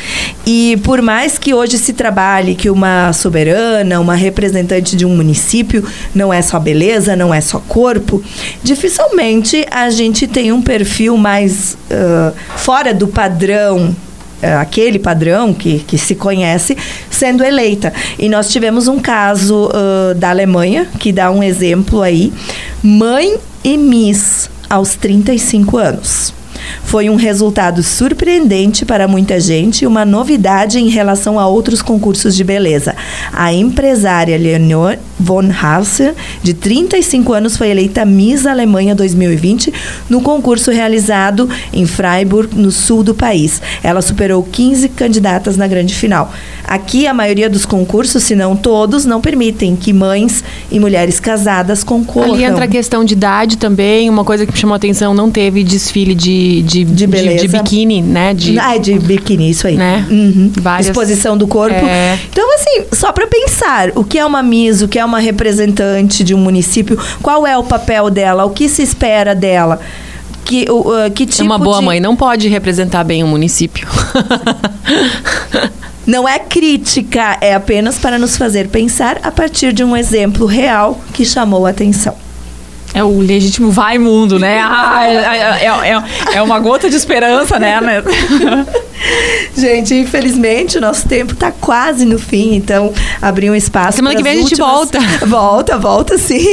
E 0.45 0.77
por 0.83 1.01
mais 1.01 1.39
que 1.39 1.55
hoje 1.55 1.79
se 1.79 1.93
trabalhe 1.93 2.57
que 2.57 2.69
uma 2.69 3.13
soberana, 3.13 4.01
uma 4.01 4.17
representante 4.17 4.97
de 4.97 5.07
um 5.07 5.15
município 5.15 5.87
não 6.13 6.33
é 6.33 6.43
só 6.43 6.59
beleza, 6.59 7.15
não 7.15 7.33
é 7.33 7.41
só 7.41 7.61
corpo, 7.61 8.21
dificilmente 8.61 9.65
a 9.71 9.89
gente 9.89 10.27
tem 10.27 10.51
um 10.51 10.61
perfil 10.61 11.17
mais 11.17 11.79
uh, 11.89 12.35
fora 12.57 12.93
do 12.93 13.07
padrão 13.07 13.95
aquele 14.61 14.99
padrão 14.99 15.55
que, 15.55 15.79
que 15.87 15.97
se 15.97 16.17
conhece 16.17 16.77
sendo 17.09 17.45
eleita. 17.45 17.93
E 18.19 18.29
nós 18.29 18.51
tivemos 18.51 18.89
um 18.89 18.99
caso 18.99 19.69
uh, 19.69 20.17
da 20.17 20.31
Alemanha 20.31 20.89
que 20.99 21.13
dá 21.13 21.31
um 21.31 21.45
exemplo 21.45 22.03
aí: 22.03 22.33
mãe 22.83 23.37
e 23.63 23.79
Miss 23.79 24.51
aos 24.73 24.95
35 24.95 25.77
anos. 25.77 26.33
Foi 26.85 27.11
um 27.11 27.17
resultado 27.17 27.83
surpreendente 27.83 28.87
para 28.87 29.07
muita 29.07 29.39
gente 29.39 29.83
e 29.83 29.87
uma 29.87 30.05
novidade 30.05 30.79
em 30.79 30.89
relação 30.89 31.39
a 31.39 31.47
outros 31.47 31.83
concursos 31.83 32.35
de 32.35 32.43
beleza. 32.43 32.95
A 33.33 33.53
empresária 33.53 34.39
Leonor 34.39 34.97
von 35.23 35.51
Hauser, 35.51 36.15
de 36.43 36.53
35 36.53 37.33
anos, 37.33 37.57
foi 37.57 37.69
eleita 37.71 38.05
Miss 38.05 38.45
Alemanha 38.47 38.95
2020 38.95 39.73
no 40.11 40.21
concurso 40.21 40.71
realizado 40.71 41.49
em 41.73 41.87
Freiburg, 41.87 42.55
no 42.57 42.71
sul 42.71 43.03
do 43.03 43.15
país. 43.15 43.63
Ela 43.83 44.03
superou 44.03 44.43
15 44.43 44.89
candidatas 44.91 45.57
na 45.57 45.67
grande 45.67 45.95
final. 45.95 46.33
Aqui, 46.65 47.07
a 47.07 47.15
maioria 47.15 47.51
dos 47.51 47.67
concursos, 47.67 48.23
se 48.23 48.35
não 48.35 48.57
todos, 48.57 49.05
não 49.05 49.21
permitem 49.21 49.77
que 49.77 49.93
mães 49.93 50.43
e 50.71 50.81
mulheres 50.81 51.21
casadas 51.21 51.85
concorram. 51.85 52.35
Ali 52.35 52.45
entra 52.45 52.65
a 52.65 52.69
questão 52.69 53.05
de 53.05 53.15
idade 53.15 53.59
também, 53.59 54.09
uma 54.09 54.25
coisa 54.25 54.47
que 54.47 54.53
me 54.53 54.59
chamou 54.59 54.75
a 54.75 54.77
atenção, 54.77 55.13
não 55.13 55.31
teve 55.31 55.63
desfile 55.63 56.15
de, 56.15 56.63
de, 56.63 56.85
de, 56.85 57.07
beleza. 57.07 57.47
de, 57.47 57.49
de 57.49 57.59
biquíni, 57.59 58.03
né? 58.03 58.33
De, 58.33 58.59
ah, 58.59 58.77
de 58.79 58.99
biquíni, 58.99 59.51
isso 59.51 59.67
aí. 59.67 59.77
Né? 59.77 60.07
Uhum. 60.11 60.51
Várias... 60.61 60.87
Exposição 60.87 61.37
do 61.37 61.47
corpo. 61.47 61.75
É... 61.75 62.19
Então, 62.31 62.55
assim, 62.55 62.85
só 62.93 63.13
para 63.13 63.27
pensar, 63.27 63.91
o 63.95 64.05
que 64.05 64.19
é 64.19 64.25
uma 64.25 64.43
Miss, 64.43 64.83
o 64.83 64.89
que 64.89 64.99
é 64.99 65.05
uma 65.05 65.12
representante 65.19 66.23
de 66.23 66.35
um 66.35 66.39
município, 66.39 66.99
qual 67.23 67.47
é 67.47 67.57
o 67.57 67.65
papel 67.65 68.11
dela, 68.11 68.45
o 68.45 68.51
que 68.51 68.69
se 68.69 68.83
espera 68.83 69.35
dela. 69.35 69.81
Que, 70.45 70.67
uh, 70.69 71.11
que 71.15 71.25
tipo 71.25 71.45
uma 71.45 71.59
boa 71.59 71.79
de... 71.79 71.85
mãe 71.85 72.01
não 72.01 72.17
pode 72.17 72.49
representar 72.49 73.05
bem 73.05 73.23
um 73.23 73.29
município. 73.29 73.87
Não 76.05 76.29
é 76.29 76.37
crítica, 76.41 77.39
é 77.41 77.55
apenas 77.55 77.97
para 77.97 78.19
nos 78.19 78.37
fazer 78.37 78.69
pensar 78.69 79.21
a 79.23 79.31
partir 79.31 79.73
de 79.73 79.85
um 79.85 79.97
exemplo 79.97 80.47
real 80.47 81.01
que 81.15 81.25
chamou 81.25 81.65
a 81.65 81.71
atenção. 81.71 82.17
É 82.95 83.03
o 83.03 83.19
legítimo 83.19 83.71
vai 83.71 83.99
mundo, 83.99 84.39
né? 84.39 84.61
Ah, 84.85 85.07
é, 85.07 85.67
é, 85.67 86.37
é, 86.37 86.43
uma 86.43 86.59
gota 86.59 86.89
de 86.89 86.97
esperança, 86.97 87.59
né? 87.59 87.79
gente, 89.57 89.95
infelizmente 89.95 90.79
o 90.79 90.81
nosso 90.81 91.07
tempo 91.09 91.33
está 91.33 91.51
quase 91.51 92.05
no 92.05 92.19
fim, 92.19 92.55
então 92.55 92.93
abrir 93.21 93.51
um 93.51 93.55
espaço. 93.55 93.97
Semana 93.97 94.17
que 94.17 94.23
vem 94.23 94.41
últimas... 94.41 94.61
a 94.61 94.77
gente 94.77 94.99
volta. 94.99 94.99
Volta, 95.27 95.79
volta 95.79 96.19
sim. 96.19 96.45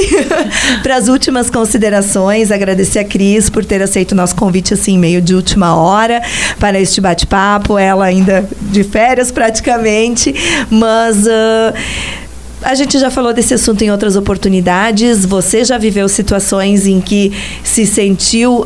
para 0.82 0.96
as 0.96 1.08
últimas 1.08 1.50
considerações, 1.50 2.52
agradecer 2.52 3.00
a 3.00 3.04
Cris 3.04 3.50
por 3.50 3.66
ter 3.66 3.82
aceito 3.82 4.12
o 4.14 4.16
nosso 4.16 4.36
convite 4.36 4.74
assim, 4.74 4.98
meio 4.98 5.22
de 5.22 5.34
última 5.34 5.76
hora 5.76 6.22
para 6.60 6.80
este 6.80 7.02
bate-papo. 7.02 7.78
Ela 7.78 8.06
ainda 8.06 8.48
de 8.62 8.84
férias 8.84 9.32
praticamente, 9.32 10.34
mas. 10.70 11.26
Uh, 11.26 12.20
a 12.62 12.76
gente 12.76 13.00
já 13.00 13.10
falou 13.10 13.34
desse 13.34 13.54
assunto 13.54 13.82
em 13.84 13.92
outras 13.92 14.16
oportunidades. 14.16 15.26
Você 15.26 15.64
já 15.64 15.78
viveu 15.78 16.08
situações 16.10 16.86
em 16.88 17.00
que 17.00 17.32
se 17.64 17.86
sentiu 17.86 18.66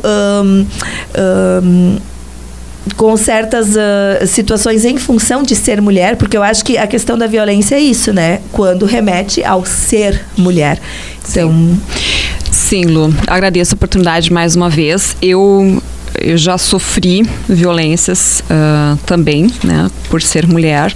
com 2.97 3.15
certas 3.15 3.69
uh, 3.75 4.27
situações 4.27 4.83
em 4.83 4.97
função 4.97 5.41
de 5.41 5.55
ser 5.55 5.81
mulher, 5.81 6.17
porque 6.17 6.35
eu 6.35 6.43
acho 6.43 6.65
que 6.65 6.77
a 6.77 6.85
questão 6.85 7.17
da 7.17 7.27
violência 7.27 7.75
é 7.75 7.79
isso, 7.79 8.11
né? 8.11 8.41
Quando 8.51 8.85
remete 8.85 9.43
ao 9.43 9.65
ser 9.65 10.21
mulher. 10.37 10.79
Então. 11.29 11.49
Sim, 11.49 11.79
Sim 12.51 12.85
Lu. 12.85 13.13
Agradeço 13.27 13.73
a 13.73 13.75
oportunidade 13.75 14.31
mais 14.31 14.55
uma 14.55 14.69
vez. 14.69 15.15
Eu 15.21 15.81
eu 16.19 16.37
já 16.37 16.57
sofri 16.57 17.23
violências 17.47 18.41
uh, 18.41 18.97
também, 19.05 19.51
né, 19.63 19.89
por 20.09 20.21
ser 20.21 20.47
mulher 20.47 20.93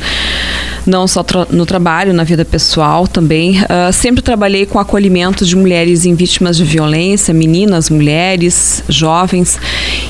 não 0.87 1.05
só 1.05 1.21
tra 1.21 1.45
no 1.51 1.65
trabalho, 1.65 2.13
na 2.13 2.23
vida 2.23 2.45
pessoal 2.45 3.07
também. 3.07 3.59
Uh, 3.61 3.91
sempre 3.91 4.21
trabalhei 4.21 4.65
com 4.65 4.79
acolhimento 4.79 5.45
de 5.45 5.55
mulheres 5.55 6.05
em 6.05 6.15
vítimas 6.15 6.55
de 6.57 6.63
violência, 6.63 7.33
meninas, 7.33 7.89
mulheres, 7.89 8.83
jovens. 8.87 9.59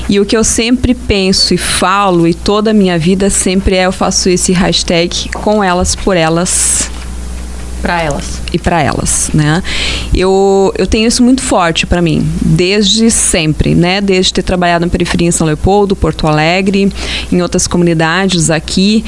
E 0.08 0.20
o 0.20 0.24
que 0.24 0.36
eu 0.36 0.44
sempre 0.44 0.94
penso 0.94 1.52
e 1.52 1.58
falo, 1.58 2.26
e 2.26 2.32
toda 2.32 2.70
a 2.70 2.74
minha 2.74 2.98
vida 2.98 3.28
sempre 3.28 3.74
é: 3.74 3.86
eu 3.86 3.92
faço 3.92 4.28
esse 4.28 4.52
hashtag 4.52 5.28
com 5.34 5.62
elas, 5.62 5.94
por 5.94 6.16
elas 6.16 6.90
para 7.78 8.02
elas. 8.02 8.40
E 8.52 8.58
para 8.58 8.82
elas, 8.82 9.30
né? 9.32 9.62
Eu, 10.14 10.72
eu 10.76 10.86
tenho 10.86 11.06
isso 11.06 11.22
muito 11.22 11.42
forte 11.42 11.86
para 11.86 12.02
mim, 12.02 12.26
desde 12.42 13.10
sempre, 13.10 13.74
né? 13.74 14.00
Desde 14.00 14.32
ter 14.32 14.42
trabalhado 14.42 14.84
na 14.84 14.90
periferia 14.90 15.28
em 15.28 15.30
São 15.30 15.46
Leopoldo, 15.46 15.96
Porto 15.96 16.26
Alegre, 16.26 16.92
em 17.32 17.42
outras 17.42 17.66
comunidades 17.66 18.50
aqui. 18.50 19.04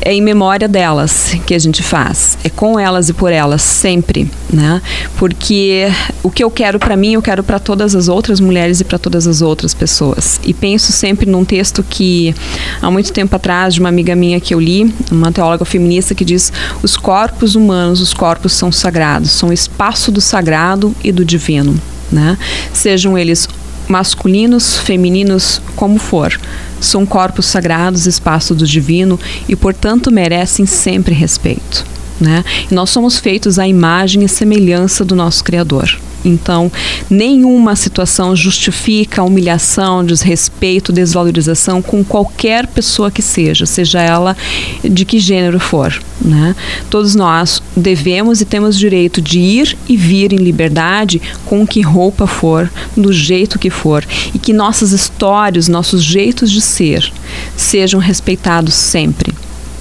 É 0.00 0.12
em 0.12 0.20
memória 0.20 0.66
delas 0.66 1.34
que 1.46 1.54
a 1.54 1.58
gente 1.58 1.82
faz. 1.82 2.38
É 2.42 2.48
com 2.48 2.78
elas 2.78 3.08
e 3.08 3.12
por 3.12 3.32
elas, 3.32 3.62
sempre, 3.62 4.30
né? 4.52 4.80
Porque 5.16 5.90
o 6.22 6.30
que 6.30 6.42
eu 6.42 6.50
quero 6.50 6.78
para 6.78 6.96
mim, 6.96 7.14
eu 7.14 7.22
quero 7.22 7.42
para 7.42 7.58
todas 7.58 7.94
as 7.94 8.08
outras 8.08 8.40
mulheres 8.40 8.80
e 8.80 8.84
para 8.84 8.98
todas 8.98 9.26
as 9.26 9.42
outras 9.42 9.74
pessoas. 9.74 10.40
E 10.44 10.54
penso 10.54 10.92
sempre 10.92 11.26
num 11.26 11.44
texto 11.44 11.84
que 11.88 12.34
há 12.80 12.90
muito 12.90 13.12
tempo 13.12 13.34
atrás 13.36 13.74
de 13.74 13.80
uma 13.80 13.88
amiga 13.88 14.14
minha 14.14 14.40
que 14.40 14.54
eu 14.54 14.60
li, 14.60 14.92
uma 15.10 15.32
teóloga 15.32 15.64
feminista 15.64 16.14
que 16.14 16.24
diz: 16.24 16.52
"Os 16.82 16.96
corpos 16.96 17.54
humanos, 17.54 18.00
os 18.00 18.14
corpos 18.14 18.52
são 18.52 18.72
sagrados, 18.72 19.30
são 19.30 19.52
espaço 19.52 20.10
do 20.10 20.20
sagrado 20.20 20.94
e 21.02 21.12
do 21.12 21.24
divino", 21.24 21.80
né? 22.10 22.36
Sejam 22.72 23.16
eles 23.16 23.48
masculinos, 23.90 24.78
femininos, 24.78 25.60
como 25.76 25.98
for. 25.98 26.38
São 26.80 27.04
corpos 27.04 27.46
sagrados, 27.46 28.06
espaço 28.06 28.54
do 28.54 28.66
divino 28.66 29.18
e, 29.48 29.56
portanto, 29.56 30.10
merecem 30.10 30.64
sempre 30.64 31.14
respeito. 31.14 31.84
Né? 32.20 32.44
E 32.70 32.74
nós 32.74 32.90
somos 32.90 33.18
feitos 33.18 33.58
à 33.58 33.66
imagem 33.66 34.22
e 34.22 34.28
semelhança 34.28 35.04
do 35.04 35.16
nosso 35.16 35.42
Criador. 35.42 35.98
Então, 36.24 36.70
nenhuma 37.08 37.74
situação 37.74 38.36
justifica 38.36 39.22
humilhação, 39.22 40.04
desrespeito, 40.04 40.92
desvalorização 40.92 41.80
com 41.80 42.04
qualquer 42.04 42.66
pessoa 42.66 43.10
que 43.10 43.22
seja, 43.22 43.64
seja 43.64 44.00
ela 44.00 44.36
de 44.84 45.04
que 45.04 45.18
gênero 45.18 45.58
for. 45.58 45.98
Né? 46.20 46.54
Todos 46.90 47.14
nós 47.14 47.62
devemos 47.74 48.40
e 48.40 48.44
temos 48.44 48.78
direito 48.78 49.22
de 49.22 49.38
ir 49.38 49.76
e 49.88 49.96
vir 49.96 50.32
em 50.32 50.36
liberdade 50.36 51.20
com 51.46 51.66
que 51.66 51.80
roupa 51.80 52.26
for, 52.26 52.70
do 52.94 53.12
jeito 53.12 53.58
que 53.58 53.70
for, 53.70 54.04
e 54.34 54.38
que 54.38 54.52
nossas 54.52 54.92
histórias, 54.92 55.68
nossos 55.68 56.02
jeitos 56.02 56.50
de 56.50 56.60
ser 56.60 57.10
sejam 57.56 57.98
respeitados 57.98 58.74
sempre 58.74 59.32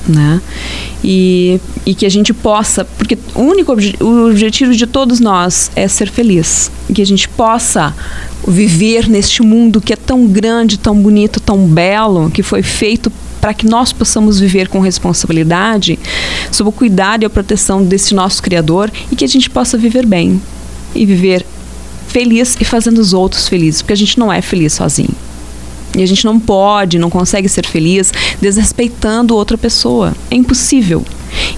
né? 0.10 0.42
E, 1.04 1.60
e 1.86 1.94
que 1.94 2.06
a 2.06 2.10
gente 2.10 2.34
possa, 2.34 2.84
porque 2.84 3.18
o 3.36 3.42
único 3.42 3.72
obje, 3.72 3.96
o 4.00 4.30
objetivo 4.30 4.74
de 4.74 4.86
todos 4.86 5.20
nós 5.20 5.72
é 5.76 5.88
ser 5.88 6.10
feliz, 6.10 6.72
que 6.94 7.02
a 7.02 7.06
gente 7.06 7.30
possa 7.30 7.96
viver 8.48 9.08
neste 9.08 9.42
mundo 9.42 9.80
que 9.80 9.94
é 9.94 9.96
tão 9.96 10.28
grande, 10.28 10.78
tão 10.78 10.96
bonito, 11.00 11.40
tão 11.40 11.66
belo, 11.66 12.30
que 12.32 12.44
foi 12.44 12.64
feito 12.64 13.12
para 13.40 13.54
que 13.54 13.66
nós 13.66 13.94
possamos 13.94 14.40
viver 14.40 14.68
com 14.68 14.80
responsabilidade, 14.80 15.98
sob 16.52 16.70
o 16.70 16.74
cuidado 16.74 17.24
e 17.24 17.26
a 17.26 17.30
proteção 17.30 17.84
desse 17.84 18.14
nosso 18.14 18.44
Criador 18.44 18.92
e 19.12 19.16
que 19.16 19.24
a 19.24 19.28
gente 19.28 19.50
possa 19.50 19.78
viver 19.78 20.06
bem 20.06 20.42
e 20.94 21.06
viver 21.06 21.46
feliz 22.08 22.58
e 22.60 22.66
fazendo 22.66 22.98
os 22.98 23.14
outros 23.14 23.48
felizes, 23.48 23.82
porque 23.82 23.94
a 23.94 23.98
gente 23.98 24.20
não 24.20 24.34
é 24.34 24.42
feliz 24.42 24.74
sozinho. 24.74 25.29
E 26.00 26.04
a 26.04 26.06
gente 26.06 26.24
não 26.24 26.40
pode, 26.40 26.98
não 26.98 27.10
consegue 27.10 27.50
ser 27.50 27.66
feliz 27.66 28.14
desrespeitando 28.40 29.36
outra 29.36 29.58
pessoa. 29.58 30.16
É 30.32 30.36
impossível. 30.36 31.04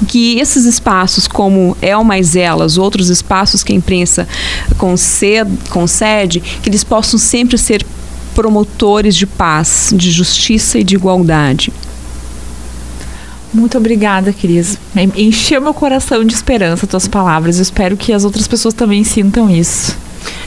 Que 0.07 0.39
esses 0.39 0.65
espaços, 0.65 1.27
como 1.27 1.77
El 1.79 2.03
Mais 2.03 2.35
Elas, 2.35 2.75
outros 2.75 3.09
espaços 3.09 3.63
que 3.63 3.71
a 3.71 3.75
imprensa 3.75 4.27
concede, 4.79 5.51
concede, 5.69 6.39
que 6.39 6.67
eles 6.67 6.83
possam 6.83 7.19
sempre 7.19 7.55
ser 7.55 7.85
promotores 8.33 9.15
de 9.15 9.27
paz, 9.27 9.93
de 9.95 10.09
justiça 10.09 10.79
e 10.79 10.83
de 10.83 10.95
igualdade. 10.95 11.71
Muito 13.53 13.77
obrigada, 13.77 14.33
Cris. 14.33 14.79
Encheu 15.15 15.61
meu 15.61 15.73
coração 15.73 16.25
de 16.25 16.33
esperança 16.33 16.87
tuas 16.87 17.07
palavras. 17.07 17.57
Eu 17.57 17.61
espero 17.61 17.95
que 17.95 18.11
as 18.11 18.25
outras 18.25 18.47
pessoas 18.47 18.73
também 18.73 19.03
sintam 19.03 19.51
isso. 19.51 19.95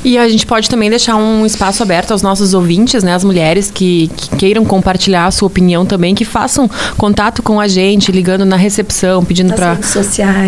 E 0.05 0.19
a 0.19 0.29
gente 0.29 0.45
pode 0.45 0.69
também 0.69 0.91
deixar 0.91 1.17
um 1.17 1.47
espaço 1.47 1.83
aberto 1.83 2.11
aos 2.11 2.21
nossos 2.21 2.53
ouvintes, 2.53 3.03
né, 3.03 3.15
as 3.15 3.25
mulheres 3.25 3.71
que, 3.71 4.11
que, 4.15 4.37
queiram 4.37 4.63
compartilhar 4.63 5.25
a 5.25 5.31
sua 5.31 5.47
opinião 5.47 5.87
também, 5.87 6.15
que 6.15 6.27
façam 6.27 6.69
contato 6.99 7.43
com 7.43 7.59
a 7.59 7.67
gente, 7.67 8.13
ligando 8.13 8.45
na 8.45 8.57
recepção, 8.57 9.25
pedindo 9.25 9.55
para 9.55 9.77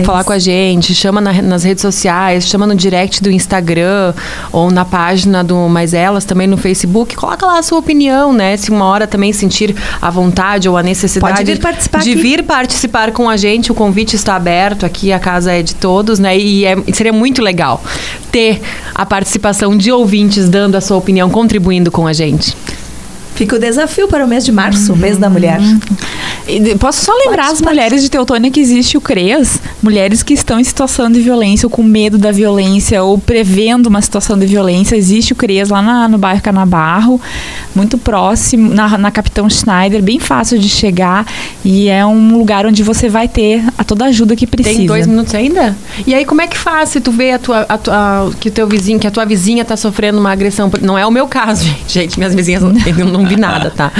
falar 0.05 0.25
com 0.25 0.33
a 0.33 0.39
gente, 0.39 0.95
chama 0.95 1.23
na, 1.23 1.33
nas 1.41 1.65
redes 1.65 1.81
sociais, 1.81 2.47
chama 2.47 2.67
no 2.67 2.75
direct 2.75 3.23
do 3.23 3.31
Instagram 3.31 4.13
ou 4.53 4.71
na 4.71 4.85
página 4.85 5.43
do 5.43 5.57
Mais 5.71 5.95
Elas, 5.95 6.27
também 6.27 6.47
no 6.47 6.59
Facebook, 6.59 7.17
coloca 7.17 7.47
lá 7.47 7.59
a 7.59 7.63
sua 7.63 7.79
opinião, 7.79 8.35
né? 8.35 8.59
Se 8.59 8.71
uma 8.71 8.85
hora 8.85 9.07
também 9.07 9.33
sentir 9.33 9.75
a 10.03 10.11
vontade 10.11 10.69
ou 10.69 10.77
a 10.77 10.83
necessidade 10.83 11.43
vir 11.45 11.59
de 11.59 12.11
aqui. 12.11 12.15
vir 12.15 12.43
participar 12.43 13.11
com 13.11 13.29
a 13.29 13.39
gente, 13.39 13.73
o 13.73 13.75
convite 13.75 14.17
está 14.17 14.37
aberto 14.37 14.85
aqui, 14.85 15.13
a 15.13 15.19
casa 15.19 15.53
é 15.53 15.63
de 15.63 15.75
todos, 15.75 16.19
né? 16.19 16.37
E 16.37 16.67
é, 16.67 16.77
seria 16.93 17.13
muito 17.13 17.41
legal 17.41 17.83
ter 18.31 18.61
a 18.95 19.07
participação 19.07 19.46
de 19.77 19.93
ouvintes 19.93 20.49
dando 20.49 20.77
a 20.77 20.81
sua 20.81 20.97
opinião, 20.97 21.31
contribuindo 21.31 21.91
com 21.91 22.07
a 22.07 22.13
gente. 22.13 22.57
Fica 23.37 23.55
o 23.55 23.59
desafio 23.59 24.09
para 24.09 24.24
o 24.24 24.28
mês 24.28 24.45
de 24.45 24.51
março, 24.51 24.93
uhum. 24.93 24.99
mês 24.99 25.18
da 25.18 25.28
mulher. 25.28 25.61
Posso 26.78 27.05
só 27.05 27.12
lembrar 27.12 27.51
as 27.51 27.61
mulheres 27.61 28.03
de 28.03 28.11
Teutônia 28.11 28.51
que 28.51 28.61
existe 28.61 28.97
o 28.97 29.01
CREAS, 29.01 29.61
mulheres 29.82 30.22
que 30.22 30.32
estão 30.32 30.59
em 30.59 30.64
situação 30.64 31.11
de 31.11 31.20
violência 31.20 31.66
ou 31.66 31.70
com 31.70 31.82
medo 31.82 32.16
da 32.16 32.32
violência 32.32 33.03
ou 33.03 33.18
prevendo 33.18 33.89
uma 33.89 34.01
situação 34.01 34.39
de 34.39 34.47
violência. 34.47 34.97
Existe 34.97 35.32
o 35.32 35.37
CREAS 35.37 35.68
lá 35.68 35.82
na, 35.82 36.09
no 36.09 36.16
bairro 36.16 36.41
Canabarro, 36.41 37.20
muito 37.74 37.99
próximo, 37.99 38.72
na, 38.72 38.97
na 38.97 39.11
Capitão 39.11 39.51
Schneider, 39.51 40.03
bem 40.03 40.18
fácil 40.18 40.59
de 40.59 40.68
chegar 40.68 41.26
e 41.64 41.89
é 41.89 42.07
um 42.07 42.39
lugar 42.39 42.64
onde 42.64 42.82
você 42.82 43.09
vai 43.09 43.28
ter 43.28 43.62
a 43.76 43.84
toda 43.84 44.07
a 44.07 44.09
ajuda 44.09 44.34
que 44.34 44.47
precisa. 44.47 44.78
Tem 44.78 44.87
dois 44.87 45.07
minutos 45.07 45.34
ainda? 45.34 45.76
E 46.07 46.14
aí 46.14 46.24
como 46.24 46.41
é 46.41 46.47
que 46.47 46.57
faz 46.57 46.91
se 46.91 47.01
tu 47.01 47.11
vê 47.11 47.32
a 47.32 47.39
tua, 47.39 47.66
a 47.68 47.76
tua, 47.76 48.30
que 48.41 48.49
o 48.49 48.53
teu 48.53 48.66
vizinho, 48.66 48.99
que 48.99 49.07
a 49.07 49.11
tua 49.11 49.26
vizinha 49.26 49.61
está 49.62 49.76
sofrendo 49.76 50.18
uma 50.18 50.32
agressão? 50.32 50.70
Não 50.80 50.97
é 50.97 51.05
o 51.05 51.11
meu 51.11 51.26
caso, 51.26 51.64
gente. 51.64 51.76
Gente, 52.07 52.18
minhas 52.18 52.34
vizinhas 52.34 52.62
não, 52.62 52.72
não 52.72 53.24
vi 53.27 53.37
nada, 53.37 53.70
tá? 53.70 53.93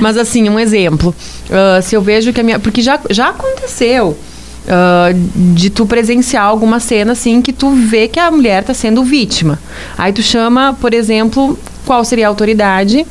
Mas 0.00 0.16
assim, 0.16 0.48
um 0.48 0.58
exemplo. 0.58 1.14
Uh, 1.48 1.82
se 1.82 1.94
eu 1.94 2.02
vejo 2.02 2.32
que 2.32 2.40
a 2.40 2.44
minha. 2.44 2.58
Porque 2.58 2.82
já, 2.82 2.98
já 3.10 3.28
aconteceu. 3.28 4.16
Uh, 4.66 5.54
de 5.54 5.70
tu 5.70 5.86
presenciar 5.86 6.42
alguma 6.42 6.80
cena 6.80 7.12
assim 7.12 7.40
que 7.40 7.52
tu 7.52 7.70
vê 7.70 8.08
que 8.08 8.18
a 8.18 8.30
mulher 8.32 8.62
está 8.62 8.74
sendo 8.74 9.04
vítima. 9.04 9.60
Aí 9.96 10.12
tu 10.12 10.22
chama, 10.22 10.76
por 10.80 10.92
exemplo, 10.92 11.56
qual 11.84 12.04
seria 12.04 12.26
a 12.26 12.28
autoridade? 12.28 13.06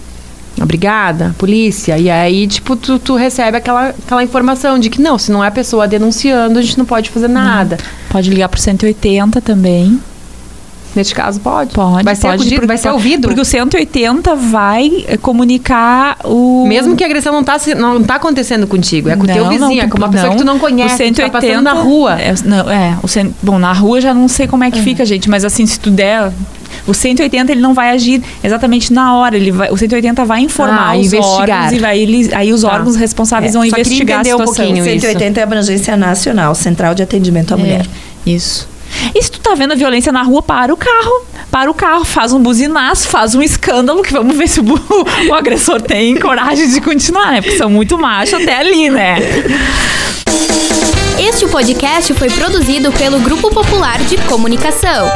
Obrigada, 0.61 1.35
polícia. 1.37 1.97
E 1.97 2.09
aí, 2.09 2.47
tipo, 2.47 2.75
tu, 2.75 2.97
tu, 2.97 3.15
recebe 3.15 3.57
aquela, 3.57 3.89
aquela 3.89 4.23
informação 4.23 4.79
de 4.79 4.89
que 4.89 5.01
não, 5.01 5.17
se 5.17 5.31
não 5.31 5.43
é 5.43 5.47
a 5.47 5.51
pessoa 5.51 5.87
denunciando, 5.87 6.59
a 6.59 6.61
gente 6.61 6.77
não 6.77 6.85
pode 6.85 7.09
fazer 7.09 7.27
nada. 7.27 7.77
Não. 7.77 8.09
Pode 8.09 8.29
ligar 8.29 8.47
pro 8.47 8.59
180 8.59 9.41
também. 9.41 9.99
Neste 10.95 11.13
caso, 11.13 11.41
pode? 11.41 11.73
Pode. 11.73 12.03
Vai 12.03 12.15
ser, 12.15 12.21
pode, 12.21 12.35
acudido, 12.35 12.55
porque, 12.55 12.67
vai 12.67 12.77
ser 12.77 12.89
ouvido? 12.89 13.27
Porque 13.27 13.41
o 13.41 13.45
180 13.45 14.33
vai 14.35 15.05
eh, 15.07 15.17
comunicar 15.17 16.17
o... 16.23 16.65
Mesmo 16.65 16.95
que 16.95 17.03
a 17.03 17.07
agressão 17.07 17.33
não 17.33 17.41
está 17.41 17.57
não 17.75 18.01
tá 18.01 18.15
acontecendo 18.15 18.65
contigo, 18.65 19.09
é 19.09 19.17
com 19.17 19.23
o 19.23 19.27
teu 19.27 19.49
vizinho, 19.49 19.59
não, 19.59 19.81
é 19.81 19.87
com 19.87 19.97
uma 19.97 20.09
pessoa 20.09 20.31
que 20.31 20.37
tu 20.37 20.45
não 20.45 20.57
conhece, 20.57 20.95
o 20.95 20.97
180, 20.97 21.29
tá 21.29 21.41
passando 21.41 21.61
na 21.61 21.73
rua. 21.73 22.13
É, 22.13 22.33
não, 22.45 22.69
é 22.69 22.97
o 23.03 23.07
cent... 23.09 23.33
bom, 23.43 23.59
na 23.59 23.73
rua 23.73 23.99
já 23.99 24.13
não 24.13 24.29
sei 24.29 24.47
como 24.47 24.63
é 24.63 24.71
que 24.71 24.77
uhum. 24.77 24.83
fica, 24.83 25.05
gente, 25.05 25.29
mas 25.29 25.43
assim, 25.43 25.65
se 25.65 25.77
tu 25.79 25.91
der... 25.91 26.31
O 26.87 26.93
180 26.93 27.51
ele 27.51 27.61
não 27.61 27.73
vai 27.73 27.89
agir 27.89 28.21
exatamente 28.43 28.93
na 28.93 29.15
hora, 29.15 29.35
ele 29.35 29.51
vai, 29.51 29.71
o 29.71 29.77
180 29.77 30.23
vai 30.23 30.41
informar 30.41 30.91
ah, 30.91 30.97
os 30.97 31.07
investigar. 31.07 31.39
órgãos 31.39 31.71
e 31.71 31.79
vai, 31.79 31.99
ele, 31.99 32.29
aí 32.33 32.53
os 32.53 32.61
tá. 32.61 32.71
órgãos 32.71 32.95
responsáveis 32.95 33.51
é, 33.51 33.57
vão 33.57 33.65
investigar 33.65 34.19
a 34.19 34.23
situação. 34.23 34.65
Um 34.65 34.67
pouquinho 34.67 34.83
180 34.83 35.25
isso. 35.25 35.39
é 35.39 35.43
abrangência 35.43 35.97
nacional, 35.97 36.53
Central 36.53 36.93
de 36.93 37.01
Atendimento 37.01 37.53
à 37.53 37.57
é, 37.57 37.59
Mulher. 37.59 37.85
Isso. 38.25 38.74
E 39.13 39.21
se 39.21 39.31
tu 39.31 39.39
tá 39.39 39.55
vendo 39.55 39.73
a 39.73 39.75
violência 39.75 40.11
na 40.11 40.23
rua, 40.23 40.41
para 40.41 40.73
o 40.73 40.77
carro. 40.77 41.25
Para 41.51 41.69
o 41.69 41.73
carro, 41.73 42.03
faz 42.03 42.33
um 42.33 42.39
buzinaço, 42.39 43.07
faz 43.07 43.35
um 43.35 43.41
escândalo, 43.41 44.03
que 44.03 44.11
vamos 44.11 44.35
ver 44.35 44.47
se 44.47 44.59
o, 44.59 44.63
o 45.29 45.33
agressor 45.33 45.81
tem 45.81 46.17
coragem 46.17 46.67
de 46.69 46.81
continuar, 46.81 47.31
né? 47.31 47.41
Porque 47.41 47.57
são 47.57 47.69
muito 47.69 47.97
machos 47.97 48.33
até 48.33 48.57
ali, 48.57 48.89
né? 48.89 49.17
Este 51.17 51.47
podcast 51.47 52.13
foi 52.13 52.29
produzido 52.29 52.91
pelo 52.91 53.19
Grupo 53.19 53.49
Popular 53.49 53.99
de 53.99 54.17
Comunicação. 54.17 55.11